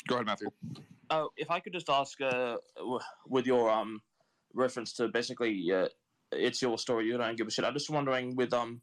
go 0.08 0.16
ahead, 0.16 0.26
Matthew. 0.26 0.48
Oh, 1.10 1.30
if 1.36 1.50
I 1.50 1.60
could 1.60 1.72
just 1.72 1.88
ask, 1.88 2.20
uh, 2.20 2.56
with 3.28 3.46
your 3.46 3.70
um 3.70 4.00
reference 4.54 4.94
to 4.94 5.08
basically, 5.08 5.70
uh, 5.72 5.88
it's 6.32 6.62
your 6.62 6.78
story. 6.78 7.06
You 7.06 7.18
don't 7.18 7.36
give 7.36 7.46
a 7.46 7.50
shit. 7.50 7.64
I'm 7.64 7.74
just 7.74 7.90
wondering 7.90 8.36
with 8.36 8.52
um. 8.52 8.80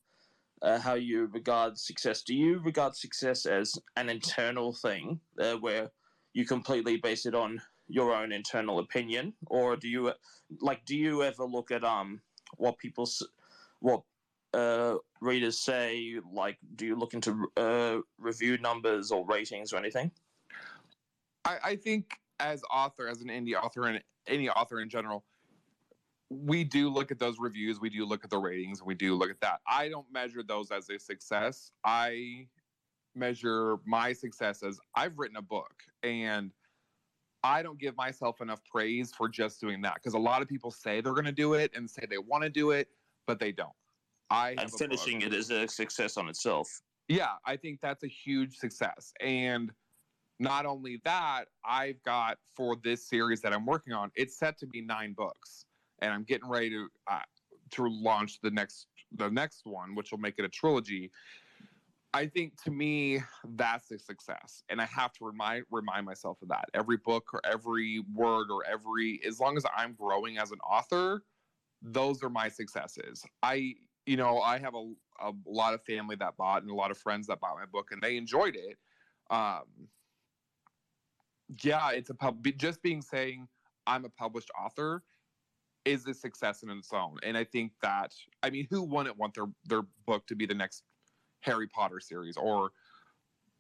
Uh, 0.62 0.80
how 0.80 0.94
you 0.94 1.26
regard 1.34 1.78
success? 1.78 2.22
Do 2.22 2.34
you 2.34 2.60
regard 2.60 2.96
success 2.96 3.46
as 3.46 3.74
an 3.98 4.08
internal 4.08 4.72
thing 4.72 5.20
uh, 5.38 5.56
where 5.56 5.92
you 6.34 6.46
completely 6.46 6.96
base 6.96 7.26
it 7.26 7.36
on 7.36 7.62
your 7.90 8.14
own 8.16 8.32
internal 8.32 8.80
opinion, 8.80 9.34
or 9.48 9.76
do 9.76 9.88
you 9.88 10.14
like 10.62 10.86
do 10.86 10.96
you 10.96 11.24
ever 11.24 11.44
look 11.44 11.72
at 11.72 11.84
um 11.84 12.22
what 12.58 12.78
people 12.78 13.10
what 13.80 14.04
uh, 14.54 14.96
readers 15.22 15.60
say? 15.60 16.16
Like, 16.32 16.58
do 16.76 16.86
you 16.86 16.96
look 16.96 17.14
into 17.14 17.48
uh, 17.58 17.98
review 18.18 18.58
numbers 18.58 19.12
or 19.12 19.26
ratings 19.26 19.74
or 19.74 19.78
anything? 19.78 20.12
I, 21.46 21.58
I 21.64 21.76
think 21.76 22.18
as 22.40 22.62
author, 22.72 23.08
as 23.08 23.22
an 23.22 23.28
indie 23.28 23.56
author, 23.56 23.86
and 23.86 24.02
any 24.28 24.50
author 24.50 24.80
in 24.80 24.90
general, 24.90 25.24
we 26.30 26.64
do 26.64 26.90
look 26.90 27.12
at 27.12 27.20
those 27.20 27.38
reviews, 27.40 27.80
we 27.80 27.90
do 27.90 28.06
look 28.06 28.24
at 28.24 28.30
the 28.30 28.38
ratings, 28.38 28.82
we 28.84 28.96
do 28.96 29.16
look 29.16 29.30
at 29.30 29.40
that. 29.42 29.60
I 29.68 29.90
don't 29.90 30.12
measure 30.12 30.44
those 30.44 30.72
as 30.72 30.90
a 30.90 31.00
success. 31.00 31.72
I 31.84 32.48
measure 33.16 33.78
my 33.86 34.14
success 34.14 34.64
as 34.64 34.80
I've 34.96 35.18
written 35.18 35.38
a 35.38 35.42
book 35.42 35.74
and 36.02 36.52
I 37.44 37.62
don't 37.62 37.78
give 37.78 37.96
myself 37.98 38.42
enough 38.42 38.62
praise 38.64 39.14
for 39.14 39.28
just 39.28 39.60
doing 39.60 39.82
that 39.82 39.96
because 39.96 40.14
a 40.14 40.20
lot 40.20 40.42
of 40.42 40.48
people 40.48 40.72
say 40.72 41.02
they're 41.02 41.14
going 41.14 41.26
to 41.26 41.32
do 41.32 41.54
it 41.54 41.72
and 41.76 41.90
say 41.90 42.04
they 42.10 42.18
want 42.18 42.44
to 42.44 42.50
do 42.50 42.72
it, 42.72 42.88
but 43.28 43.40
they 43.40 43.52
don't. 43.52 43.70
I 44.30 44.52
And 44.52 44.72
book. 44.72 44.80
finishing 44.80 45.22
it 45.22 45.34
is 45.34 45.52
a 45.52 45.68
success 45.68 46.18
on 46.18 46.30
itself. 46.30 46.82
Yeah, 47.10 47.34
I 47.46 47.58
think 47.58 47.80
that's 47.82 48.04
a 48.04 48.08
huge 48.08 48.56
success. 48.56 49.14
And 49.20 49.72
not 50.40 50.66
only 50.66 51.02
that, 51.04 51.46
I've 51.66 52.02
got 52.04 52.38
for 52.56 52.78
this 52.82 53.08
series 53.08 53.42
that 53.42 53.54
I'm 53.54 53.66
working 53.66 53.94
on, 53.94 54.10
it's 54.16 54.38
set 54.38 54.58
to 54.60 54.68
be 54.68 54.82
nine 54.82 55.14
books, 55.14 55.66
and 56.04 56.14
I'm 56.14 56.24
getting 56.24 56.48
ready 56.48 56.70
to 56.70 56.88
uh, 57.10 57.20
to 57.72 57.88
launch 57.88 58.40
the 58.42 58.52
next 58.52 58.88
the 59.16 59.30
next 59.30 59.66
one, 59.66 59.96
which 59.96 60.12
will 60.12 60.20
make 60.20 60.36
it 60.38 60.46
a 60.46 60.50
trilogy. 60.50 61.10
I 62.14 62.28
think 62.28 62.62
to 62.64 62.72
me 62.72 63.24
that's 63.56 63.90
a 63.90 63.98
success, 63.98 64.64
and 64.70 64.80
I 64.80 64.86
have 64.86 65.14
to 65.14 65.26
remind 65.26 65.66
remind 65.72 66.06
myself 66.06 66.42
of 66.44 66.50
that. 66.50 66.66
Every 66.74 66.98
book 66.98 67.34
or 67.34 67.42
every 67.50 68.04
word 68.14 68.52
or 68.52 68.64
every 68.70 69.22
as 69.26 69.40
long 69.40 69.58
as 69.58 69.66
I'm 69.76 69.94
growing 69.94 70.38
as 70.38 70.52
an 70.52 70.60
author, 70.60 71.24
those 71.82 72.22
are 72.22 72.30
my 72.30 72.50
successes. 72.50 73.24
I 73.42 73.76
you 74.06 74.18
know 74.18 74.42
I 74.42 74.60
have 74.60 74.76
a 74.76 74.92
a 75.22 75.32
lot 75.46 75.74
of 75.74 75.82
family 75.84 76.18
that 76.18 76.36
bought 76.38 76.64
and 76.64 76.72
a 76.72 76.76
lot 76.76 76.92
of 76.92 76.98
friends 76.98 77.28
that 77.28 77.40
bought 77.40 77.56
my 77.58 77.66
book 77.66 77.90
and 77.92 78.02
they 78.02 78.18
enjoyed 78.18 78.56
it. 78.56 78.78
Um, 79.32 79.64
yeah, 81.64 81.92
it's 81.92 82.10
a 82.10 82.14
pub. 82.14 82.46
Just 82.58 82.82
being 82.84 83.02
saying 83.02 83.48
I'm 83.88 84.06
a 84.06 84.10
published 84.10 84.52
author 84.60 85.02
is 85.86 86.06
a 86.08 86.14
success 86.14 86.64
in 86.64 86.70
its 86.70 86.92
own, 86.94 87.18
and 87.24 87.38
I 87.38 87.44
think 87.44 87.74
that 87.82 88.14
I 88.42 88.50
mean, 88.50 88.68
who 88.70 88.84
wouldn't 88.84 89.18
want 89.18 89.34
their 89.34 89.48
their 89.66 89.84
book 90.06 90.26
to 90.28 90.36
be 90.36 90.46
the 90.46 90.54
next 90.54 90.84
Harry 91.42 91.68
Potter 91.68 92.00
series 92.00 92.38
or 92.38 92.72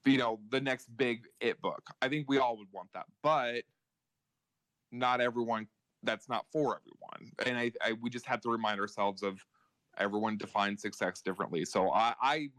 you 0.05 0.17
know 0.17 0.39
the 0.49 0.61
next 0.61 0.95
big 0.97 1.26
it 1.41 1.61
book? 1.61 1.89
I 2.01 2.09
think 2.09 2.30
we 2.30 2.38
all 2.38 2.57
would 2.57 2.71
want 2.71 2.89
that, 2.93 3.05
but 3.21 3.63
not 4.91 5.21
everyone. 5.21 5.67
That's 6.03 6.28
not 6.28 6.45
for 6.51 6.80
everyone, 6.82 7.32
and 7.45 7.57
I, 7.57 7.71
I 7.82 7.93
we 7.93 8.09
just 8.09 8.26
have 8.26 8.41
to 8.41 8.49
remind 8.49 8.80
ourselves 8.80 9.24
of 9.24 9.39
everyone 9.97 10.38
defines 10.38 10.82
success 10.82 11.21
differently. 11.21 11.63
So 11.65 11.91
I, 11.91 12.13
I 12.21 12.49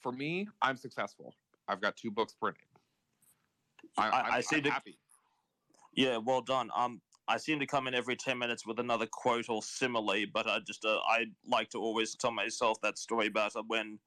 for 0.00 0.12
me, 0.12 0.48
I'm 0.62 0.76
successful. 0.76 1.34
I've 1.68 1.80
got 1.80 1.96
two 1.96 2.10
books 2.10 2.34
printed. 2.34 2.62
I, 3.98 4.08
I- 4.08 4.20
I'm 4.36 4.62
the- 4.62 4.70
happy. 4.70 4.98
Yeah, 5.94 6.18
well 6.18 6.42
done. 6.42 6.70
Um, 6.76 7.00
I 7.28 7.38
seem 7.38 7.58
to 7.58 7.66
come 7.66 7.88
in 7.88 7.94
every 7.94 8.16
ten 8.16 8.38
minutes 8.38 8.66
with 8.66 8.78
another 8.78 9.06
quote 9.06 9.48
or 9.48 9.62
simile, 9.62 10.26
but 10.32 10.46
I 10.46 10.58
just 10.60 10.84
uh, 10.84 10.98
I 11.08 11.26
like 11.46 11.70
to 11.70 11.78
always 11.78 12.14
tell 12.14 12.30
myself 12.30 12.80
that 12.82 12.98
story 12.98 13.26
about 13.26 13.56
uh, 13.56 13.62
when 13.66 13.98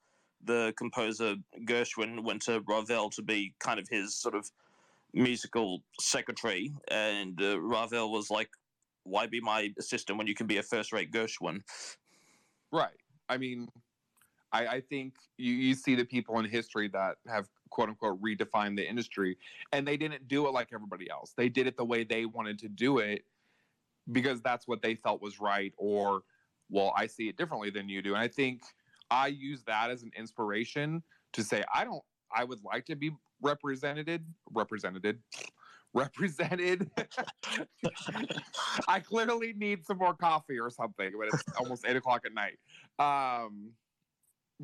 the 0.44 0.74
composer 0.78 1.36
Gershwin 1.66 2.24
went 2.24 2.42
to 2.44 2.64
Ravel 2.68 3.10
to 3.12 3.22
be 3.22 3.54
kind 3.60 3.80
of 3.80 3.88
his 3.90 4.16
sort 4.16 4.36
of 4.36 4.50
musical 5.14 5.84
secretary, 6.00 6.72
and 6.90 7.42
uh, 7.42 7.60
Ravel 7.60 8.12
was 8.12 8.30
like, 8.30 8.50
"Why 9.04 9.28
be 9.28 9.42
my 9.42 9.74
assistant 9.78 10.18
when 10.18 10.28
you 10.28 10.36
can 10.36 10.48
be 10.48 10.58
a 10.58 10.64
first-rate 10.64 11.12
Gershwin?" 11.12 11.62
Right. 12.72 12.96
I 13.28 13.38
mean, 13.38 13.68
I, 14.52 14.68
I 14.68 14.82
think 14.82 15.14
you, 15.38 15.54
you 15.54 15.74
see 15.76 15.96
the 15.96 16.06
people 16.06 16.40
in 16.40 16.46
history 16.46 16.88
that 16.90 17.18
have 17.28 17.48
quote 17.70 17.90
unquote 17.90 18.22
redefine 18.22 18.76
the 18.76 18.88
industry, 18.88 19.38
and 19.72 19.88
they 19.88 19.98
didn't 19.98 20.28
do 20.28 20.48
it 20.48 20.52
like 20.52 20.70
everybody 20.74 21.10
else. 21.10 21.34
They 21.36 21.50
did 21.50 21.68
it 21.68 21.78
the 21.78 21.86
way 21.86 22.04
they 22.04 22.26
wanted 22.26 22.60
to 22.60 22.70
do 22.70 23.00
it 23.00 23.24
because 24.12 24.42
that's 24.42 24.68
what 24.68 24.82
they 24.82 24.96
felt 24.96 25.22
was 25.22 25.40
right, 25.40 25.74
or, 25.78 26.22
well, 26.70 26.94
I 26.96 27.08
see 27.08 27.30
it 27.30 27.38
differently 27.38 27.70
than 27.70 27.90
you 27.90 28.02
do. 28.02 28.14
And 28.14 28.22
I 28.22 28.28
think 28.28 28.62
I 29.12 29.28
use 29.28 29.64
that 29.64 29.90
as 29.90 30.04
an 30.04 30.12
inspiration 30.18 31.04
to 31.34 31.44
say, 31.44 31.64
I 31.74 31.84
don't, 31.84 32.04
I 32.36 32.44
would 32.44 32.64
like 32.64 32.86
to 32.86 32.96
be 32.96 33.12
represented, 33.42 34.26
represented, 34.52 35.20
represented. 35.94 36.90
I 38.88 39.00
clearly 39.00 39.54
need 39.54 39.86
some 39.86 39.98
more 39.98 40.14
coffee 40.14 40.60
or 40.60 40.70
something, 40.70 41.12
but 41.18 41.28
it's 41.34 41.44
almost 41.60 41.86
eight 41.88 41.96
o'clock 41.96 42.24
at 42.26 42.34
night. 42.34 42.60
Um, 43.00 43.72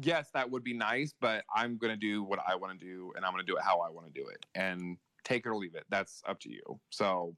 yes, 0.01 0.29
that 0.33 0.49
would 0.49 0.63
be 0.63 0.73
nice, 0.73 1.13
but 1.19 1.43
I'm 1.53 1.77
gonna 1.77 1.95
do 1.97 2.23
what 2.23 2.39
I 2.47 2.55
want 2.55 2.79
to 2.79 2.85
do, 2.85 3.13
and 3.15 3.25
I'm 3.25 3.31
gonna 3.31 3.43
do 3.43 3.57
it 3.57 3.63
how 3.63 3.79
I 3.79 3.89
want 3.89 4.13
to 4.13 4.13
do 4.13 4.27
it, 4.27 4.45
and 4.55 4.97
take 5.23 5.45
it 5.45 5.49
or 5.49 5.55
leave 5.55 5.75
it. 5.75 5.85
That's 5.89 6.21
up 6.27 6.39
to 6.41 6.51
you. 6.51 6.79
So 6.89 7.35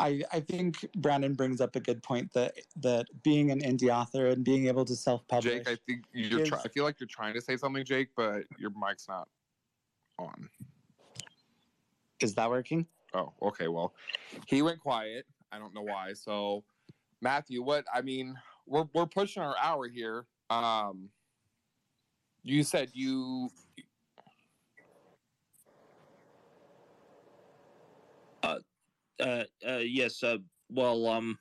I, 0.00 0.22
I 0.32 0.40
think 0.40 0.86
Brandon 0.96 1.34
brings 1.34 1.60
up 1.60 1.74
a 1.76 1.80
good 1.80 2.02
point 2.02 2.32
that 2.32 2.54
that 2.76 3.06
being 3.22 3.50
an 3.50 3.60
indie 3.60 3.94
author 3.94 4.28
and 4.28 4.44
being 4.44 4.66
able 4.68 4.84
to 4.84 4.94
self-publish. 4.94 5.52
Jake, 5.52 5.68
I 5.68 5.76
think 5.86 6.04
you're. 6.12 6.40
is- 6.40 6.48
Try- 6.48 6.62
I 6.64 6.68
feel 6.68 6.84
like 6.84 7.00
you're 7.00 7.08
trying 7.08 7.34
to 7.34 7.40
say 7.40 7.56
something, 7.56 7.84
Jake, 7.84 8.08
but 8.16 8.44
your 8.58 8.70
mic's 8.70 9.08
not 9.08 9.28
on. 10.18 10.48
is 12.20 12.34
that 12.34 12.48
working? 12.50 12.86
Oh, 13.14 13.32
okay. 13.42 13.68
Well, 13.68 13.94
he 14.46 14.62
went 14.62 14.80
quiet. 14.80 15.26
I 15.50 15.58
don't 15.58 15.74
know 15.74 15.82
why. 15.82 16.12
So, 16.12 16.64
Matthew, 17.22 17.62
what? 17.62 17.84
I 17.92 18.02
mean, 18.02 18.36
we're 18.66 18.86
we're 18.92 19.06
pushing 19.06 19.42
our 19.42 19.56
hour 19.60 19.88
here. 19.88 20.26
Um, 20.50 21.10
you 22.42 22.62
said 22.62 22.90
you. 22.92 23.50
Uh, 28.42 28.58
uh, 29.20 29.44
yes. 29.78 30.22
Uh, 30.22 30.38
well, 30.70 31.06
um, 31.06 31.38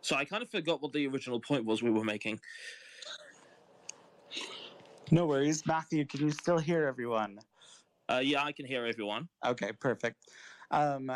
so 0.00 0.16
I 0.16 0.24
kind 0.24 0.42
of 0.42 0.50
forgot 0.50 0.80
what 0.82 0.92
the 0.92 1.06
original 1.06 1.40
point 1.40 1.64
was 1.64 1.82
we 1.82 1.90
were 1.90 2.04
making. 2.04 2.40
No 5.10 5.26
worries, 5.26 5.66
Matthew. 5.66 6.04
Can 6.04 6.20
you 6.20 6.30
still 6.30 6.58
hear 6.58 6.86
everyone? 6.86 7.38
Uh, 8.10 8.20
yeah, 8.22 8.42
I 8.42 8.52
can 8.52 8.66
hear 8.66 8.86
everyone. 8.86 9.28
Okay, 9.44 9.72
perfect. 9.72 10.16
Um, 10.70 11.12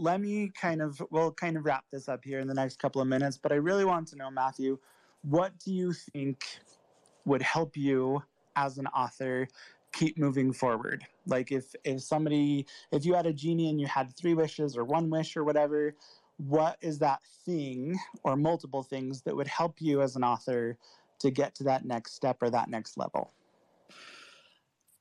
let 0.00 0.20
me 0.20 0.50
kind 0.58 0.80
of 0.80 1.00
we'll 1.10 1.32
kind 1.32 1.56
of 1.56 1.64
wrap 1.64 1.84
this 1.92 2.08
up 2.08 2.24
here 2.24 2.40
in 2.40 2.48
the 2.48 2.54
next 2.54 2.78
couple 2.78 3.02
of 3.02 3.08
minutes, 3.08 3.36
but 3.36 3.52
I 3.52 3.56
really 3.56 3.84
want 3.84 4.08
to 4.08 4.16
know, 4.16 4.30
Matthew, 4.30 4.78
what 5.22 5.52
do 5.58 5.72
you 5.72 5.92
think 5.92 6.44
would 7.26 7.42
help 7.42 7.76
you 7.76 8.22
as 8.56 8.78
an 8.78 8.86
author 8.88 9.46
keep 9.92 10.18
moving 10.18 10.52
forward? 10.52 11.06
Like 11.26 11.52
if 11.52 11.74
if 11.84 12.00
somebody 12.02 12.66
if 12.90 13.04
you 13.04 13.14
had 13.14 13.26
a 13.26 13.32
genie 13.32 13.68
and 13.68 13.80
you 13.80 13.86
had 13.86 14.16
three 14.16 14.34
wishes 14.34 14.76
or 14.76 14.84
one 14.84 15.10
wish 15.10 15.36
or 15.36 15.44
whatever, 15.44 15.94
what 16.38 16.78
is 16.80 16.98
that 17.00 17.20
thing 17.44 17.98
or 18.24 18.36
multiple 18.36 18.82
things 18.82 19.22
that 19.22 19.36
would 19.36 19.48
help 19.48 19.80
you 19.80 20.00
as 20.00 20.16
an 20.16 20.24
author 20.24 20.78
to 21.18 21.30
get 21.30 21.54
to 21.56 21.64
that 21.64 21.84
next 21.84 22.14
step 22.14 22.38
or 22.40 22.48
that 22.48 22.70
next 22.70 22.96
level? 22.96 23.32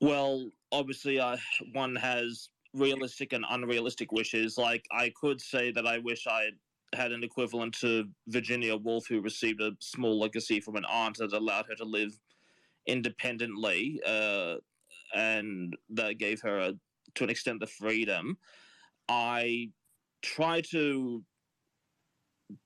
Well, 0.01 0.49
obviously, 0.71 1.19
uh, 1.19 1.37
one 1.73 1.95
has 1.95 2.49
realistic 2.73 3.33
and 3.33 3.45
unrealistic 3.49 4.11
wishes. 4.11 4.57
Like, 4.57 4.85
I 4.91 5.11
could 5.19 5.41
say 5.41 5.71
that 5.71 5.87
I 5.87 5.97
wish 5.97 6.27
I 6.27 6.49
had 6.95 7.11
an 7.11 7.23
equivalent 7.23 7.75
to 7.79 8.05
Virginia 8.27 8.75
Woolf, 8.75 9.07
who 9.07 9.21
received 9.21 9.61
a 9.61 9.71
small 9.79 10.19
legacy 10.19 10.59
from 10.59 10.75
an 10.75 10.85
aunt 10.85 11.17
that 11.17 11.33
allowed 11.33 11.65
her 11.67 11.75
to 11.75 11.85
live 11.85 12.17
independently, 12.87 14.01
uh, 14.05 14.55
and 15.13 15.75
that 15.89 16.17
gave 16.17 16.41
her, 16.41 16.59
a, 16.59 16.73
to 17.15 17.23
an 17.23 17.29
extent, 17.29 17.59
the 17.59 17.67
freedom. 17.67 18.37
I 19.07 19.69
try 20.21 20.61
to 20.71 21.23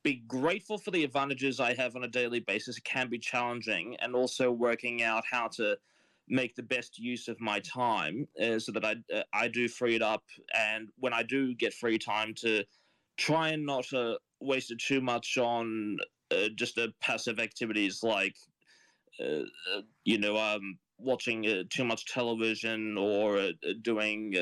be 0.04 0.24
grateful 0.28 0.78
for 0.78 0.92
the 0.92 1.04
advantages 1.04 1.60
I 1.60 1.74
have 1.74 1.96
on 1.96 2.06
a 2.06 2.08
daily 2.08 2.40
basis. 2.40 2.78
It 2.78 2.86
can 2.86 3.10
be 3.10 3.20
challenging, 3.20 3.98
and 4.00 4.16
also 4.16 4.52
working 4.52 5.04
out 5.04 5.24
how 5.30 5.50
to 5.56 5.78
make 6.28 6.56
the 6.56 6.64
best 6.64 6.98
use 6.98 7.28
of 7.28 7.40
my 7.40 7.60
time 7.60 8.28
uh, 8.42 8.60
so 8.60 8.72
that 8.72 8.86
I 8.86 8.96
uh, 9.14 9.24
I 9.34 9.48
do 9.48 9.68
free 9.68 9.96
it 9.96 10.02
up. 10.02 10.24
And 10.54 10.90
when 10.98 11.14
I 11.14 11.24
do 11.24 11.54
get 11.56 11.74
free 11.74 11.98
time 11.98 12.34
to 12.38 12.64
try 13.18 13.50
and 13.50 13.66
not 13.66 13.92
uh, 13.94 14.16
waste 14.40 14.72
it 14.72 14.80
too 14.80 15.02
much 15.02 15.38
on 15.38 15.98
uh, 16.32 16.50
just 16.56 16.80
passive 17.02 17.40
activities 17.40 18.02
like 18.04 18.36
uh, 19.20 19.44
uh, 19.76 19.82
you 20.04 20.18
know 20.18 20.38
um, 20.38 20.78
watching 20.98 21.66
too 21.70 21.84
much 21.84 22.06
television 22.06 22.98
or 22.98 23.52
doing 23.82 24.34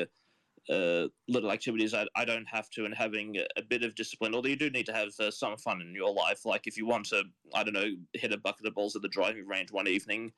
uh, 0.70 1.08
little 1.28 1.50
activities 1.50 1.92
I, 1.92 2.06
I 2.14 2.24
don't 2.24 2.46
have 2.46 2.70
to 2.70 2.84
and 2.84 2.94
having 2.94 3.36
a, 3.56 3.62
bit 3.62 3.82
of 3.82 3.94
discipline 3.94 4.34
although 4.34 4.48
you 4.48 4.56
do 4.56 4.70
need 4.70 4.86
to 4.86 4.92
have 4.92 5.08
uh, 5.18 5.30
some 5.30 5.56
fun 5.56 5.80
in 5.80 5.94
your 5.94 6.12
life 6.14 6.44
like 6.44 6.66
if 6.66 6.76
you 6.76 6.86
want 6.86 7.06
to 7.06 7.24
I 7.54 7.64
don't 7.64 7.74
know 7.74 7.90
hit 8.14 8.32
a 8.32 8.38
bucket 8.38 8.66
of 8.66 8.74
balls 8.74 8.94
at 8.94 9.02
the 9.02 9.08
driving 9.08 9.46
range 9.46 9.72
one 9.72 9.88
evening 9.88 10.32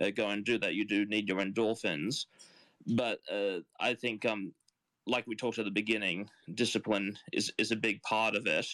uh, 0.00 0.10
go 0.10 0.28
and 0.28 0.44
do 0.44 0.58
that. 0.58 0.74
You 0.74 0.84
do 0.84 1.04
need 1.06 1.28
your 1.28 1.38
endorphins, 1.38 2.26
but 2.86 3.20
uh, 3.30 3.60
I 3.78 3.94
think, 3.94 4.24
um, 4.24 4.52
like 5.06 5.26
we 5.26 5.36
talked 5.36 5.58
at 5.58 5.64
the 5.64 5.70
beginning, 5.70 6.28
discipline 6.54 7.18
is 7.32 7.52
is 7.58 7.70
a 7.70 7.76
big 7.76 8.02
part 8.02 8.34
of 8.34 8.46
it, 8.46 8.66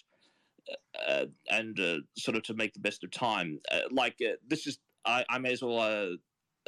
uh, 1.09 1.27
and 1.51 1.79
uh, 1.81 1.99
sort 2.17 2.37
of 2.37 2.43
to 2.45 2.55
make 2.55 2.75
the 2.75 2.81
best 2.81 3.05
of 3.05 3.11
time. 3.11 3.59
Like 3.91 4.19
this 4.47 4.67
is, 4.67 4.79
I, 5.05 5.25
I 5.29 5.39
may 5.39 5.53
as 5.53 5.63
well 5.63 6.17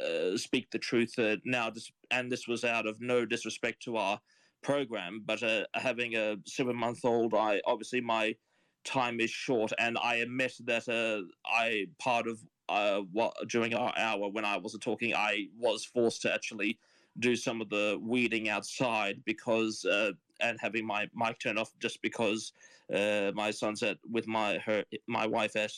uh, 0.03 0.37
speak 0.37 0.69
the 0.71 0.79
truth 0.79 1.17
uh, 1.17 1.37
now, 1.45 1.71
and 2.11 2.31
this 2.31 2.47
was 2.47 2.63
out 2.63 2.87
of 2.87 3.01
no 3.01 3.25
disrespect 3.25 3.81
to 3.83 3.97
our 3.97 4.19
program, 4.61 5.23
but 5.25 5.41
uh, 5.43 5.63
having 5.73 6.15
a 6.15 6.35
seven 6.45 6.75
month 6.75 7.03
old, 7.03 7.33
I 7.33 7.61
obviously 7.65 8.01
my 8.01 8.35
time 8.83 9.19
is 9.19 9.29
short, 9.29 9.71
and 9.79 9.97
I 10.01 10.15
admit 10.15 10.53
that 10.65 10.87
uh, 10.87 11.23
I 11.45 11.87
part 11.99 12.27
of 12.27 12.39
uh, 12.69 13.01
what 13.11 13.33
during 13.47 13.73
our 13.73 13.93
hour 13.97 14.29
when 14.29 14.45
I 14.45 14.57
wasn't 14.57 14.83
talking, 14.83 15.13
I 15.15 15.47
was 15.57 15.85
forced 15.85 16.21
to 16.23 16.33
actually 16.33 16.79
do 17.19 17.35
some 17.35 17.61
of 17.61 17.69
the 17.69 17.99
weeding 18.01 18.49
outside 18.49 19.21
because 19.25 19.83
uh, 19.85 20.11
and 20.41 20.57
having 20.61 20.85
my 20.85 21.07
mic 21.13 21.39
turned 21.39 21.59
off 21.59 21.71
just 21.79 22.01
because 22.01 22.53
uh, 22.93 23.31
my 23.33 23.51
son's 23.51 23.83
at 23.83 23.97
with 24.09 24.27
my 24.27 24.57
her 24.59 24.83
my 25.07 25.27
wife 25.27 25.55
at 25.55 25.71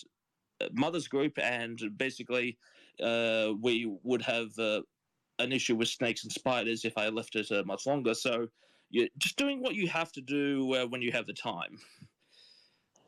mother's 0.74 1.08
group 1.08 1.38
and 1.40 1.80
basically 1.98 2.58
uh, 3.02 3.54
we 3.60 3.92
would 4.04 4.22
have 4.22 4.58
uh, 4.60 4.82
an 5.40 5.52
issue 5.52 5.76
with 5.76 5.88
snakes 5.88 6.24
and 6.24 6.32
spiders 6.32 6.86
if 6.86 6.98
I 6.98 7.10
left 7.10 7.36
it 7.36 7.52
uh, 7.52 7.64
much 7.66 7.86
longer. 7.86 8.14
So 8.14 8.48
you're 8.90 9.08
just 9.18 9.38
doing 9.38 9.62
what 9.62 9.76
you 9.76 9.88
have 9.88 10.12
to 10.14 10.22
do 10.22 10.74
uh, 10.76 10.86
when 10.86 11.02
you 11.02 11.12
have 11.12 11.28
the 11.28 11.34
time. 11.34 11.78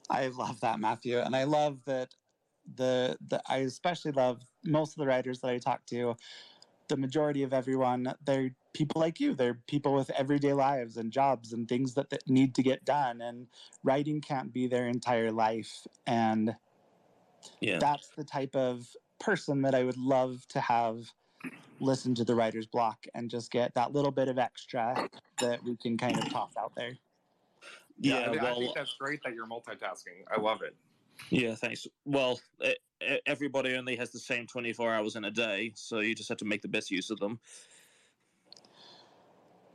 I 0.09 0.27
love 0.27 0.59
that, 0.61 0.79
Matthew, 0.79 1.19
and 1.19 1.35
I 1.35 1.43
love 1.45 1.79
that 1.85 2.13
the 2.75 3.17
the 3.27 3.41
I 3.47 3.57
especially 3.57 4.11
love 4.11 4.41
most 4.63 4.93
of 4.93 4.97
the 4.97 5.07
writers 5.07 5.39
that 5.41 5.49
I 5.49 5.57
talk 5.57 5.85
to. 5.87 6.15
The 6.89 6.97
majority 6.97 7.43
of 7.43 7.53
everyone, 7.53 8.13
they're 8.25 8.51
people 8.73 8.99
like 9.01 9.19
you. 9.19 9.33
They're 9.33 9.59
people 9.67 9.93
with 9.93 10.09
everyday 10.11 10.53
lives 10.53 10.97
and 10.97 11.11
jobs 11.11 11.53
and 11.53 11.67
things 11.67 11.93
that, 11.93 12.09
that 12.09 12.27
need 12.27 12.55
to 12.55 12.63
get 12.63 12.83
done. 12.83 13.21
And 13.21 13.47
writing 13.83 14.19
can't 14.19 14.51
be 14.51 14.67
their 14.67 14.87
entire 14.87 15.31
life. 15.31 15.87
And 16.05 16.55
Yeah. 17.61 17.79
that's 17.79 18.09
the 18.09 18.23
type 18.23 18.55
of 18.55 18.85
person 19.23 19.61
that 19.61 19.73
I 19.73 19.83
would 19.83 19.97
love 19.97 20.45
to 20.49 20.59
have 20.59 21.11
listen 21.79 22.15
to 22.15 22.23
the 22.23 22.35
writer's 22.35 22.67
block 22.67 23.05
and 23.13 23.29
just 23.29 23.51
get 23.51 23.73
that 23.75 23.91
little 23.93 24.11
bit 24.11 24.27
of 24.27 24.37
extra 24.37 24.95
that 25.39 25.63
we 25.63 25.75
can 25.77 25.97
kind 25.97 26.17
of 26.17 26.29
toss 26.29 26.53
out 26.57 26.71
there. 26.75 26.93
Yeah, 27.99 28.17
I, 28.17 28.29
I 28.29 28.41
well, 28.41 28.59
think 28.59 28.75
that's 28.75 28.95
great 28.99 29.21
that 29.23 29.33
you're 29.33 29.47
multitasking. 29.47 30.23
I 30.31 30.39
love 30.39 30.61
it. 30.61 30.75
Yeah, 31.29 31.55
thanks. 31.55 31.87
Well, 32.05 32.39
e- 32.63 33.19
everybody 33.25 33.75
only 33.75 33.95
has 33.95 34.11
the 34.11 34.19
same 34.19 34.47
24 34.47 34.93
hours 34.93 35.15
in 35.15 35.25
a 35.25 35.31
day, 35.31 35.71
so 35.75 35.99
you 35.99 36.15
just 36.15 36.29
have 36.29 36.37
to 36.39 36.45
make 36.45 36.61
the 36.61 36.67
best 36.67 36.91
use 36.91 37.09
of 37.09 37.19
them. 37.19 37.39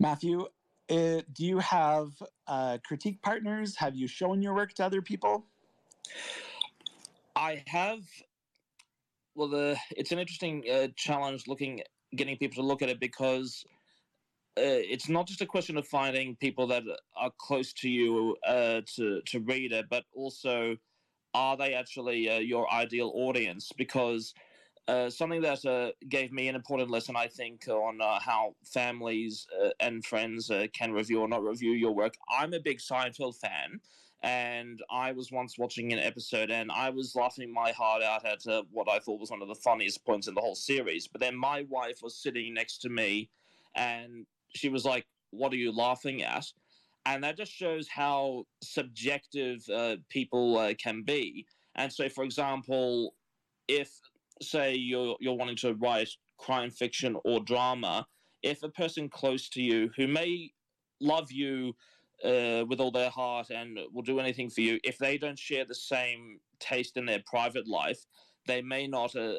Matthew, 0.01 0.47
uh, 0.91 1.23
do 1.33 1.45
you 1.45 1.59
have 1.59 2.11
uh, 2.47 2.79
critique 2.85 3.21
partners? 3.23 3.77
Have 3.77 3.95
you 3.95 4.07
shown 4.09 4.43
your 4.43 4.55
work 4.55 4.73
to 4.75 4.85
other 4.85 5.03
people? 5.03 5.47
I 7.37 7.63
have. 7.67 8.01
Well, 9.39 9.47
the 9.47 9.77
it's 9.93 10.11
an 10.11 10.19
interesting 10.19 10.65
uh, 10.69 10.89
challenge 10.97 11.47
looking, 11.47 11.81
getting 12.17 12.37
people 12.37 12.61
to 12.61 12.67
look 12.67 12.83
at 12.83 12.89
it 12.89 12.99
because 12.99 13.65
uh, 14.59 14.83
it's 14.93 15.09
not 15.09 15.29
just 15.29 15.41
a 15.43 15.47
question 15.47 15.77
of 15.77 15.87
finding 15.87 16.35
people 16.35 16.67
that 16.67 16.83
are 17.17 17.31
close 17.39 17.73
to 17.75 17.89
you 17.89 18.37
uh, 18.45 18.81
to 18.97 19.23
to 19.27 19.39
read 19.39 19.71
it, 19.71 19.87
but 19.89 20.03
also 20.13 20.77
are 21.35 21.57
they 21.57 21.73
actually 21.75 22.29
uh, 22.29 22.41
your 22.41 22.69
ideal 22.73 23.13
audience? 23.15 23.71
Because 23.79 24.35
uh, 24.89 25.09
something 25.09 25.43
that 25.43 25.65
uh, 25.65 25.93
gave 26.09 26.33
me 26.33 26.49
an 26.49 26.57
important 26.57 26.91
lesson, 26.91 27.15
I 27.15 27.29
think, 27.29 27.69
on 27.69 28.01
uh, 28.01 28.19
how 28.19 28.57
families 28.65 29.47
and 29.79 30.05
friends 30.05 30.51
can 30.73 30.91
review 30.91 31.21
or 31.21 31.29
not 31.29 31.45
review 31.45 31.75
your 31.75 31.95
work. 31.95 32.15
I'm 32.29 32.55
a 32.55 32.61
big 32.61 32.79
Seinfeld 32.81 33.37
fan, 33.37 33.79
and 34.23 34.83
I 34.91 35.13
was 35.13 35.31
once 35.31 35.59
watching 35.59 35.93
an 35.93 36.01
episode 36.01 36.51
and 36.51 36.73
I 36.73 36.91
was 36.91 37.15
laughing 37.15 37.53
my 37.53 37.71
heart 37.71 38.03
out 38.03 38.27
at 38.27 38.47
uh, 38.49 38.63
what 38.73 38.89
I 38.89 38.99
thought 38.99 39.21
was 39.21 39.31
one 39.31 39.43
of 39.43 39.49
the 39.49 39.55
funniest 39.55 40.05
points 40.05 40.27
in 40.27 40.35
the 40.35 40.41
whole 40.41 40.57
series. 40.57 41.07
But 41.07 41.21
then 41.21 41.37
my 41.37 41.65
wife 41.69 42.01
was 42.03 42.17
sitting 42.17 42.53
next 42.53 42.79
to 42.79 42.89
me, 42.89 43.31
and 43.77 44.27
she 44.57 44.69
was 44.69 44.85
like, 44.85 45.07
"What 45.31 45.53
are 45.53 45.57
you 45.57 45.73
laughing 45.73 46.23
at?" 46.23 46.47
And 47.07 47.23
that 47.25 47.37
just 47.37 47.53
shows 47.53 47.87
how 47.89 48.45
subjective 48.63 49.63
uh, 49.73 49.97
people 50.09 50.59
uh, 50.59 50.75
can 50.83 51.03
be. 51.03 51.47
And 51.77 51.93
so, 51.93 52.09
for 52.09 52.25
example, 52.25 53.15
if 53.69 53.91
say 54.43 54.75
you're 54.75 55.17
you're 55.21 55.35
wanting 55.35 55.57
to 55.57 55.75
write 55.75 56.11
crime 56.39 56.71
fiction 56.71 57.17
or 57.25 57.41
drama, 57.41 58.07
if 58.43 58.65
a 58.65 58.69
person 58.69 59.09
close 59.09 59.49
to 59.51 59.63
you 59.63 59.91
who 59.97 60.09
may 60.09 60.51
love 61.01 61.31
you 61.31 61.75
uh, 62.25 62.65
with 62.67 62.81
all 62.81 62.91
their 62.91 63.11
heart 63.11 63.51
and 63.51 63.79
will 63.93 64.03
do 64.03 64.19
anything 64.19 64.51
for 64.51 64.61
you, 64.61 64.79
if 64.85 64.99
they 64.99 65.19
don't 65.19 65.39
share 65.39 65.65
the 65.65 65.75
same 65.75 66.41
taste 66.59 66.97
in 66.97 67.07
their 67.07 67.23
private 67.27 67.69
life, 67.69 68.05
they 68.47 68.63
may 68.63 68.87
not. 68.87 69.15
Uh, 69.15 69.35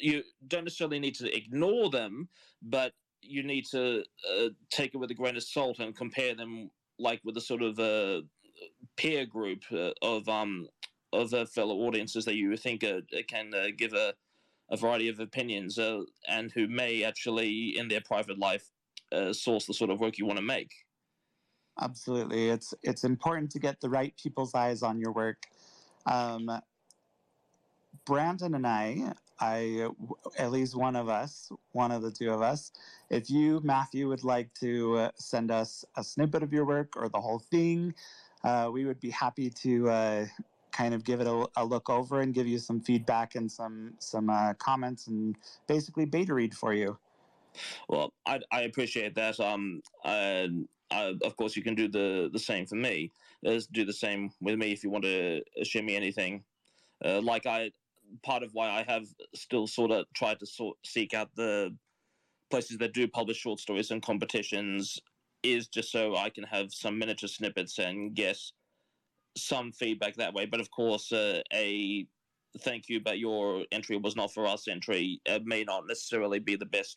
you 0.00 0.22
don't 0.46 0.64
necessarily 0.64 0.98
need 0.98 1.14
to 1.14 1.36
ignore 1.36 1.90
them, 1.90 2.28
but 2.62 2.92
you 3.22 3.42
need 3.42 3.64
to 3.66 4.04
uh, 4.30 4.48
take 4.70 4.94
it 4.94 4.98
with 4.98 5.10
a 5.10 5.14
grain 5.14 5.36
of 5.36 5.42
salt 5.42 5.78
and 5.80 5.96
compare 5.96 6.34
them 6.34 6.70
like 6.98 7.20
with 7.24 7.36
a 7.36 7.40
sort 7.40 7.62
of 7.62 7.78
uh, 7.78 8.20
peer 8.96 9.24
group 9.24 9.62
uh, 9.72 9.90
of 10.02 10.28
um 10.28 10.68
of 11.12 11.32
uh, 11.32 11.46
fellow 11.46 11.76
audiences 11.76 12.24
that 12.24 12.34
you 12.34 12.54
think 12.56 12.84
can 13.28 13.50
give 13.78 13.94
a, 13.94 14.12
a 14.70 14.76
variety 14.76 15.08
of 15.08 15.20
opinions 15.20 15.78
and 16.28 16.52
who 16.52 16.68
may 16.68 17.02
actually 17.02 17.78
in 17.78 17.88
their 17.88 18.02
private 18.02 18.38
life 18.38 18.70
source 19.32 19.64
the 19.64 19.72
sort 19.72 19.90
of 19.90 20.00
work 20.00 20.18
you 20.18 20.26
want 20.26 20.38
to 20.38 20.44
make. 20.44 20.72
Absolutely, 21.80 22.48
it's 22.48 22.74
it's 22.82 23.04
important 23.04 23.50
to 23.52 23.58
get 23.58 23.80
the 23.80 23.88
right 23.88 24.14
people's 24.16 24.54
eyes 24.54 24.82
on 24.82 24.98
your 24.98 25.12
work. 25.12 25.46
Um, 26.06 26.60
Brandon 28.04 28.54
and 28.54 28.66
I, 28.66 29.12
I 29.38 29.88
at 30.38 30.50
least 30.50 30.76
one 30.76 30.96
of 30.96 31.08
us, 31.08 31.50
one 31.72 31.92
of 31.92 32.02
the 32.02 32.10
two 32.10 32.30
of 32.32 32.42
us, 32.42 32.72
if 33.10 33.30
you 33.30 33.60
Matthew 33.62 34.08
would 34.08 34.24
like 34.24 34.52
to 34.54 34.96
uh, 34.96 35.10
send 35.16 35.50
us 35.50 35.84
a 35.96 36.02
snippet 36.02 36.42
of 36.42 36.52
your 36.52 36.64
work 36.64 36.96
or 36.96 37.08
the 37.08 37.20
whole 37.20 37.38
thing, 37.38 37.94
uh, 38.44 38.70
we 38.72 38.84
would 38.84 38.98
be 38.98 39.10
happy 39.10 39.50
to 39.50 39.90
uh, 39.90 40.26
kind 40.72 40.94
of 40.94 41.04
give 41.04 41.20
it 41.20 41.26
a, 41.26 41.46
a, 41.56 41.64
look 41.64 41.90
over 41.90 42.20
and 42.20 42.34
give 42.34 42.46
you 42.46 42.58
some 42.58 42.80
feedback 42.80 43.34
and 43.34 43.50
some 43.50 43.94
some 43.98 44.30
uh, 44.30 44.54
comments 44.54 45.06
and 45.06 45.36
basically 45.66 46.04
beta 46.04 46.34
read 46.34 46.54
for 46.54 46.72
you. 46.72 46.98
Well, 47.88 48.12
I, 48.26 48.40
I 48.52 48.62
appreciate 48.62 49.14
that. 49.14 49.38
Um, 49.40 49.82
uh, 50.90 51.12
of 51.22 51.36
course, 51.36 51.56
you 51.56 51.62
can 51.62 51.74
do 51.74 51.88
the 51.88 52.30
the 52.32 52.38
same 52.38 52.66
for 52.66 52.76
me. 52.76 53.12
Let's 53.42 53.66
do 53.66 53.84
the 53.84 53.92
same 53.92 54.30
with 54.40 54.58
me 54.58 54.72
if 54.72 54.82
you 54.82 54.90
want 54.90 55.04
to 55.04 55.42
share 55.62 55.82
me 55.82 55.96
anything. 55.96 56.44
Uh, 57.04 57.20
like 57.20 57.46
I, 57.46 57.70
part 58.22 58.42
of 58.42 58.50
why 58.52 58.70
I 58.70 58.82
have 58.88 59.06
still 59.34 59.66
sort 59.66 59.90
of 59.90 60.06
tried 60.14 60.40
to 60.40 60.46
sort 60.46 60.76
seek 60.84 61.14
out 61.14 61.30
the 61.36 61.76
places 62.50 62.78
that 62.78 62.94
do 62.94 63.06
publish 63.06 63.38
short 63.38 63.60
stories 63.60 63.90
and 63.90 64.02
competitions 64.02 64.98
is 65.42 65.68
just 65.68 65.92
so 65.92 66.16
I 66.16 66.30
can 66.30 66.44
have 66.44 66.72
some 66.72 66.98
miniature 66.98 67.28
snippets 67.28 67.78
and 67.78 68.14
guess 68.14 68.52
some 69.36 69.72
feedback 69.72 70.16
that 70.16 70.34
way. 70.34 70.46
But 70.46 70.60
of 70.60 70.70
course, 70.70 71.12
uh, 71.12 71.42
a 71.52 72.06
thank 72.60 72.88
you, 72.88 73.00
but 73.00 73.18
your 73.18 73.64
entry 73.70 73.96
was 73.96 74.16
not 74.16 74.32
for 74.32 74.46
us 74.46 74.68
entry 74.68 75.20
uh, 75.28 75.38
may 75.44 75.64
not 75.64 75.86
necessarily 75.86 76.38
be 76.38 76.56
the 76.56 76.66
best 76.66 76.96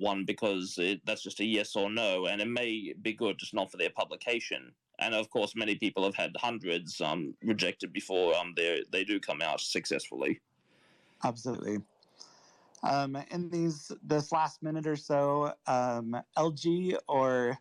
one 0.00 0.24
because 0.24 0.76
it, 0.78 1.00
that's 1.04 1.22
just 1.22 1.40
a 1.40 1.44
yes 1.44 1.76
or 1.76 1.90
no, 1.90 2.26
and 2.26 2.40
it 2.40 2.48
may 2.48 2.94
be 3.02 3.12
good, 3.12 3.38
just 3.38 3.54
not 3.54 3.70
for 3.70 3.76
their 3.76 3.90
publication. 3.90 4.72
And 4.98 5.14
of 5.14 5.30
course, 5.30 5.54
many 5.54 5.76
people 5.76 6.04
have 6.04 6.14
had 6.14 6.32
hundreds 6.36 7.00
um, 7.00 7.34
rejected 7.42 7.92
before 7.92 8.34
um, 8.36 8.52
they 8.56 8.82
they 8.90 9.04
do 9.04 9.20
come 9.20 9.40
out 9.42 9.60
successfully. 9.60 10.40
Absolutely. 11.24 11.78
Um, 12.82 13.16
in 13.30 13.50
these 13.50 13.92
this 14.02 14.32
last 14.32 14.62
minute 14.62 14.86
or 14.86 14.96
so, 14.96 15.52
um, 15.66 16.16
LG 16.36 16.96
or 17.08 17.58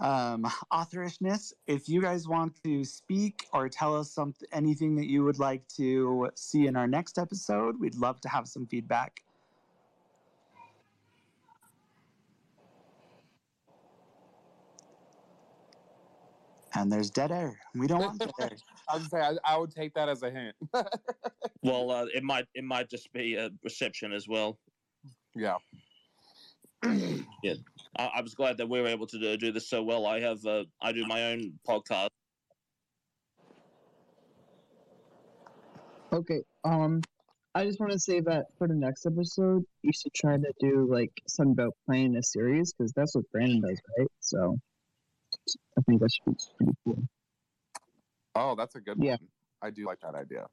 um, 0.00 0.46
authorishness. 0.70 1.52
If 1.66 1.88
you 1.88 2.00
guys 2.00 2.28
want 2.28 2.54
to 2.64 2.84
speak 2.84 3.46
or 3.52 3.68
tell 3.68 3.96
us 3.96 4.10
something, 4.10 4.48
anything 4.52 4.96
that 4.96 5.06
you 5.06 5.24
would 5.24 5.38
like 5.38 5.66
to 5.76 6.30
see 6.34 6.66
in 6.66 6.76
our 6.76 6.86
next 6.86 7.18
episode, 7.18 7.78
we'd 7.80 7.96
love 7.96 8.20
to 8.22 8.28
have 8.28 8.46
some 8.48 8.66
feedback. 8.66 9.22
And 16.78 16.92
there's 16.92 17.10
dead 17.10 17.32
air. 17.32 17.58
We 17.74 17.88
don't 17.88 17.98
want 17.98 18.20
dead 18.20 18.30
air. 18.40 18.50
I 18.88 18.96
was 18.96 19.10
say 19.10 19.18
I, 19.18 19.32
I, 19.44 19.58
would 19.58 19.72
take 19.72 19.92
that 19.94 20.08
as 20.08 20.22
a 20.22 20.30
hint. 20.30 20.54
well, 21.62 21.90
uh, 21.90 22.06
it 22.14 22.22
might 22.22 22.46
it 22.54 22.62
might 22.62 22.88
just 22.88 23.12
be 23.12 23.34
a 23.34 23.50
reception 23.64 24.12
as 24.12 24.28
well. 24.28 24.60
Yeah. 25.34 25.56
yeah. 26.84 27.54
I, 27.98 28.10
I, 28.14 28.20
was 28.22 28.34
glad 28.36 28.58
that 28.58 28.68
we 28.68 28.80
were 28.80 28.86
able 28.86 29.08
to 29.08 29.18
do, 29.18 29.36
do 29.36 29.50
this 29.50 29.68
so 29.68 29.82
well. 29.82 30.06
I 30.06 30.20
have 30.20 30.38
uh, 30.46 30.64
I 30.80 30.92
do 30.92 31.04
my 31.08 31.32
own 31.32 31.52
podcast. 31.68 32.10
Okay. 36.12 36.42
Um, 36.64 37.02
I 37.56 37.64
just 37.64 37.80
want 37.80 37.90
to 37.90 37.98
say 37.98 38.20
that 38.20 38.46
for 38.56 38.68
the 38.68 38.74
next 38.74 39.04
episode, 39.04 39.64
you 39.82 39.90
should 39.92 40.14
try 40.14 40.36
to 40.36 40.52
do 40.60 40.86
like 40.88 41.10
something 41.26 41.54
about 41.54 41.74
playing 41.86 42.14
a 42.16 42.22
series 42.22 42.72
because 42.72 42.92
that's 42.92 43.16
what 43.16 43.28
Brandon 43.32 43.62
does, 43.62 43.80
right? 43.98 44.08
So 44.20 44.56
I 45.78 45.82
think 45.82 46.00
that 46.00 46.10
should 46.12 46.24
be 46.24 46.36
pretty 46.56 46.72
cool. 46.84 47.08
Oh, 48.34 48.54
that's 48.56 48.74
a 48.74 48.80
good 48.80 48.98
yeah. 49.00 49.12
one. 49.12 49.18
I 49.62 49.70
do 49.70 49.86
like 49.86 50.00
that 50.00 50.14
idea. 50.14 50.46